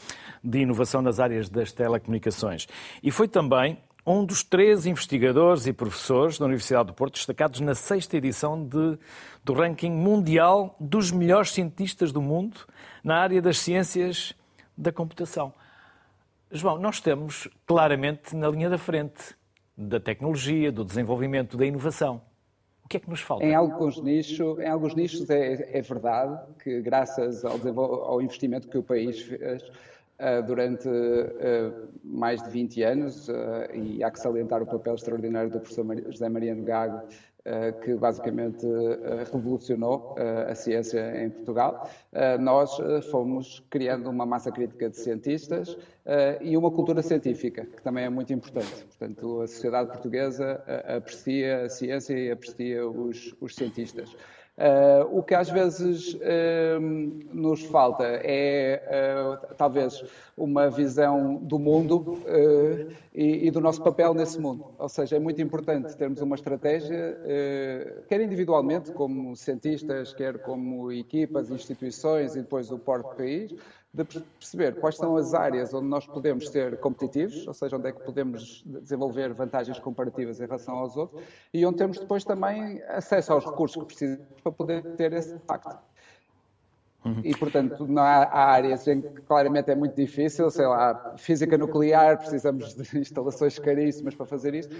de 0.42 0.60
inovação 0.60 1.00
nas 1.00 1.20
áreas 1.20 1.48
das 1.48 1.72
telecomunicações. 1.72 2.66
E 3.02 3.10
foi 3.10 3.28
também 3.28 3.78
um 4.06 4.24
dos 4.24 4.42
três 4.42 4.84
investigadores 4.84 5.66
e 5.66 5.72
professores 5.72 6.38
da 6.38 6.44
Universidade 6.44 6.88
do 6.88 6.94
Porto 6.94 7.14
destacados 7.14 7.60
na 7.60 7.74
sexta 7.74 8.16
edição 8.16 8.62
de, 8.62 8.98
do 9.42 9.54
ranking 9.54 9.92
mundial 9.92 10.76
dos 10.78 11.10
melhores 11.10 11.52
cientistas 11.52 12.12
do 12.12 12.20
mundo 12.20 12.60
na 13.02 13.16
área 13.16 13.40
das 13.40 13.58
ciências 13.58 14.34
da 14.76 14.92
computação. 14.92 15.54
João, 16.50 16.78
nós 16.78 16.96
estamos 16.96 17.48
claramente 17.66 18.36
na 18.36 18.48
linha 18.48 18.68
da 18.68 18.78
frente 18.78 19.34
da 19.76 19.98
tecnologia, 19.98 20.70
do 20.70 20.84
desenvolvimento, 20.84 21.56
da 21.56 21.66
inovação. 21.66 22.20
O 22.84 22.88
que 22.88 22.98
é 22.98 23.00
que 23.00 23.08
nos 23.08 23.20
falta? 23.20 23.44
Em 23.44 23.54
alguns 23.54 24.00
nichos, 24.00 24.58
em 24.58 24.68
alguns 24.68 24.94
nichos 24.94 25.28
é, 25.30 25.78
é 25.78 25.80
verdade 25.80 26.38
que, 26.62 26.82
graças 26.82 27.44
ao, 27.44 27.58
ao, 27.80 28.20
investimento 28.20 28.68
que 28.68 28.76
o 28.76 28.82
país 28.82 29.22
fez 29.22 29.62
uh, 29.62 30.42
durante 30.46 30.86
uh, 30.86 31.88
mais 32.04 32.42
de 32.42 32.50
20 32.50 32.82
anos, 32.82 33.28
uh, 33.28 33.32
e 33.72 34.04
há 34.04 34.10
que 34.10 34.20
salientar 34.20 34.62
o 34.62 34.66
papel 34.66 34.94
extraordinário 34.94 35.50
do 35.50 35.60
professor 35.60 35.86
José 36.12 36.28
Mariano 36.28 36.62
Gago 36.62 36.98
eh, 36.98 37.33
que 37.82 37.94
basicamente 37.94 38.66
eh, 38.66 39.24
revolucionou 39.30 40.14
eh, 40.16 40.46
a 40.50 40.54
ciência 40.54 41.22
em 41.22 41.28
Portugal. 41.28 41.88
Nós 42.40 42.78
fomos 43.10 43.62
criando 43.68 44.08
uma 44.08 44.24
massa 44.24 44.50
crítica 44.50 44.88
de 44.88 44.96
cientistas 44.96 45.76
e 46.40 46.56
uma 46.56 46.70
cultura 46.70 47.02
científica, 47.02 47.66
que 47.66 47.82
também 47.82 48.04
é 48.04 48.08
muito 48.08 48.32
importante. 48.32 48.84
Portanto, 48.86 49.40
a 49.40 49.46
sociedade 49.46 49.88
portuguesa 49.88 50.62
aprecia 50.96 51.64
a 51.64 51.68
ciência 51.68 52.14
e 52.14 52.30
aprecia 52.30 52.88
os, 52.88 53.34
os 53.40 53.54
cientistas. 53.54 54.16
Uh, 54.56 55.18
o 55.18 55.20
que 55.20 55.34
às 55.34 55.50
vezes 55.50 56.14
uh, 56.14 56.80
nos 57.32 57.64
falta 57.64 58.04
é 58.04 58.80
uh, 58.86 59.54
talvez 59.56 60.04
uma 60.36 60.70
visão 60.70 61.34
do 61.42 61.58
mundo 61.58 62.20
e, 63.12 63.48
e, 63.48 63.50
do 63.50 63.60
nosso 63.60 63.82
papel 63.82 64.14
nesse 64.14 64.38
mundo. 64.38 64.66
Ou 64.78 64.88
seja, 64.88 65.16
é 65.16 65.18
muito 65.18 65.42
importante 65.42 65.96
termos 65.96 66.20
uma 66.20 66.36
estratégia, 66.36 67.16
quer 68.08 68.20
individualmente, 68.20 68.90
como 68.90 69.36
cientistas, 69.36 70.12
quer 70.12 70.38
como 70.38 70.90
equipas, 70.90 71.50
instituições 71.50 72.34
e 72.34 72.40
depois 72.40 72.70
o 72.72 72.78
próprio 72.78 73.16
país, 73.16 73.54
de 73.94 74.04
perceber 74.04 74.74
quais 74.80 74.96
são 74.96 75.16
as 75.16 75.34
áreas 75.34 75.72
onde 75.72 75.86
nós 75.86 76.04
podemos 76.04 76.48
ser 76.48 76.80
competitivos, 76.80 77.46
ou 77.46 77.54
seja, 77.54 77.76
onde 77.76 77.88
é 77.88 77.92
que 77.92 78.02
podemos 78.02 78.64
desenvolver 78.66 79.32
vantagens 79.32 79.78
comparativas 79.78 80.40
em 80.40 80.46
relação 80.46 80.74
aos 80.74 80.96
outros, 80.96 81.22
e 81.52 81.64
onde 81.64 81.78
temos 81.78 82.00
depois 82.00 82.24
também 82.24 82.82
acesso 82.88 83.32
aos 83.32 83.44
recursos 83.44 83.76
que 83.76 83.86
precisamos 83.86 84.26
para 84.42 84.50
poder 84.50 84.82
ter 84.96 85.12
esse 85.12 85.32
impacto. 85.32 85.78
Uhum. 87.04 87.20
E, 87.22 87.36
portanto, 87.36 87.86
há, 87.98 88.24
há, 88.24 88.52
áreas 88.52 88.88
em 88.88 89.00
que 89.00 89.20
claramente 89.22 89.70
é 89.70 89.76
muito 89.76 89.94
difícil, 89.94 90.50
sei 90.50 90.66
lá, 90.66 91.14
física 91.16 91.56
nuclear, 91.56 92.18
precisamos 92.18 92.74
de 92.74 92.82
instalações 92.98 93.58
caríssimas 93.60 94.14
para 94.14 94.26
fazer 94.26 94.54
isso. 94.54 94.70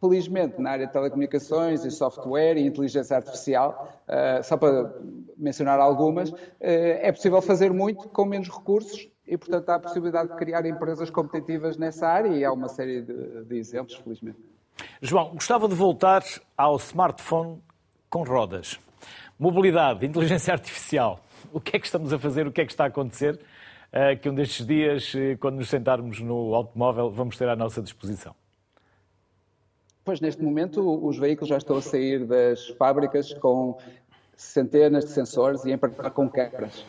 Felizmente, 0.00 0.60
na 0.60 0.70
área 0.70 0.86
de 0.86 0.92
telecomunicações 0.92 1.84
e 1.84 1.90
software 1.90 2.56
e 2.56 2.64
inteligência 2.64 3.16
artificial, 3.16 3.92
uh, 4.06 4.42
só 4.44 4.56
para 4.56 4.94
mencionar 5.36 5.80
algumas, 5.80 6.30
uh, 6.30 6.36
é 6.60 7.10
possível 7.10 7.42
fazer 7.42 7.72
muito 7.72 8.08
com 8.08 8.24
menos 8.24 8.48
recursos 8.48 9.08
e, 9.26 9.36
portanto, 9.36 9.68
há 9.70 9.74
a 9.74 9.78
possibilidade 9.80 10.30
de 10.30 10.36
criar 10.36 10.64
empresas 10.66 11.10
competitivas 11.10 11.76
nessa 11.76 12.06
área 12.06 12.28
e 12.28 12.44
há 12.44 12.52
uma 12.52 12.68
série 12.68 13.02
de, 13.02 13.44
de 13.44 13.56
exemplos, 13.56 13.96
felizmente. 13.96 14.38
João, 15.02 15.30
gostava 15.34 15.68
de 15.68 15.74
voltar 15.74 16.22
ao 16.56 16.76
smartphone 16.76 17.60
com 18.08 18.22
rodas. 18.22 18.78
Mobilidade, 19.36 20.06
inteligência 20.06 20.52
artificial. 20.54 21.20
O 21.52 21.60
que 21.60 21.76
é 21.76 21.80
que 21.80 21.86
estamos 21.86 22.12
a 22.12 22.18
fazer? 22.20 22.46
O 22.46 22.52
que 22.52 22.60
é 22.60 22.64
que 22.64 22.72
está 22.72 22.84
a 22.84 22.88
acontecer? 22.88 23.34
Uh, 23.92 24.16
que 24.20 24.28
um 24.28 24.34
destes 24.34 24.64
dias, 24.64 25.12
quando 25.40 25.56
nos 25.56 25.68
sentarmos 25.68 26.20
no 26.20 26.54
automóvel, 26.54 27.10
vamos 27.10 27.36
ter 27.36 27.48
à 27.48 27.56
nossa 27.56 27.82
disposição. 27.82 28.32
Pois, 30.08 30.22
neste 30.22 30.42
momento, 30.42 31.06
os 31.06 31.18
veículos 31.18 31.50
já 31.50 31.58
estão 31.58 31.76
a 31.76 31.82
sair 31.82 32.24
das 32.24 32.68
fábricas 32.78 33.34
com 33.34 33.76
centenas 34.34 35.04
de 35.04 35.10
sensores 35.10 35.66
e 35.66 35.70
em 35.70 35.76
particular 35.76 36.10
com 36.12 36.26
câmaras. 36.30 36.82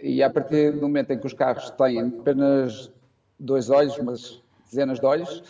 E 0.00 0.22
a 0.22 0.30
partir 0.30 0.70
do 0.70 0.82
momento 0.82 1.10
em 1.10 1.18
que 1.18 1.26
os 1.26 1.32
carros 1.32 1.70
têm 1.70 1.98
apenas 2.20 2.88
dois 3.36 3.68
olhos, 3.68 3.98
mas 3.98 4.40
dezenas 4.64 5.00
de 5.00 5.06
olhos, 5.06 5.42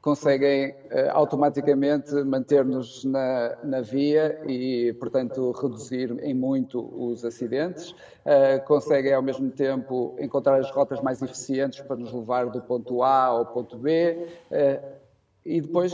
conseguem 0.00 0.70
uh, 0.70 1.10
automaticamente 1.10 2.14
manter-nos 2.22 3.02
na, 3.02 3.56
na, 3.64 3.80
via 3.80 4.40
e, 4.46 4.92
portanto, 4.92 5.50
reduzir 5.50 6.16
em 6.22 6.34
muito 6.34 6.78
os 6.96 7.24
acidentes. 7.24 7.90
Uh, 7.90 8.64
conseguem, 8.64 9.12
ao 9.12 9.22
mesmo 9.22 9.50
tempo, 9.50 10.14
encontrar 10.20 10.60
as 10.60 10.70
rotas 10.70 11.00
mais 11.00 11.20
eficientes 11.20 11.80
para 11.80 11.96
nos 11.96 12.12
levar 12.12 12.48
do 12.48 12.60
ponto 12.62 13.02
A 13.02 13.24
ao 13.24 13.46
ponto 13.46 13.76
B. 13.76 14.28
Uh, 14.52 15.07
e 15.44 15.60
depois, 15.60 15.92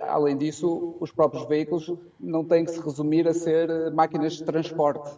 além 0.00 0.36
disso, 0.36 0.96
os 1.00 1.10
próprios 1.10 1.46
veículos 1.46 1.92
não 2.18 2.44
têm 2.44 2.64
que 2.64 2.70
se 2.70 2.80
resumir 2.80 3.26
a 3.26 3.32
ser 3.32 3.90
máquinas 3.92 4.34
de 4.34 4.44
transporte. 4.44 5.10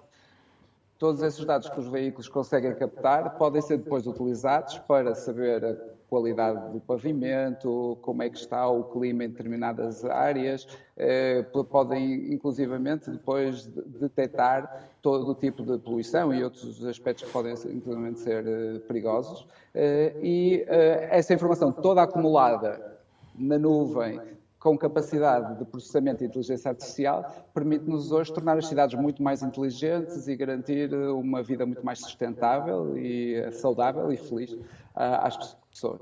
Todos 1.03 1.21
esses 1.21 1.45
dados 1.45 1.69
que 1.69 1.81
os 1.81 1.89
veículos 1.89 2.29
conseguem 2.29 2.73
captar 2.77 3.37
podem 3.37 3.61
ser 3.61 3.79
depois 3.79 4.07
utilizados 4.07 4.79
para 4.79 5.17
saber 5.17 5.65
a 5.65 5.75
qualidade 6.09 6.71
do 6.71 6.79
pavimento, 6.79 7.99
como 8.03 8.23
é 8.23 8.29
que 8.29 8.37
está 8.37 8.69
o 8.69 8.85
clima 8.85 9.25
em 9.25 9.31
determinadas 9.31 10.05
áreas, 10.05 10.69
eh, 10.97 11.43
podem 11.71 12.33
inclusivamente 12.33 13.11
depois 13.11 13.67
detectar 13.67 14.91
todo 15.01 15.31
o 15.31 15.35
tipo 15.35 15.65
de 15.65 15.77
poluição 15.79 16.33
e 16.35 16.45
outros 16.45 16.85
aspectos 16.85 17.25
que 17.25 17.33
podem 17.33 17.55
inclusivamente 17.55 18.21
ser 18.21 18.47
eh, 18.47 18.79
perigosos. 18.87 19.45
Eh, 19.75 20.15
e 20.23 20.65
essa 21.11 21.35
informação 21.35 21.73
toda 21.73 22.03
acumulada 22.03 22.92
na 23.35 23.59
nuvem, 23.59 24.21
com 24.59 24.79
capacidade 24.79 25.59
de 25.59 25.65
processamento 25.65 26.19
de 26.19 26.27
inteligência 26.27 26.71
artificial, 26.71 27.49
permite-nos 27.53 28.13
hoje 28.13 28.33
tornar 28.33 28.57
as 28.57 28.67
cidades 28.67 28.99
muito 28.99 29.21
mais 29.23 29.43
inteligentes 29.43 30.29
e 30.29 30.37
garantir 30.37 30.95
uma 30.95 31.43
vida 31.43 31.67
muito 31.67 31.85
mais 31.85 31.99
sustentável 31.99 32.97
e 32.97 33.51
saudável 33.53 34.13
e 34.13 34.17
feliz 34.17 34.57
às 34.95 35.37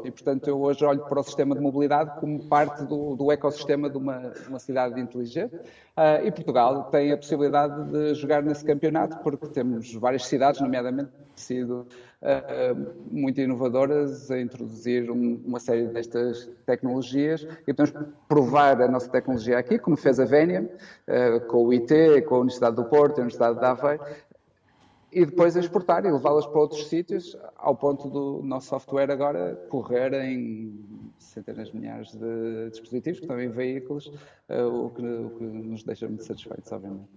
E, 0.04 0.10
portanto, 0.10 0.48
eu 0.48 0.60
hoje 0.60 0.84
olho 0.84 1.00
para 1.00 1.20
o 1.20 1.22
sistema 1.22 1.54
de 1.54 1.60
mobilidade 1.60 2.18
como 2.18 2.44
parte 2.48 2.84
do, 2.84 3.14
do 3.14 3.30
ecossistema 3.30 3.88
de 3.88 3.96
uma, 3.96 4.32
uma 4.48 4.58
cidade 4.58 5.00
inteligente. 5.00 5.54
Uh, 5.54 6.26
e 6.26 6.30
Portugal 6.32 6.84
tem 6.90 7.12
a 7.12 7.16
possibilidade 7.16 7.90
de 7.90 8.14
jogar 8.14 8.42
nesse 8.42 8.64
campeonato, 8.64 9.18
porque 9.18 9.46
temos 9.46 9.94
várias 9.94 10.26
cidades, 10.26 10.60
nomeadamente, 10.60 11.10
sido 11.36 11.86
uh, 12.20 12.94
muito 13.10 13.40
inovadoras 13.40 14.30
a 14.30 14.40
introduzir 14.40 15.08
um, 15.08 15.40
uma 15.46 15.60
série 15.60 15.86
destas 15.86 16.50
tecnologias. 16.66 17.46
E 17.66 17.72
podemos 17.72 17.92
provar 18.28 18.82
a 18.82 18.88
nossa 18.88 19.08
tecnologia 19.08 19.56
aqui, 19.56 19.78
como 19.78 19.96
fez 19.96 20.18
a 20.18 20.24
Vénia, 20.24 20.68
uh, 21.06 21.40
com 21.46 21.66
o 21.66 21.72
IT, 21.72 22.22
com 22.22 22.34
a 22.34 22.38
Universidade 22.38 22.76
do 22.76 22.84
Porto, 22.84 23.18
a 23.18 23.22
Universidade 23.22 23.58
de 23.58 23.64
Aveiro, 23.64 24.02
e 25.12 25.24
depois 25.24 25.56
exportar 25.56 26.04
e 26.04 26.10
levá-las 26.10 26.46
para 26.46 26.60
outros 26.60 26.86
sítios, 26.88 27.36
ao 27.56 27.74
ponto 27.74 28.08
do 28.08 28.42
nosso 28.44 28.68
software 28.68 29.10
agora 29.10 29.56
correr 29.68 30.12
em 30.14 31.10
centenas 31.18 31.70
de 31.70 31.76
milhares 31.76 32.12
de 32.12 32.70
dispositivos, 32.70 33.18
que 33.18 33.24
estão 33.24 33.40
em 33.40 33.48
veículos, 33.48 34.06
uh, 34.06 34.86
o, 34.86 34.90
que, 34.90 35.02
o, 35.02 35.30
que, 35.30 35.44
nos 35.44 35.82
deixa 35.82 36.06
muito 36.06 36.24
satisfeitos, 36.24 36.70
obviamente. 36.70 37.08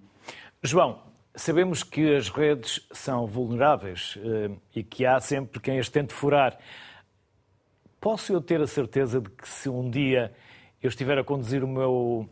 João, 0.61 1.01
sabemos 1.35 1.83
que 1.83 2.15
as 2.15 2.29
redes 2.29 2.87
são 2.91 3.27
vulneráveis 3.27 4.15
uh, 4.17 4.59
e 4.75 4.83
que 4.83 5.05
há 5.05 5.19
sempre 5.19 5.59
quem 5.59 5.79
as 5.79 5.89
tente 5.89 6.13
furar. 6.13 6.57
Posso 8.01 8.33
eu 8.33 8.41
ter 8.41 8.59
a 8.61 8.67
certeza 8.67 9.21
de 9.21 9.29
que 9.29 9.47
se 9.47 9.69
um 9.69 9.89
dia 9.89 10.33
eu 10.81 10.89
estiver 10.89 11.17
a 11.17 11.23
conduzir 11.23 11.63
o 11.63 11.67
meu 11.67 12.27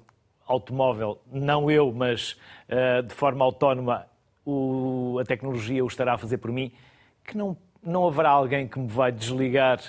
automóvel, 0.46 1.22
não 1.32 1.72
eu, 1.72 1.94
mas 1.94 2.36
uh, 2.68 3.02
de 3.04 3.14
forma 3.14 3.46
autónoma, 3.46 4.11
o, 4.46 5.18
a 5.20 5.24
tecnologia 5.24 5.84
o 5.84 5.88
estará 5.88 6.14
a 6.14 6.18
fazer 6.18 6.38
por 6.38 6.52
mim, 6.52 6.72
que 7.24 7.38
não, 7.38 7.56
não 7.84 8.08
haverá 8.08 8.30
alguém 8.30 8.68
que 8.68 8.80
me 8.80 8.88
vai 8.88 9.12
desligar 9.12 9.80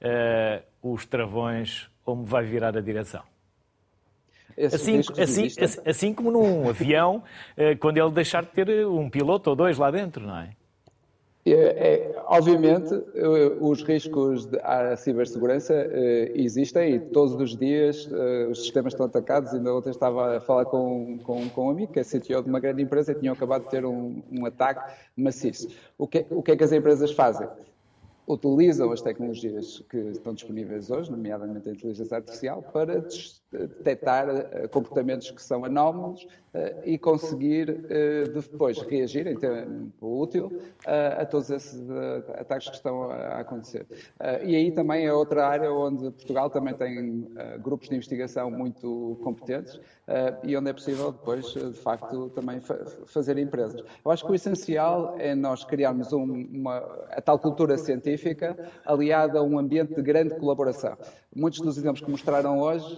uh, 0.00 0.92
os 0.92 1.06
travões 1.06 1.88
ou 2.04 2.16
me 2.16 2.26
vai 2.26 2.44
virar 2.44 2.76
a 2.76 2.80
direção. 2.80 3.22
Assim, 4.58 4.98
assim, 5.18 5.46
assim, 5.46 5.80
assim, 5.86 6.14
como 6.14 6.30
num 6.30 6.68
avião, 6.70 7.22
uh, 7.56 7.76
quando 7.78 7.98
ele 7.98 8.10
deixar 8.10 8.42
de 8.42 8.50
ter 8.50 8.86
um 8.86 9.08
piloto 9.08 9.50
ou 9.50 9.56
dois 9.56 9.78
lá 9.78 9.90
dentro, 9.90 10.26
não 10.26 10.36
é? 10.36 10.50
É, 11.52 12.14
é, 12.14 12.22
obviamente, 12.26 12.94
os 13.60 13.82
riscos 13.82 14.48
à 14.62 14.96
cibersegurança 14.96 15.74
uh, 15.74 16.32
existem 16.34 16.94
e 16.94 17.00
todos 17.00 17.34
os 17.34 17.56
dias 17.56 18.06
uh, 18.06 18.50
os 18.50 18.60
sistemas 18.62 18.92
estão 18.92 19.06
atacados. 19.06 19.52
Ainda 19.54 19.74
ontem 19.74 19.90
estava 19.90 20.36
a 20.36 20.40
falar 20.40 20.66
com, 20.66 21.18
com, 21.22 21.48
com 21.48 21.66
um 21.66 21.70
amigo 21.70 21.92
que 21.92 22.00
é 22.00 22.04
CTO 22.04 22.42
de 22.42 22.48
uma 22.48 22.60
grande 22.60 22.82
empresa 22.82 23.12
e 23.12 23.14
tinham 23.14 23.32
acabado 23.32 23.64
de 23.64 23.70
ter 23.70 23.84
um, 23.84 24.22
um 24.30 24.46
ataque 24.46 24.92
maciço. 25.16 25.68
O 25.96 26.06
que, 26.06 26.26
o 26.30 26.42
que 26.42 26.52
é 26.52 26.56
que 26.56 26.64
as 26.64 26.72
empresas 26.72 27.12
fazem? 27.12 27.48
Utilizam 28.26 28.92
as 28.92 29.00
tecnologias 29.02 29.82
que 29.88 29.96
estão 29.96 30.34
disponíveis 30.34 30.90
hoje, 30.90 31.10
nomeadamente 31.10 31.68
a 31.68 31.72
inteligência 31.72 32.16
artificial, 32.16 32.62
para 32.72 33.04
detectar 33.52 34.28
uh, 34.28 34.68
comportamentos 34.68 35.30
que 35.30 35.42
são 35.42 35.64
anómalos 35.64 36.22
uh, 36.22 36.58
e 36.84 36.96
conseguir 36.96 37.68
uh, 37.70 38.32
depois 38.32 38.78
reagir 38.82 39.26
em 39.26 39.36
tempo 39.36 40.22
útil 40.22 40.52
a 40.86 41.24
todos 41.26 41.50
esses 41.50 41.88
ataques 42.38 42.68
que 42.68 42.76
estão 42.76 43.10
a 43.10 43.40
acontecer. 43.40 43.86
e 44.42 44.56
aí 44.56 44.72
também 44.72 45.06
é 45.06 45.12
outra 45.12 45.46
área 45.46 45.70
onde 45.70 46.10
Portugal 46.10 46.48
também 46.48 46.74
tem 46.74 47.28
grupos 47.62 47.88
de 47.88 47.94
investigação 47.94 48.50
muito 48.50 49.18
competentes 49.22 49.78
e 50.42 50.56
onde 50.56 50.70
é 50.70 50.72
possível 50.72 51.12
depois, 51.12 51.46
de 51.46 51.72
facto, 51.74 52.30
também 52.30 52.60
fa 52.60 52.76
fazer 53.06 53.38
empresas. 53.38 53.82
Eu 54.04 54.10
acho 54.10 54.24
que 54.24 54.32
o 54.32 54.34
essencial 54.34 55.16
é 55.18 55.34
nós 55.34 55.64
criarmos 55.64 56.12
um, 56.12 56.24
uma, 56.24 56.78
a 57.10 57.20
tal 57.20 57.38
cultura 57.38 57.76
científica 57.76 58.56
aliada 58.84 59.38
a 59.38 59.42
um 59.42 59.58
ambiente 59.58 59.94
de 59.94 60.02
grande 60.02 60.34
colaboração. 60.36 60.96
Muitos 61.34 61.60
dos 61.60 61.76
exemplos 61.76 62.02
que 62.02 62.10
mostraram 62.10 62.58
hoje 62.58 62.96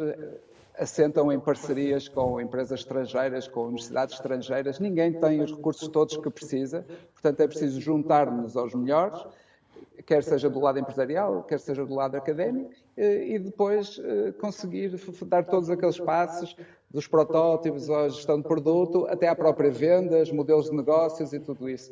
assentam 0.78 1.30
em 1.30 1.38
parcerias 1.38 2.08
com 2.08 2.40
empresas 2.40 2.80
estrangeiras, 2.80 3.46
com 3.46 3.64
universidades 3.64 4.14
estrangeiras. 4.14 4.78
Ninguém 4.78 5.12
tem 5.12 5.42
os 5.42 5.50
recursos 5.54 5.88
todos 5.88 6.16
que 6.16 6.30
precisa, 6.30 6.84
portanto 7.12 7.40
é 7.40 7.46
preciso 7.46 7.80
juntar-nos 7.80 8.56
aos 8.56 8.74
melhores, 8.74 9.22
quer 10.06 10.22
seja 10.22 10.48
do 10.48 10.60
lado 10.60 10.78
empresarial, 10.78 11.42
quer 11.44 11.58
seja 11.58 11.84
do 11.84 11.94
lado 11.94 12.16
académico, 12.16 12.70
e 12.96 13.38
depois 13.38 14.00
eh, 14.02 14.32
conseguir 14.32 14.92
dar 15.26 15.44
todos 15.44 15.70
aqueles 15.70 15.98
passos, 15.98 16.56
dos 16.92 17.06
protótipos 17.06 17.88
à 17.88 18.08
gestão 18.08 18.36
de 18.36 18.46
produto, 18.46 19.06
até 19.08 19.26
à 19.26 19.34
própria 19.34 19.70
venda, 19.70 20.22
os 20.22 20.30
modelos 20.30 20.68
de 20.68 20.76
negócios 20.76 21.32
e 21.32 21.40
tudo 21.40 21.68
isso. 21.68 21.90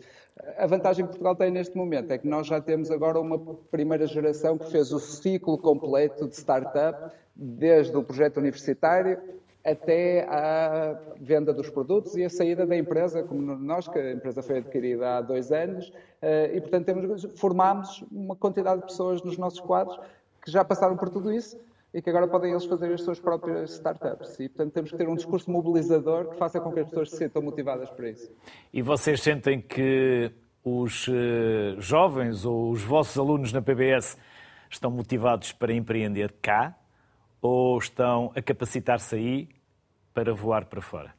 A 0.59 0.67
vantagem 0.67 1.05
que 1.05 1.11
Portugal 1.11 1.35
tem 1.35 1.51
neste 1.51 1.75
momento 1.75 2.11
é 2.11 2.19
que 2.19 2.29
nós 2.29 2.47
já 2.47 2.61
temos 2.61 2.91
agora 2.91 3.19
uma 3.19 3.39
primeira 3.71 4.07
geração 4.07 4.59
que 4.59 4.71
fez 4.71 4.93
o 4.93 4.99
ciclo 4.99 5.57
completo 5.57 6.29
de 6.29 6.37
startup, 6.37 7.15
desde 7.35 7.97
o 7.97 8.03
projeto 8.03 8.37
universitário 8.37 9.19
até 9.65 10.27
à 10.29 10.99
venda 11.21 11.53
dos 11.53 11.69
produtos 11.69 12.17
e 12.17 12.25
a 12.25 12.31
saída 12.31 12.67
da 12.67 12.77
empresa, 12.77 13.23
como 13.23 13.55
nós, 13.57 13.87
que 13.89 13.99
a 13.99 14.13
empresa 14.13 14.43
foi 14.43 14.59
adquirida 14.59 15.19
há 15.19 15.21
dois 15.21 15.53
anos, 15.53 15.93
eh, 16.23 16.53
e 16.55 16.61
portanto 16.61 16.87
temos, 16.87 17.27
formamos 17.37 18.05
uma 18.11 18.35
quantidade 18.35 18.81
de 18.81 18.87
pessoas 18.87 19.23
nos 19.23 19.37
nossos 19.37 19.61
quadros 19.61 19.99
que 20.43 20.51
já 20.51 20.65
passaram 20.65 20.97
por 20.97 21.11
tudo 21.11 21.33
isso 21.33 21.59
e 21.93 22.01
que 22.01 22.09
agora 22.09 22.27
podem 22.29 22.53
eles 22.53 22.65
fazer 22.65 22.93
as 22.93 23.03
suas 23.03 23.19
próprias 23.19 23.73
startups. 23.73 24.39
E, 24.39 24.49
portanto, 24.49 24.73
temos 24.73 24.91
que 24.93 24.97
ter 24.97 25.09
um 25.09 25.17
discurso 25.17 25.51
mobilizador 25.51 26.31
que 26.31 26.37
faça 26.37 26.61
com 26.61 26.73
que 26.73 26.81
as 26.81 26.89
pessoas 26.89 27.11
se 27.11 27.17
sintam 27.17 27.43
motivadas 27.43 27.91
para 27.91 28.09
isso. 28.09 28.31
E 28.73 28.81
vocês 28.81 29.21
sentem 29.21 29.61
que 29.61 30.31
os 30.65 31.09
uh, 31.09 31.81
jovens 31.81 32.45
ou 32.45 32.71
os 32.71 32.83
vossos 32.83 33.19
alunos 33.19 33.53
na 33.53 33.61
PBS 33.61 34.17
estão 34.71 34.91
motivados 34.91 35.53
para 35.53 35.73
empreender 35.73 36.33
cá 36.41 36.77
ou 37.41 37.79
estão 37.79 38.33
a 38.35 38.43
capacitar-se 38.43 39.15
aí 39.15 39.49
para 40.13 40.35
voar 40.35 40.67
para 40.67 40.81
fora? 40.81 41.15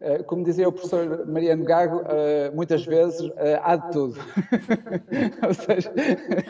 Eh, 0.00 0.22
como 0.22 0.42
dizia 0.42 0.68
o 0.68 0.72
professor 0.72 1.26
Mariano 1.26 1.64
Gago, 1.64 2.02
eh, 2.06 2.50
muitas 2.54 2.84
vezes 2.86 3.30
há 3.62 3.76
de 3.76 3.90
tudo. 3.92 4.18
Ou 5.46 5.52
seja, 5.52 5.92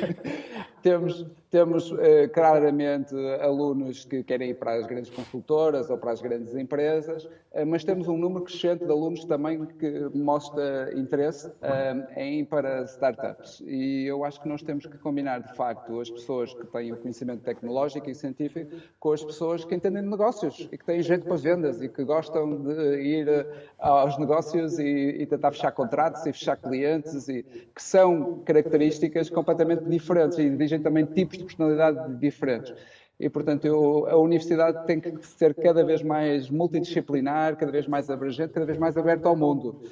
temos, 0.83 1.27
temos 1.51 1.93
eh, 1.99 2.29
claramente 2.29 3.15
alunos 3.41 4.05
que 4.05 4.23
querem 4.23 4.51
ir 4.51 4.55
para 4.55 4.75
as 4.75 4.87
grandes 4.87 5.11
consultoras 5.11 5.91
ou 5.91 5.99
para 5.99 6.13
as 6.13 6.23
grandes 6.23 6.55
empresas, 6.55 7.29
eh, 7.53 7.65
mas 7.65 7.83
temos 7.83 8.07
um 8.07 8.17
número 8.17 8.45
crescente 8.45 8.85
de 8.85 8.91
alunos 8.91 9.25
também 9.25 9.67
que 9.67 10.09
mostra 10.15 10.93
interesse 10.97 11.51
eh, 11.61 12.07
em 12.17 12.41
ir 12.41 12.45
para 12.47 12.85
startups. 12.85 13.61
E 13.67 14.07
eu 14.07 14.25
acho 14.25 14.41
que 14.41 14.49
nós 14.49 14.63
temos 14.63 14.87
que 14.87 14.97
combinar, 14.99 15.41
de 15.41 15.53
facto, 15.57 15.99
as 15.99 16.09
pessoas 16.09 16.55
que 16.55 16.65
têm 16.67 16.93
o 16.93 16.97
conhecimento 16.97 17.43
tecnológico 17.43 18.09
e 18.09 18.15
científico 18.15 18.71
com 19.01 19.13
as 19.13 19.25
pessoas 19.25 19.65
que 19.65 19.75
entendem 19.75 20.05
de 20.05 20.09
negócios 20.09 20.69
e 20.71 20.79
que 20.79 20.85
têm 20.85 21.03
jeito 21.03 21.27
para 21.27 21.37
vendas 21.37 21.83
e 21.83 21.89
que 21.89 22.05
gostam 22.05 22.63
de 22.63 23.03
ir 23.03 23.47
aos 23.77 24.17
negócios 24.19 24.79
e, 24.79 25.17
e 25.19 25.27
tentar 25.27 25.51
fechar 25.51 25.73
contratos 25.73 26.25
e 26.27 26.33
fechar 26.33 26.57
clientes 26.57 27.29
e 27.29 27.43
que 27.43 27.83
são 27.83 28.41
características 28.45 29.29
completamente 29.29 29.85
diferentes 29.85 30.39
e 30.39 30.43
exigem 30.43 30.81
também 30.81 31.05
tipos 31.07 31.40
de 31.41 31.47
personalidade 31.47 32.17
diferentes. 32.19 32.75
E, 33.21 33.29
portanto, 33.29 33.67
eu, 33.67 34.07
a 34.09 34.17
universidade 34.17 34.87
tem 34.87 34.99
que 34.99 35.15
ser 35.27 35.55
cada 35.55 35.85
vez 35.85 36.03
mais 36.03 36.49
multidisciplinar, 36.49 37.55
cada 37.57 37.71
vez 37.71 37.87
mais 37.87 38.09
abrangente, 38.09 38.55
cada 38.55 38.65
vez 38.65 38.79
mais 38.79 38.97
aberta 38.97 39.29
ao 39.29 39.37
mundo. 39.37 39.83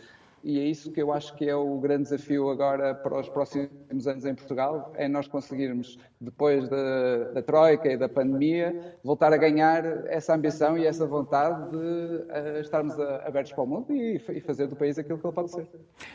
e 0.42 0.58
é 0.58 0.64
isso 0.64 0.90
que 0.90 1.02
eu 1.02 1.12
acho 1.12 1.34
que 1.34 1.46
é 1.46 1.54
o 1.54 1.78
grande 1.78 2.04
desafio 2.04 2.48
agora 2.48 2.94
para 2.94 3.20
os 3.20 3.28
próximos 3.28 4.08
anos 4.08 4.24
em 4.24 4.34
Portugal, 4.34 4.94
é 4.96 5.06
nós 5.08 5.28
conseguirmos, 5.28 5.98
depois 6.18 6.70
da, 6.70 7.24
da 7.34 7.42
Troika 7.42 7.92
e 7.92 7.98
da 7.98 8.08
pandemia, 8.08 8.96
voltar 9.04 9.30
a 9.34 9.36
ganhar 9.36 9.84
essa 10.06 10.34
ambição 10.34 10.78
e 10.78 10.86
essa 10.86 11.04
vontade 11.06 11.70
de 11.70 11.76
uh, 11.76 12.60
estarmos 12.60 12.98
a, 12.98 13.26
abertos 13.26 13.52
para 13.52 13.62
o 13.62 13.66
mundo 13.66 13.92
e, 13.94 14.16
e 14.30 14.40
fazer 14.40 14.68
do 14.68 14.76
país 14.76 14.98
aquilo 14.98 15.18
que 15.18 15.26
ele 15.26 15.34
pode 15.34 15.50
ser. 15.50 15.68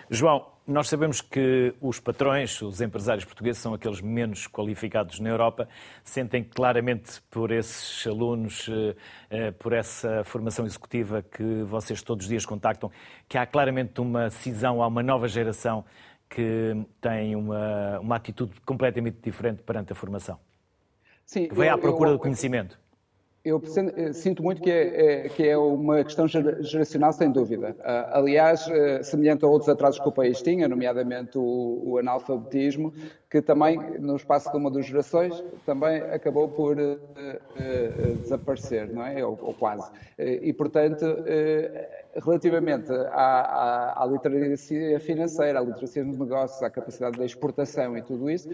João, 0.10 0.48
nós 0.66 0.88
sabemos 0.88 1.20
que 1.20 1.74
os 1.82 1.99
patrões, 1.99 2.61
os 2.61 2.80
empresários 2.80 3.26
portugueses, 3.26 3.61
são 3.61 3.74
aqueles 3.74 3.99
menos 3.99 4.47
qualificados 4.47 5.20
na 5.20 5.30
Europa, 5.30 5.68
sentem 6.03 6.43
claramente 6.43 7.22
por 7.30 7.51
esses 7.51 8.07
alunos, 8.07 8.68
uh, 8.70 8.72
uh, 8.72 9.53
por 9.59 9.74
essa 9.74 10.24
formação 10.24 10.66
executiva 10.66 11.22
que 11.22 11.64
vocês 11.64 12.01
todos 12.01 12.26
os 12.26 12.30
dias 12.30 12.45
contactam, 12.45 12.89
que 13.28 13.38
há 13.38 13.45
claramente 13.45 13.99
uma 13.99 14.30
cisão, 14.30 14.82
há 14.82 14.88
uma 14.88 15.03
nova 15.03 15.28
geração 15.28 15.84
que 16.30 16.76
tem 17.01 17.36
uma, 17.36 17.99
uma 17.99 18.16
atitude 18.16 18.59
completamente 18.61 19.18
diferente 19.22 19.61
perante 19.61 19.91
a 19.91 19.95
formação. 19.95 20.39
Sim, 21.26 21.47
que 21.47 21.55
vem 21.55 21.68
eu, 21.68 21.76
à 21.76 21.78
procura 21.78 22.09
eu, 22.09 22.14
do 22.14 22.20
conhecimento. 22.20 22.80
Eu 23.46 23.62
eh, 23.98 24.14
sinto 24.14 24.41
muito 24.41 24.62
que 24.62 24.72
é, 24.72 25.26
é, 25.26 25.30
que 25.30 25.46
é 25.46 25.58
uma 25.58 26.02
questão 26.02 26.26
geracional, 26.30 27.12
sem 27.12 27.30
dúvida. 27.30 27.76
Uh, 27.80 28.18
aliás, 28.18 28.66
uh, 28.68 29.04
semelhante 29.04 29.44
a 29.44 29.50
outros 29.50 29.68
atrasos 29.68 30.00
que 30.00 30.08
o 30.08 30.14
país 30.14 30.41
tinha, 30.41 30.66
nomeadamente 30.66 31.38
o, 31.38 31.82
o, 31.84 31.98
analfabetismo, 31.98 32.94
que 33.30 33.41
também, 33.41 33.78
no 34.00 34.16
espaço 34.16 34.50
de 34.50 34.56
uma 34.56 34.72
das 34.72 34.86
gerações, 34.86 35.44
também 35.66 35.98
acabou 36.04 36.48
por 36.48 36.78
uh, 36.80 37.00
desaparecer, 38.22 38.88
não 38.94 39.06
é? 39.06 39.26
Ou, 39.26 39.38
ou 39.41 39.54
quase. 39.54 39.91
e, 40.18 40.54
portanto, 40.54 41.06
relativamente 42.16 42.94
à, 42.94 43.96
à, 43.96 44.04
à, 44.04 44.06
literacia 44.06 45.00
financeira, 45.02 45.60
à 45.60 45.64
literacia 45.64 46.04
nos 46.04 46.18
negócios, 46.18 46.64
à 46.64 46.70
capacidade 46.70 47.18
de 47.18 47.26
exportação 47.26 47.98
e 47.98 48.02
tudo 48.02 48.30
isso, 48.30 48.50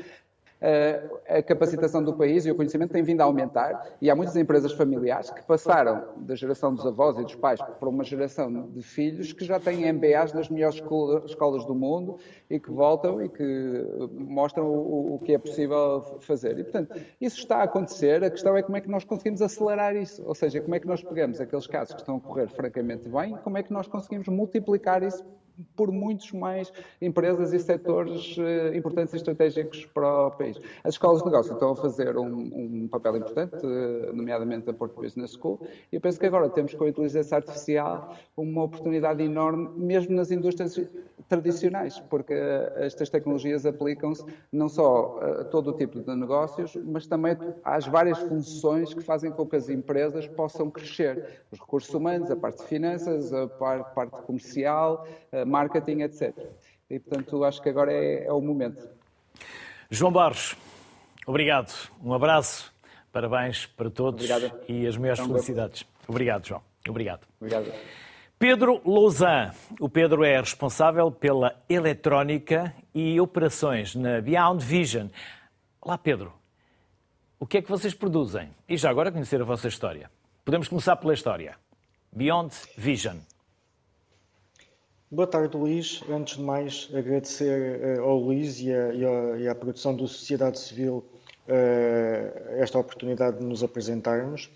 a 1.27 1.41
capacitação 1.41 2.03
do 2.03 2.13
país 2.13 2.45
e 2.45 2.51
o 2.51 2.55
conhecimento 2.55 2.91
tem 2.91 3.01
vindo 3.01 3.21
a 3.21 3.23
aumentar 3.23 3.97
e 4.01 4.09
há 4.09 4.15
muitas 4.15 4.35
empresas 4.35 4.73
familiares 4.73 5.29
que 5.29 5.41
passaram 5.43 6.03
da 6.17 6.35
geração 6.35 6.73
dos 6.73 6.85
avós 6.85 7.17
e 7.17 7.23
dos 7.23 7.35
pais 7.35 7.61
para 7.61 7.89
uma 7.89 8.03
geração 8.03 8.69
de 8.69 8.81
filhos 8.81 9.31
que 9.31 9.45
já 9.45 9.59
têm 9.59 9.91
MBAs 9.91 10.33
nas 10.33 10.49
melhores 10.49 10.81
escolas 11.25 11.65
do 11.65 11.73
mundo 11.73 12.17
e 12.49 12.59
que 12.59 12.71
voltam 12.71 13.23
e 13.23 13.29
que 13.29 13.85
mostram 14.11 14.65
o, 14.67 15.19
que 15.23 15.33
é 15.33 15.37
possível 15.37 16.01
fazer. 16.19 16.59
E, 16.59 16.63
portanto, 16.63 16.99
isso 17.21 17.39
está 17.39 17.57
a 17.57 17.63
acontecer. 17.63 18.23
A 18.23 18.29
questão 18.29 18.55
é 18.57 18.61
como 18.61 18.77
é 18.77 18.81
que 18.81 18.89
nós 18.89 19.03
conseguimos 19.03 19.41
acelerar 19.41 19.95
isso. 19.95 20.23
Ou 20.25 20.35
seja, 20.35 20.59
como 20.61 20.75
é 20.75 20.79
que 20.79 20.87
nós 20.87 21.03
pegamos 21.03 21.39
aqueles 21.39 21.67
casos 21.67 21.93
que 21.93 22.01
estão 22.01 22.17
a 22.17 22.19
correr 22.19 22.47
francamente 22.47 23.07
bem 23.09 23.37
como 23.43 23.57
é 23.57 23.63
que 23.63 23.71
nós 23.71 23.87
conseguimos 23.87 24.27
multiplicar 24.27 25.03
isso 25.03 25.23
por 25.75 25.91
muitos 25.91 26.31
mais 26.31 26.71
empresas 27.01 27.53
e 27.53 27.59
setores 27.59 28.37
uh, 28.37 28.75
importantes 28.75 29.13
e 29.13 29.17
estratégicos 29.17 29.85
para 29.85 30.27
o 30.27 30.31
país. 30.31 30.59
As 30.83 30.95
escolas 30.95 31.19
de 31.19 31.25
negócio 31.25 31.53
estão 31.53 31.71
a 31.71 31.75
fazer 31.75 32.17
um, 32.17 32.83
um 32.83 32.87
papel 32.87 33.17
importante, 33.17 33.65
uh, 33.65 34.13
nomeadamente 34.13 34.69
a 34.69 34.73
Porto 34.73 35.01
Business 35.01 35.33
School, 35.33 35.59
e 35.91 35.95
eu 35.95 36.01
penso 36.01 36.19
que 36.19 36.25
agora 36.25 36.49
temos 36.49 36.73
com 36.73 36.85
a 36.85 36.89
inteligência 36.89 37.37
artificial 37.37 38.15
uma 38.35 38.63
oportunidade 38.63 39.23
enorme, 39.23 39.69
mesmo 39.77 40.15
nas 40.15 40.31
indústrias 40.31 40.79
tradicionais, 41.27 41.99
porque 41.99 42.33
uh, 42.33 42.83
estas 42.83 43.09
tecnologias 43.09 43.65
aplicam-se 43.65 44.25
não 44.51 44.69
só 44.69 45.19
a 45.41 45.43
todo 45.45 45.71
o 45.71 45.73
tipo 45.73 45.99
de 45.99 46.15
negócios, 46.15 46.75
mas 46.75 47.07
também 47.07 47.37
às 47.63 47.85
várias 47.85 48.17
funções 48.19 48.93
que 48.93 49.01
fazem 49.01 49.31
com 49.31 49.45
que 49.45 49.55
as 49.55 49.69
empresas 49.69 50.27
possam 50.27 50.69
crescer. 50.69 51.43
Os 51.51 51.59
recursos 51.59 51.93
humanos, 51.93 52.31
a 52.31 52.35
parte 52.35 52.59
de 52.59 52.65
finanças, 52.65 53.33
a 53.33 53.47
parte 53.47 54.21
comercial, 54.21 55.07
marketing, 55.45 56.01
etc. 56.01 56.35
E, 56.89 56.99
portanto, 56.99 57.43
acho 57.43 57.61
que 57.61 57.69
agora 57.69 57.91
é, 57.93 58.25
é 58.25 58.33
o 58.33 58.41
momento. 58.41 58.87
João 59.89 60.11
Barros, 60.11 60.55
obrigado. 61.25 61.71
Um 62.03 62.13
abraço, 62.13 62.73
parabéns 63.11 63.65
para 63.65 63.89
todos 63.89 64.27
e 64.67 64.87
as 64.87 64.97
maiores 64.97 65.21
felicidades. 65.25 65.85
Obrigado, 66.07 66.47
João. 66.47 66.61
Obrigado. 66.87 67.27
Obrigado. 67.39 67.71
Pedro 68.39 68.81
Louzan. 68.85 69.53
O 69.79 69.89
Pedro 69.89 70.23
é 70.23 70.39
responsável 70.39 71.11
pela 71.11 71.61
eletrónica 71.67 72.73
e 72.95 73.19
operações 73.19 73.95
na 73.95 74.21
Beyond 74.21 74.63
Vision. 74.63 75.07
Olá, 75.81 75.97
Pedro. 75.97 76.33
O 77.37 77.45
que 77.45 77.57
é 77.57 77.61
que 77.61 77.69
vocês 77.69 77.93
produzem? 77.93 78.49
E 78.67 78.77
já 78.77 78.89
agora 78.89 79.11
conhecer 79.11 79.41
a 79.41 79.43
vossa 79.45 79.67
história. 79.67 80.09
Podemos 80.45 80.67
começar 80.67 80.95
pela 80.95 81.13
história. 81.13 81.57
Beyond 82.11 82.55
Vision. 82.77 83.17
Boa 85.11 85.25
tarde, 85.25 85.57
Luís. 85.57 86.03
Antes 86.07 86.37
de 86.37 86.43
mais, 86.43 86.87
agradecer 86.93 87.97
uh, 87.97 88.03
ao 88.03 88.19
Luís 88.19 88.61
e, 88.61 88.71
a, 88.71 88.93
e, 88.93 89.03
a, 89.03 89.37
e 89.39 89.47
à 89.47 89.55
produção 89.55 89.95
do 89.95 90.07
Sociedade 90.07 90.59
Civil 90.59 91.03
uh, 91.47 92.61
esta 92.61 92.77
oportunidade 92.77 93.39
de 93.39 93.43
nos 93.43 93.63
apresentarmos. 93.63 94.51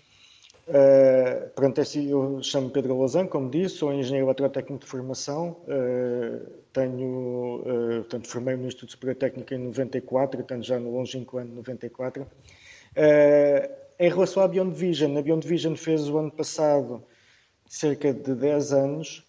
Uh, 0.68 1.50
pronto, 1.56 1.76
é 1.78 1.82
assim, 1.82 2.08
eu 2.08 2.40
chamo 2.40 2.70
Pedro 2.70 2.96
Lozan, 2.96 3.26
como 3.26 3.50
disse, 3.50 3.78
sou 3.78 3.92
engenheiro 3.92 4.28
eletrotécnico 4.28 4.84
de 4.84 4.88
formação, 4.88 5.56
uh, 5.66 6.48
tenho, 6.72 7.56
uh, 7.62 8.02
portanto, 8.02 8.28
formei-me 8.28 8.62
no 8.62 8.68
Instituto 8.68 8.92
Superior 8.92 9.16
Técnico 9.16 9.52
em 9.54 9.58
94, 9.58 10.38
portanto, 10.38 10.62
já 10.62 10.78
no 10.78 10.92
longínquo 10.92 11.36
ano 11.36 11.50
de 11.50 11.56
94. 11.56 12.22
Uh, 12.22 12.26
em 13.98 14.08
relação 14.08 14.40
à 14.40 14.46
Beyond 14.46 14.72
Vision, 14.76 15.18
a 15.18 15.20
Beyond 15.20 15.48
Vision 15.48 15.74
fez 15.74 16.08
o 16.08 16.16
ano 16.16 16.30
passado 16.30 17.02
cerca 17.66 18.12
de 18.12 18.36
10 18.36 18.72
anos, 18.72 19.26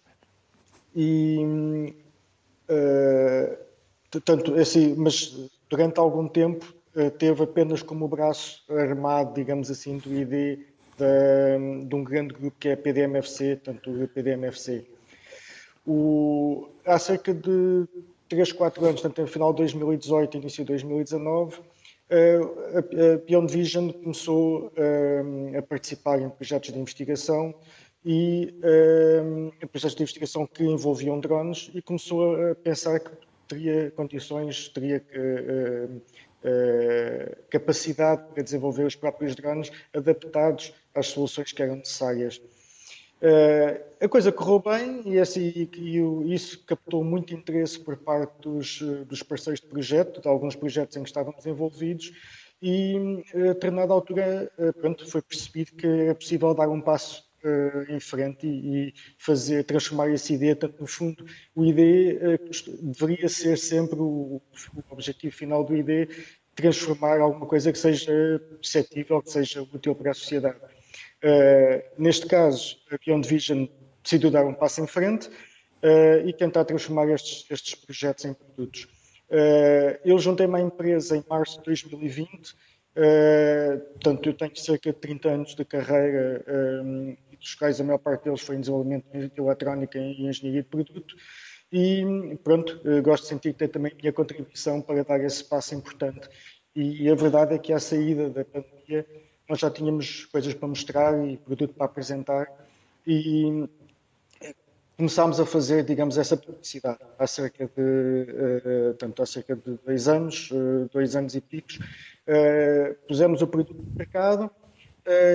e 0.96 1.94
uh, 2.70 4.20
tanto 4.24 4.54
assim, 4.54 4.94
mas 4.96 5.36
durante 5.68 6.00
algum 6.00 6.26
tempo 6.26 6.74
uh, 6.96 7.10
teve 7.10 7.44
apenas 7.44 7.82
como 7.82 8.08
braço 8.08 8.62
armado, 8.70 9.34
digamos 9.34 9.70
assim, 9.70 9.98
do 9.98 10.10
ID 10.14 10.58
de, 10.96 11.84
de 11.86 11.94
um 11.94 12.02
grande 12.02 12.32
grupo 12.32 12.56
que 12.58 12.70
é 12.70 12.72
a 12.72 12.76
PDMFC, 12.78 13.56
tanto 13.56 13.90
o 13.90 14.08
PDMFC. 14.08 14.86
O, 15.86 16.66
há 16.86 16.98
cerca 16.98 17.34
de 17.34 17.86
3, 18.30 18.52
4 18.52 18.86
anos, 18.86 19.02
tanto 19.02 19.20
no 19.20 19.28
final 19.28 19.52
de 19.52 19.58
2018 19.58 20.38
início 20.38 20.64
de 20.64 20.68
2019, 20.68 21.60
eh, 22.08 22.40
a 22.74 23.18
Beyond 23.26 23.52
Vision 23.52 23.90
começou 23.90 24.72
a 25.56 25.62
participar 25.62 26.20
em 26.20 26.28
projetos 26.28 26.72
de 26.72 26.78
investigação 26.78 27.54
e 28.08 28.54
uh, 28.62 29.66
processos 29.66 29.96
de 29.96 30.04
investigação 30.04 30.46
que 30.46 30.62
envolviam 30.62 31.18
drones 31.18 31.72
e 31.74 31.82
começou 31.82 32.36
a 32.36 32.54
pensar 32.54 33.00
que 33.00 33.10
teria 33.48 33.90
condições, 33.90 34.68
teria 34.68 35.04
uh, 35.12 35.96
uh, 35.96 37.36
capacidade 37.50 38.22
para 38.32 38.44
desenvolver 38.44 38.84
os 38.84 38.94
próprios 38.94 39.34
drones 39.34 39.72
adaptados 39.92 40.72
às 40.94 41.08
soluções 41.08 41.50
que 41.50 41.60
eram 41.60 41.74
necessárias. 41.76 42.40
A 43.98 44.08
coisa 44.08 44.30
correu 44.30 44.60
bem 44.60 45.02
e, 45.06 45.18
assim, 45.18 45.40
e, 45.40 45.70
e, 45.76 46.34
isso 46.34 46.62
captou 46.64 47.02
muito 47.02 47.34
interesse 47.34 47.80
por 47.80 47.96
parte 47.96 48.40
dos, 48.42 48.80
dos, 49.08 49.22
parceiros 49.22 49.60
de 49.60 49.66
projeto, 49.66 50.20
de 50.20 50.28
alguns 50.28 50.54
projetos 50.54 50.96
em 50.96 51.02
que 51.02 51.08
estávamos 51.08 51.44
envolvidos, 51.44 52.12
e 52.62 53.24
a 53.34 53.54
determinada 53.54 53.92
altura 53.92 54.52
pronto, 54.80 55.10
foi 55.10 55.22
percebido 55.22 55.72
que 55.72 55.86
era 55.86 56.14
possível 56.14 56.54
dar 56.54 56.68
um 56.68 56.80
passo 56.80 57.25
uh, 57.46 57.92
em 57.92 58.00
frente 58.00 58.46
e, 58.46 58.88
e, 58.88 58.94
fazer, 59.18 59.64
transformar 59.64 60.10
esse 60.10 60.34
ID, 60.34 60.56
tanto 60.58 60.80
no 60.80 60.86
fundo, 60.86 61.24
o 61.54 61.64
ID 61.64 61.78
uh, 61.78 62.34
eh, 62.34 62.38
deveria 62.82 63.28
ser 63.28 63.56
sempre 63.56 63.98
o, 63.98 64.40
o, 64.40 64.42
objetivo 64.90 65.34
final 65.34 65.64
do 65.64 65.76
ID, 65.76 66.10
transformar 66.54 67.20
alguma 67.20 67.46
coisa 67.46 67.70
que 67.70 67.78
seja 67.78 68.12
perceptível, 68.60 69.22
que 69.22 69.30
seja 69.30 69.62
útil 69.62 69.94
para 69.94 70.10
a 70.10 70.14
sociedade. 70.14 70.58
Uh, 71.22 71.82
neste 71.98 72.26
caso, 72.26 72.78
a 72.90 72.96
Beyond 73.04 73.28
Vision 73.28 73.66
decidiu 74.02 74.30
dar 74.30 74.44
um 74.44 74.54
passo 74.54 74.80
em 74.80 74.86
frente 74.86 75.30
e 76.24 76.32
tentar 76.32 76.64
transformar 76.64 77.08
estes, 77.10 77.48
estes 77.48 77.74
projetos 77.74 78.24
em 78.24 78.34
produtos. 78.34 78.88
eu 80.04 80.18
juntei-me 80.18 80.56
à 80.56 80.60
empresa 80.60 81.16
em 81.16 81.24
março 81.28 81.58
de 81.58 81.64
2020, 81.66 82.54
Uh, 82.96 83.78
portanto, 83.92 84.26
eu 84.26 84.34
tenho 84.34 84.56
cerca 84.56 84.90
de 84.90 84.98
30 84.98 85.28
anos 85.28 85.54
de 85.54 85.64
carreira 85.64 86.44
dos 87.38 87.54
quais 87.54 87.80
a 87.80 87.84
maior 87.84 87.98
parte 87.98 88.24
deles 88.24 88.40
foi 88.40 88.56
em 88.56 88.60
desenvolvimento 88.60 89.04
de 89.12 89.30
eletrónica 89.36 89.98
e 89.98 90.26
engenharia 90.26 90.62
de 90.62 90.68
produto. 90.68 91.14
E 91.70 92.38
pronto, 92.42 92.80
gosto 93.02 93.24
de 93.24 93.28
sentir 93.28 93.52
que 93.52 93.58
tem 93.58 93.68
também 93.68 93.92
a 93.92 93.94
minha 93.94 94.12
contribuição 94.12 94.80
para 94.80 95.04
dar 95.04 95.20
esse 95.20 95.44
passo 95.44 95.74
importante. 95.74 96.28
E, 96.74 97.02
e 97.04 97.10
a 97.10 97.14
verdade 97.14 97.54
é 97.54 97.58
que 97.58 97.72
à 97.72 97.78
saída 97.78 98.30
da 98.30 98.44
pandemia 98.44 99.06
nós 99.48 99.60
já 99.60 99.70
tínhamos 99.70 100.24
coisas 100.26 100.54
para 100.54 100.68
mostrar 100.68 101.26
e 101.26 101.36
produto 101.36 101.74
para 101.74 101.86
apresentar 101.86 102.48
e 103.06 103.68
começámos 104.96 105.38
a 105.38 105.46
fazer, 105.46 105.84
digamos, 105.84 106.18
essa 106.18 106.36
publicidade 106.36 106.98
há 107.18 107.26
cerca 107.26 107.66
de, 107.66 107.82
uh, 107.82 108.94
tanto 108.94 109.22
há 109.22 109.26
cerca 109.26 109.54
de 109.54 109.78
dois 109.84 110.08
anos, 110.08 110.50
dois 110.92 111.14
anos 111.14 111.34
e 111.34 111.40
picos. 111.40 111.78
Uh, 112.26 112.94
pusemos 113.06 113.42
o 113.42 113.46
produto 113.46 113.82
no 113.82 113.96
mercado, 113.96 114.50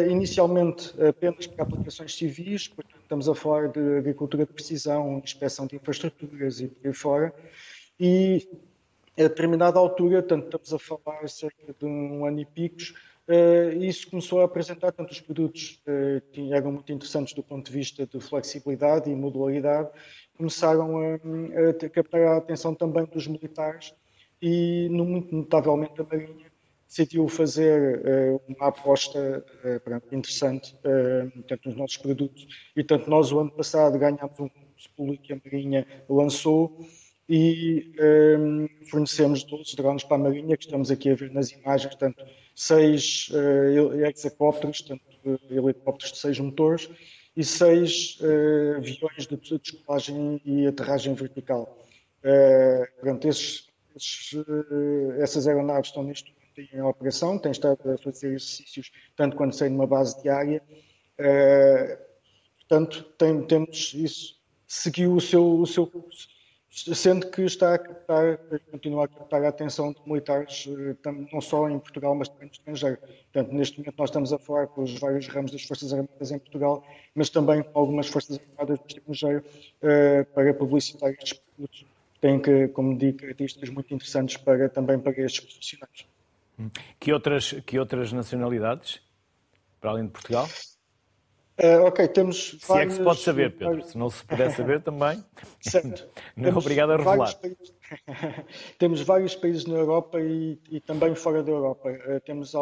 inicialmente 0.09 0.93
apenas 1.01 1.47
para 1.47 1.63
aplicações 1.63 2.13
civis, 2.13 2.67
portanto, 2.67 2.99
estamos 3.03 3.29
a 3.29 3.33
falar 3.33 3.69
de 3.69 3.79
agricultura 3.99 4.45
de 4.45 4.51
precisão, 4.51 5.17
inspeção 5.23 5.65
de 5.65 5.77
infraestruturas 5.77 6.59
e 6.59 6.67
por 6.67 6.87
aí 6.87 6.93
fora, 6.93 7.33
e 7.97 8.49
a 9.17 9.23
determinada 9.23 9.79
altura, 9.79 10.21
tanto 10.21 10.45
estamos 10.47 10.73
a 10.73 10.77
falar 10.77 11.29
cerca 11.29 11.73
de 11.79 11.85
um 11.85 12.25
ano 12.25 12.41
e 12.41 12.45
picos, 12.45 12.93
Uh, 13.27 13.81
isso 13.83 14.09
começou 14.09 14.41
a 14.41 14.45
apresentar 14.45 14.91
tanto 14.91 15.11
os 15.11 15.21
produtos 15.21 15.81
uh, 15.87 16.21
que 16.31 16.51
eram 16.51 16.71
muito 16.71 16.91
interessantes 16.91 17.33
do 17.33 17.41
ponto 17.41 17.65
de 17.65 17.71
vista 17.71 18.05
de 18.05 18.19
flexibilidade 18.19 19.09
e 19.09 19.15
modularidade, 19.15 19.89
começaram 20.35 20.97
a, 20.97 21.15
a 21.15 21.89
captar 21.89 22.21
a 22.21 22.37
atenção 22.37 22.73
também 22.73 23.05
dos 23.05 23.27
militares 23.27 23.93
e, 24.41 24.89
no, 24.89 25.05
muito 25.05 25.33
notavelmente, 25.33 26.01
a 26.01 26.03
Marinha 26.03 26.50
decidiu 26.91 27.25
fazer 27.29 27.99
uh, 27.99 28.41
uma 28.49 28.67
aposta 28.67 29.45
uh, 29.63 30.15
interessante 30.15 30.75
uh, 30.83 31.43
tanto 31.43 31.69
nos 31.69 31.77
nossos 31.77 31.95
produtos 31.95 32.45
e 32.75 32.83
tanto 32.83 33.09
nós 33.09 33.31
o 33.31 33.39
ano 33.39 33.49
passado 33.49 33.97
ganhámos 33.97 34.37
um 34.37 34.49
concurso 34.49 34.89
público 34.97 35.23
que 35.23 35.31
a 35.31 35.39
Marinha 35.41 35.87
lançou 36.09 36.85
e 37.29 37.93
um, 38.37 38.67
fornecemos 38.89 39.45
12 39.45 39.73
drones 39.77 40.03
para 40.03 40.17
a 40.17 40.19
Marinha, 40.19 40.57
que 40.57 40.65
estamos 40.65 40.91
aqui 40.91 41.09
a 41.09 41.15
ver 41.15 41.31
nas 41.31 41.49
imagens, 41.51 41.95
tanto 41.95 42.21
seis 42.53 43.29
uh, 43.29 44.05
hexacópteros, 44.05 44.81
tanto 44.81 45.01
helicópteros 45.49 46.11
de 46.11 46.17
seis 46.17 46.37
motores 46.39 46.89
e 47.37 47.41
seis 47.45 48.19
uh, 48.19 48.75
aviões 48.75 49.27
de 49.27 49.37
descolagem 49.59 50.41
e 50.43 50.67
aterragem 50.67 51.13
vertical. 51.13 51.77
Uh, 52.21 53.17
esses, 53.25 53.69
esses, 53.95 54.35
essas 55.21 55.47
aeronaves 55.47 55.87
estão 55.87 56.03
neste 56.03 56.33
em 56.57 56.81
operação, 56.81 57.37
têm 57.37 57.51
estado 57.51 57.77
a 57.89 57.97
fazer 57.97 58.27
exercícios 58.27 58.91
tanto 59.15 59.35
quanto 59.35 59.55
sei 59.55 59.69
numa 59.69 59.87
base 59.87 60.21
diária. 60.21 60.61
Uh, 61.19 61.97
portanto, 62.59 63.03
tem, 63.17 63.41
temos 63.43 63.93
isso, 63.93 64.39
seguiu 64.67 65.13
o 65.13 65.21
seu, 65.21 65.59
o 65.59 65.67
seu 65.67 65.85
curso 65.87 66.29
sendo 66.71 67.29
que 67.29 67.41
está 67.41 67.75
a 67.75 67.77
captar, 67.77 68.37
continua 68.71 69.03
a 69.03 69.07
captar 69.07 69.43
a 69.43 69.49
atenção 69.49 69.91
de 69.91 69.99
militares, 70.05 70.67
eh, 70.67 71.11
não 71.31 71.41
só 71.41 71.69
em 71.69 71.77
Portugal, 71.77 72.15
mas 72.15 72.29
também 72.29 72.47
no 72.47 72.51
estrangeiro. 72.53 72.97
Portanto, 73.31 73.53
neste 73.53 73.77
momento 73.77 73.95
nós 73.97 74.09
estamos 74.09 74.31
a 74.31 74.39
falar 74.39 74.67
com 74.67 74.83
os 74.83 74.97
vários 74.97 75.27
ramos 75.27 75.51
das 75.51 75.63
Forças 75.63 75.91
Armadas 75.91 76.31
em 76.31 76.39
Portugal, 76.39 76.83
mas 77.13 77.29
também 77.29 77.61
com 77.61 77.77
algumas 77.77 78.07
Forças 78.07 78.39
Armadas 78.39 78.79
do 78.79 78.87
estrangeiro 78.87 79.43
uh, 79.83 80.25
para 80.33 80.53
publicitar 80.53 81.11
estes 81.11 81.33
produtos. 81.33 81.85
Têm, 82.21 82.39
que, 82.39 82.67
como 82.69 82.97
digo, 82.97 83.17
características 83.17 83.69
muito 83.69 83.93
interessantes 83.93 84.37
para, 84.37 84.69
também 84.69 84.97
para 84.97 85.11
estes 85.21 85.41
profissionais. 85.43 86.05
Que 86.99 87.11
outras, 87.11 87.53
que 87.65 87.79
outras 87.79 88.11
nacionalidades, 88.11 89.01
para 89.79 89.91
além 89.91 90.05
de 90.05 90.11
Portugal? 90.11 90.47
Uh, 91.61 91.85
ok, 91.85 92.07
temos 92.07 92.57
Se 92.59 92.67
vários... 92.67 92.85
é 92.85 92.87
que 92.87 92.93
se 92.93 93.03
pode 93.03 93.19
saber, 93.19 93.55
Pedro. 93.55 93.83
Se 93.83 93.95
não 93.95 94.09
se 94.09 94.25
puder 94.25 94.49
saber 94.51 94.81
também, 94.81 95.23
certo. 95.61 96.09
não 96.35 96.49
é 96.49 96.55
obrigado 96.55 96.91
a 96.91 96.97
revelar. 96.97 97.33
Temos 98.79 99.01
vários 99.01 99.35
países 99.35 99.65
na 99.65 99.75
Europa 99.75 100.19
e, 100.19 100.59
e 100.71 100.79
também 100.79 101.13
fora 101.13 101.43
da 101.43 101.51
Europa. 101.51 101.89
Uh, 101.91 102.19
temos, 102.21 102.53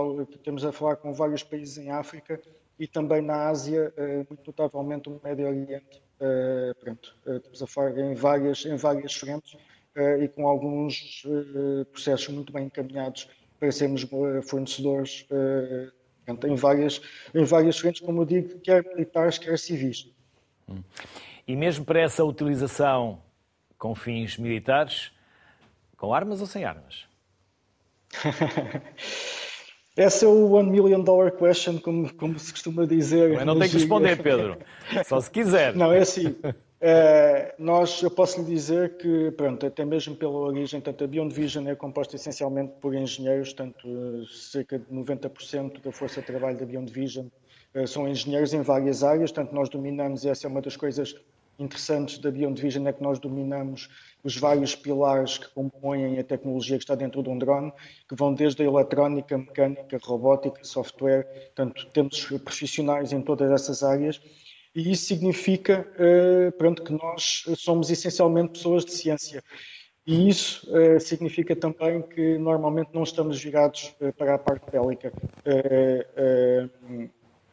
temos 0.44 0.66
a 0.66 0.72
falar 0.74 0.98
com 0.98 1.14
vários 1.14 1.44
países 1.44 1.78
em 1.78 1.92
África 1.92 2.42
e 2.78 2.88
também 2.88 3.22
na 3.22 3.48
Ásia, 3.48 3.94
uh, 3.96 4.28
muito 4.28 4.44
notavelmente 4.46 5.10
no 5.10 5.22
Médio 5.24 5.48
Oriente. 5.48 6.02
pronto, 6.82 7.16
estamos 7.26 7.64
a 7.64 7.68
falar 7.68 7.98
em 7.98 8.16
várias, 8.16 8.66
em 8.66 8.76
várias 8.76 9.14
frentes 9.14 9.56
e 10.22 10.28
com 10.28 10.48
alguns 10.48 11.24
processos 11.92 12.28
muito 12.30 12.52
bem 12.52 12.66
encaminhados 12.66 13.30
para 13.60 13.72
sermos 13.72 14.06
fornecedores 14.44 15.28
Portanto, 16.30 16.48
em 16.48 16.56
várias, 16.56 17.02
em 17.34 17.44
várias 17.44 17.80
frentes, 17.80 18.02
como 18.02 18.22
eu 18.22 18.26
digo, 18.26 18.60
quer 18.60 18.84
militares, 18.86 19.40
quer 19.40 19.58
civis. 19.58 20.08
E 21.48 21.56
mesmo 21.56 21.84
para 21.84 22.02
essa 22.02 22.24
utilização 22.24 23.24
com 23.78 23.96
fins 23.96 24.38
militares, 24.38 25.12
com 25.98 26.14
armas 26.14 26.40
ou 26.40 26.46
sem 26.46 26.64
armas? 26.64 27.08
Essa 29.98 30.26
é 30.26 30.28
o 30.28 30.52
one 30.52 30.70
million 30.70 31.04
dollar 31.04 31.32
question, 31.32 31.80
como, 31.80 32.14
como 32.14 32.38
se 32.40 32.54
costuma 32.54 32.86
dizer. 32.86 33.34
Mas 33.34 33.46
não 33.46 33.60
tem 33.60 33.68
que 33.68 33.78
responder, 33.78 34.22
Pedro. 34.22 34.58
Só 35.06 35.20
se 35.20 35.30
quiser. 35.30 35.76
Não, 35.76 35.92
é 35.92 36.00
assim. 36.00 36.36
É, 36.82 37.56
nós, 37.60 38.02
eu 38.02 38.10
posso 38.10 38.40
lhe 38.40 38.46
dizer 38.46 38.96
que, 38.96 39.32
pronto, 39.32 39.66
até 39.66 39.84
mesmo 39.84 40.16
pela 40.16 40.38
origem, 40.38 40.80
tanto 40.80 41.04
a 41.04 41.08
Beyond 41.08 41.34
Vision 41.34 41.68
é 41.68 41.76
composta 41.76 42.16
essencialmente 42.16 42.74
por 42.80 42.96
engenheiros, 42.96 43.52
tanto 43.52 44.26
cerca 44.28 44.80
de 44.80 44.86
90% 44.86 45.82
da 45.82 45.92
força 45.92 46.22
de 46.22 46.28
trabalho 46.28 46.58
da 46.58 46.66
Beyond 46.66 46.92
Vision 46.92 47.28
é, 47.74 47.86
são 47.86 48.08
engenheiros 48.08 48.54
em 48.54 48.62
várias 48.62 49.04
áreas, 49.04 49.32
tanto 49.32 49.54
nós 49.54 49.68
dominamos, 49.68 50.24
e 50.24 50.30
essa 50.30 50.48
é 50.48 50.50
uma 50.50 50.62
das 50.62 50.78
coisas 50.78 51.16
interessantes 51.60 52.18
da 52.18 52.32
Beyond 52.32 52.62
Vision, 52.62 52.88
é 52.88 52.94
que 52.94 53.04
nós 53.04 53.20
dominamos 53.20 53.90
os 54.24 54.38
vários 54.38 54.74
pilares 54.74 55.38
que 55.38 55.50
compõem 55.50 56.18
a 56.18 56.24
tecnologia 56.24 56.78
que 56.78 56.84
está 56.84 56.96
dentro 56.96 57.22
de 57.22 57.30
um 57.30 57.38
drone, 57.38 57.74
que 58.08 58.16
vão 58.16 58.34
desde 58.34 58.64
a 58.64 58.66
eletrónica, 58.66 59.38
mecânica, 59.38 60.00
robótica, 60.02 60.64
software, 60.64 61.26
portanto, 61.26 61.88
temos 61.92 62.26
profissionais 62.44 63.12
em 63.12 63.22
todas 63.22 63.52
essas 63.52 63.84
áreas 63.84 64.22
e 64.80 64.92
isso 64.92 65.08
significa 65.08 65.86
uh, 65.96 66.52
pronto, 66.54 66.84
que 66.84 66.94
nós 66.94 67.44
somos 67.58 67.90
essencialmente 67.90 68.54
pessoas 68.54 68.86
de 68.86 68.94
ciência. 68.94 69.44
E 70.08 70.30
isso 70.30 70.66
uh, 70.72 71.00
significa 71.02 71.54
também 71.54 72.02
que 72.02 72.38
normalmente 72.38 72.92
não 72.94 73.04
estamos 73.04 73.44
virados 73.44 73.94
uh, 74.00 74.14
para 74.14 74.36
a 74.36 74.38
parte 74.38 74.72
bélica. 74.72 75.12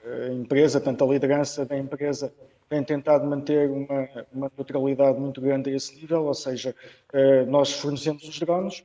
a 0.05 0.33
empresa, 0.33 0.81
tanto 0.81 1.03
a 1.03 1.13
liderança 1.13 1.67
da 1.67 1.77
empresa, 1.77 2.33
tem 2.69 2.85
tentado 2.85 3.27
manter 3.27 3.69
uma, 3.69 4.09
uma 4.33 4.53
neutralidade 4.57 5.19
muito 5.19 5.41
grande 5.41 5.71
a 5.71 5.75
esse 5.75 5.97
nível, 5.97 6.25
ou 6.25 6.35
seja, 6.35 6.75
nós 7.49 7.73
fornecemos 7.73 8.23
os 8.29 8.39
drones, 8.39 8.85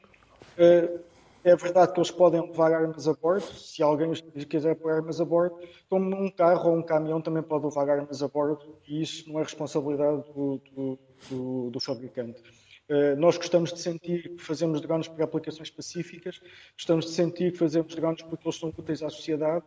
é 1.43 1.55
verdade 1.55 1.93
que 1.93 1.99
eles 1.99 2.11
podem 2.11 2.41
levar 2.41 2.71
armas 2.71 3.07
a 3.07 3.13
bordo, 3.13 3.45
se 3.53 3.81
alguém 3.81 4.13
quiser 4.47 4.75
pôr 4.75 4.91
armas 4.91 5.19
a 5.19 5.25
bordo, 5.25 5.57
como 5.89 6.15
um 6.15 6.29
carro 6.29 6.71
ou 6.71 6.77
um 6.77 6.83
caminhão 6.83 7.21
também 7.21 7.41
pode 7.41 7.65
levar 7.65 7.89
armas 7.89 8.21
a 8.21 8.27
bordo 8.27 8.77
e 8.87 9.01
isso 9.01 9.31
não 9.31 9.39
é 9.39 9.43
responsabilidade 9.43 10.23
do, 10.33 10.61
do, 10.75 10.99
do, 11.29 11.69
do 11.71 11.79
fabricante. 11.79 12.41
Uh, 12.89 13.15
nós 13.17 13.37
gostamos 13.37 13.71
de 13.71 13.79
sentir 13.79 14.35
que 14.35 14.43
fazemos 14.43 14.81
drones 14.81 15.07
para 15.07 15.23
aplicações 15.23 15.69
específicas, 15.69 16.41
gostamos 16.73 17.05
de 17.05 17.11
sentir 17.11 17.51
que 17.53 17.57
fazemos 17.57 17.95
drones 17.95 18.21
porque 18.21 18.47
eles 18.47 18.59
são 18.59 18.69
úteis 18.69 19.01
à 19.01 19.09
sociedade. 19.09 19.63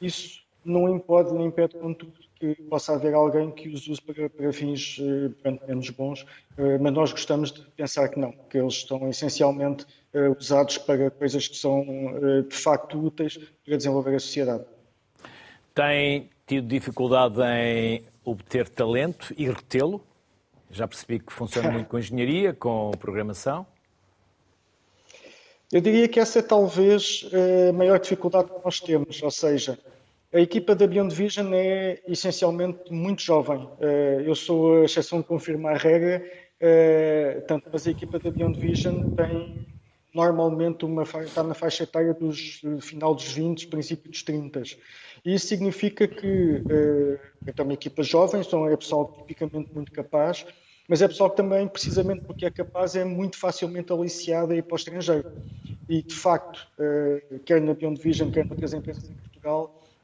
Isso 0.00 0.42
não 0.64 0.88
impede 0.88 1.32
nem 1.32 1.46
impede, 1.46 1.76
contudo, 1.76 2.12
que 2.40 2.54
possa 2.62 2.94
haver 2.94 3.12
alguém 3.12 3.50
que 3.50 3.68
os 3.68 3.86
use 3.86 4.00
para, 4.00 4.30
para 4.30 4.50
fins 4.50 4.96
uh, 4.98 5.68
menos 5.68 5.90
bons, 5.90 6.22
uh, 6.22 6.80
mas 6.80 6.92
nós 6.92 7.12
gostamos 7.12 7.52
de 7.52 7.60
pensar 7.76 8.08
que 8.08 8.18
não, 8.18 8.32
que 8.32 8.56
eles 8.56 8.74
estão 8.74 9.06
essencialmente 9.10 9.84
uh, 10.14 10.34
usados 10.38 10.78
para 10.78 11.10
coisas 11.10 11.46
que 11.46 11.56
são 11.56 11.84
de 12.48 12.56
facto 12.56 12.98
úteis 12.98 13.38
para 13.64 13.76
desenvolver 13.76 14.14
a 14.14 14.18
sociedade. 14.18 14.64
Tem 15.74 16.30
tido 16.46 16.66
dificuldade 16.66 17.40
em 17.42 18.02
obter 18.24 18.68
talento 18.70 19.34
e 19.36 19.46
retê-lo? 19.46 20.02
Já 20.70 20.88
percebi 20.88 21.18
que 21.20 21.32
funciona 21.32 21.70
muito 21.70 21.88
com 21.88 21.98
engenharia, 21.98 22.54
com 22.54 22.90
programação. 22.92 23.66
Eu 25.70 25.80
diria 25.80 26.08
que 26.08 26.18
essa 26.18 26.38
é 26.38 26.42
talvez 26.42 27.28
a 27.68 27.72
maior 27.72 28.00
dificuldade 28.00 28.50
que 28.50 28.64
nós 28.64 28.80
temos, 28.80 29.22
ou 29.22 29.30
seja, 29.30 29.78
a 30.32 30.40
equipa 30.40 30.74
da 30.76 30.86
Beyond 30.86 31.14
Vision 31.14 31.52
é 31.52 32.00
essencialmente 32.06 32.92
muito 32.92 33.20
jovem. 33.22 33.68
Eh, 33.80 34.22
eu 34.24 34.34
sou 34.34 34.82
a 34.82 34.84
exceção 34.84 35.22
que 35.22 35.28
confirma 35.28 35.70
a 35.70 35.76
regra, 35.76 36.24
eh, 36.60 37.42
tanto, 37.48 37.68
mas 37.72 37.86
a 37.86 37.90
equipa 37.90 38.18
da 38.18 38.30
Beyond 38.30 38.58
Vision 38.58 39.10
tem 39.16 39.66
normalmente 40.14 40.84
uma, 40.84 41.02
está 41.02 41.42
na 41.42 41.54
faixa 41.54 41.82
etária 41.82 42.14
dos 42.14 42.62
final 42.80 43.14
dos 43.14 43.32
20, 43.32 43.66
princípio 43.66 44.08
dos 44.10 44.22
30. 44.22 44.62
E 45.24 45.34
isso 45.34 45.48
significa 45.48 46.06
que 46.06 46.62
é 47.46 47.62
uma 47.62 47.74
equipa 47.74 48.02
jovem, 48.02 48.40
é 48.40 48.76
pessoal 48.76 49.12
tipicamente 49.18 49.72
muito 49.74 49.92
capaz, 49.92 50.46
mas 50.88 51.02
é 51.02 51.08
pessoal 51.08 51.30
que 51.30 51.36
também, 51.36 51.66
precisamente 51.68 52.22
porque 52.24 52.44
é 52.44 52.50
capaz, 52.50 52.96
é 52.96 53.04
muito 53.04 53.36
facilmente 53.36 53.92
aliciado 53.92 54.52
a 54.52 54.56
ir 54.56 54.62
para 54.62 54.74
o 54.74 54.76
estrangeiro. 54.76 55.30
E, 55.88 56.02
de 56.02 56.14
facto, 56.14 56.66
quer 57.44 57.60
na 57.60 57.74
Beyond 57.74 58.00
Vision, 58.00 58.30
quer 58.30 58.44
noutras 58.44 58.72
empresas 58.72 59.10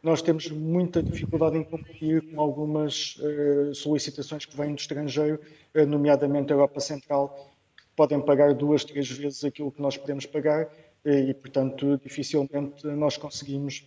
nós 0.06 0.22
temos 0.22 0.48
muita 0.48 1.02
dificuldade 1.02 1.58
em 1.58 1.64
competir 1.64 2.22
com 2.30 2.40
algumas 2.40 3.16
uh, 3.16 3.74
solicitações 3.74 4.44
que 4.44 4.56
vêm 4.56 4.72
do 4.72 4.78
estrangeiro, 4.78 5.40
uh, 5.74 5.84
nomeadamente 5.84 6.52
a 6.52 6.54
Europa 6.54 6.78
Central, 6.78 7.52
que 7.76 7.82
podem 7.96 8.20
pagar 8.20 8.54
duas, 8.54 8.84
três 8.84 9.10
vezes 9.10 9.44
aquilo 9.44 9.72
que 9.72 9.82
nós 9.82 9.96
podemos 9.96 10.24
pagar 10.24 10.66
uh, 10.66 11.08
e, 11.08 11.34
portanto, 11.34 12.00
dificilmente 12.00 12.86
nós 12.86 13.16
conseguimos 13.16 13.84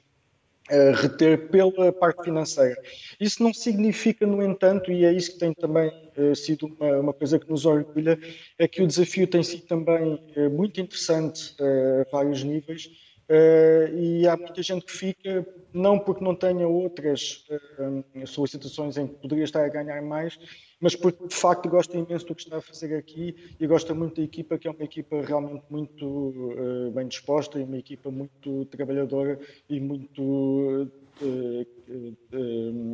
reter 1.01 1.49
pela 1.49 1.91
parte 1.91 2.25
financeira. 2.25 2.79
Isso 3.19 3.41
não 3.41 3.51
significa, 3.51 4.27
no 4.27 4.43
entanto, 4.43 4.91
e 4.91 5.03
é 5.03 5.11
isso 5.11 5.31
que 5.31 5.39
tem 5.39 5.51
também 5.51 5.91
sido 6.35 6.67
uma, 7.01 7.11
coisa 7.11 7.39
que 7.39 7.49
nos 7.49 7.65
orgulha, 7.65 8.19
é 8.55 8.67
que 8.67 8.83
o 8.83 8.85
desafio 8.85 9.25
tem 9.25 9.41
sido 9.41 9.63
também 9.63 10.21
muito 10.51 10.79
interessante 10.79 11.55
a 11.59 12.11
vários 12.11 12.43
níveis 12.43 12.87
Uh, 13.29 13.95
e 13.95 14.27
há 14.27 14.35
muita 14.35 14.63
gente 14.63 14.83
que 14.85 14.91
fica, 14.91 15.45
não 15.71 15.99
porque 15.99 16.23
não 16.23 16.33
tenha 16.33 16.67
outras 16.67 17.45
uh, 17.77 18.25
solicitações 18.25 18.97
em 18.97 19.05
que 19.05 19.13
poderia 19.17 19.43
estar 19.43 19.63
a 19.63 19.67
ganhar 19.67 20.01
mais, 20.01 20.39
mas 20.81 20.95
porque 20.95 21.27
de 21.27 21.35
facto 21.35 21.69
gosta 21.69 21.95
imenso 21.95 22.25
do 22.25 22.33
que 22.33 22.41
está 22.41 22.57
a 22.57 22.61
fazer 22.61 22.95
aqui 22.95 23.35
e 23.59 23.67
gosta 23.67 23.93
muito 23.93 24.15
da 24.15 24.23
equipa, 24.23 24.57
que 24.57 24.67
é 24.67 24.71
uma 24.71 24.83
equipa 24.83 25.21
realmente 25.21 25.63
muito 25.69 26.07
uh, 26.07 26.91
bem 26.91 27.07
disposta 27.07 27.59
e 27.59 27.63
uma 27.63 27.77
equipa 27.77 28.09
muito 28.09 28.65
trabalhadora 28.65 29.39
e 29.69 29.79
muito 29.79 30.89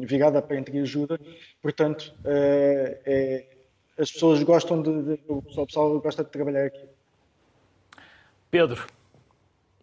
virada 0.01 0.41
para 0.41 0.57
a 0.57 0.81
ajuda. 0.81 1.19
Portanto, 1.61 2.13
é, 2.25 3.45
as 3.97 4.11
pessoas 4.11 4.41
gostam 4.41 4.81
de, 4.81 5.03
de 5.03 5.19
o 5.27 5.41
pessoal 5.41 5.99
gosta 5.99 6.23
de 6.23 6.29
trabalhar 6.31 6.65
aqui. 6.65 6.83
Pedro, 8.49 8.87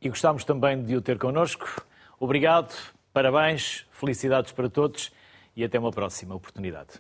e 0.03 0.09
gostamos 0.09 0.45
também 0.45 0.83
de 0.83 0.97
o 0.97 1.01
ter 1.01 1.17
connosco. 1.17 1.87
Obrigado, 2.19 2.75
parabéns, 3.13 3.87
felicidades 3.93 4.51
para 4.53 4.69
todos 4.69 5.13
e 5.57 5.63
até 5.63 5.79
uma 5.79 5.93
próxima 5.93 6.35
oportunidade. 6.35 6.91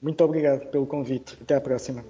Muito 0.00 0.24
obrigado 0.24 0.66
pelo 0.70 0.86
convite. 0.86 1.36
Até 1.40 1.56
à 1.56 1.60
próxima. 1.60 2.04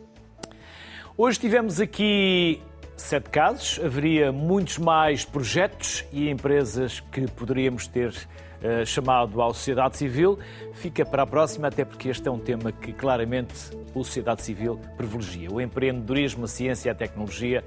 Hoje 1.17 1.41
tivemos 1.41 1.81
aqui 1.81 2.63
sete 2.97 3.31
casos, 3.31 3.81
haveria 3.85 4.31
muitos 4.31 4.79
mais 4.79 5.25
projetos 5.25 6.05
e 6.13 6.31
empresas 6.31 7.01
que 7.01 7.29
poderíamos 7.31 7.87
ter 7.89 8.11
uh, 8.11 8.87
chamado 8.87 9.43
à 9.43 9.49
sociedade 9.49 9.97
civil. 9.97 10.39
Fica 10.75 11.05
para 11.05 11.23
a 11.23 11.27
próxima, 11.27 11.69
até 11.69 11.85
porque 11.85 12.09
este 12.09 12.29
é 12.29 12.31
um 12.31 12.39
tema 12.39 12.71
que 12.71 12.93
claramente 12.93 13.55
a 13.91 13.93
sociedade 13.95 14.43
civil 14.43 14.81
privilegia: 14.97 15.51
o 15.51 15.61
empreendedorismo, 15.61 16.45
a 16.45 16.49
ciência 16.49 16.91
e 16.91 16.93
a 16.93 16.95
tecnologia. 16.95 17.65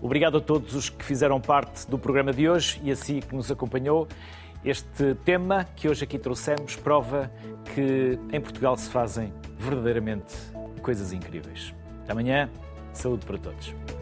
Obrigado 0.00 0.38
a 0.38 0.40
todos 0.40 0.74
os 0.74 0.88
que 0.88 1.04
fizeram 1.04 1.40
parte 1.40 1.88
do 1.88 1.98
programa 1.98 2.32
de 2.32 2.48
hoje 2.48 2.80
e 2.84 2.90
a 2.90 2.96
si 2.96 3.20
que 3.20 3.34
nos 3.34 3.50
acompanhou. 3.50 4.06
Este 4.64 5.14
tema 5.24 5.64
que 5.76 5.88
hoje 5.88 6.04
aqui 6.04 6.18
trouxemos 6.18 6.76
prova 6.76 7.30
que 7.74 8.18
em 8.32 8.40
Portugal 8.40 8.76
se 8.76 8.88
fazem 8.90 9.32
verdadeiramente 9.58 10.34
coisas 10.82 11.12
incríveis. 11.12 11.74
Amanhã, 12.08 12.48
saúde 12.92 13.26
para 13.26 13.38
todos. 13.38 13.97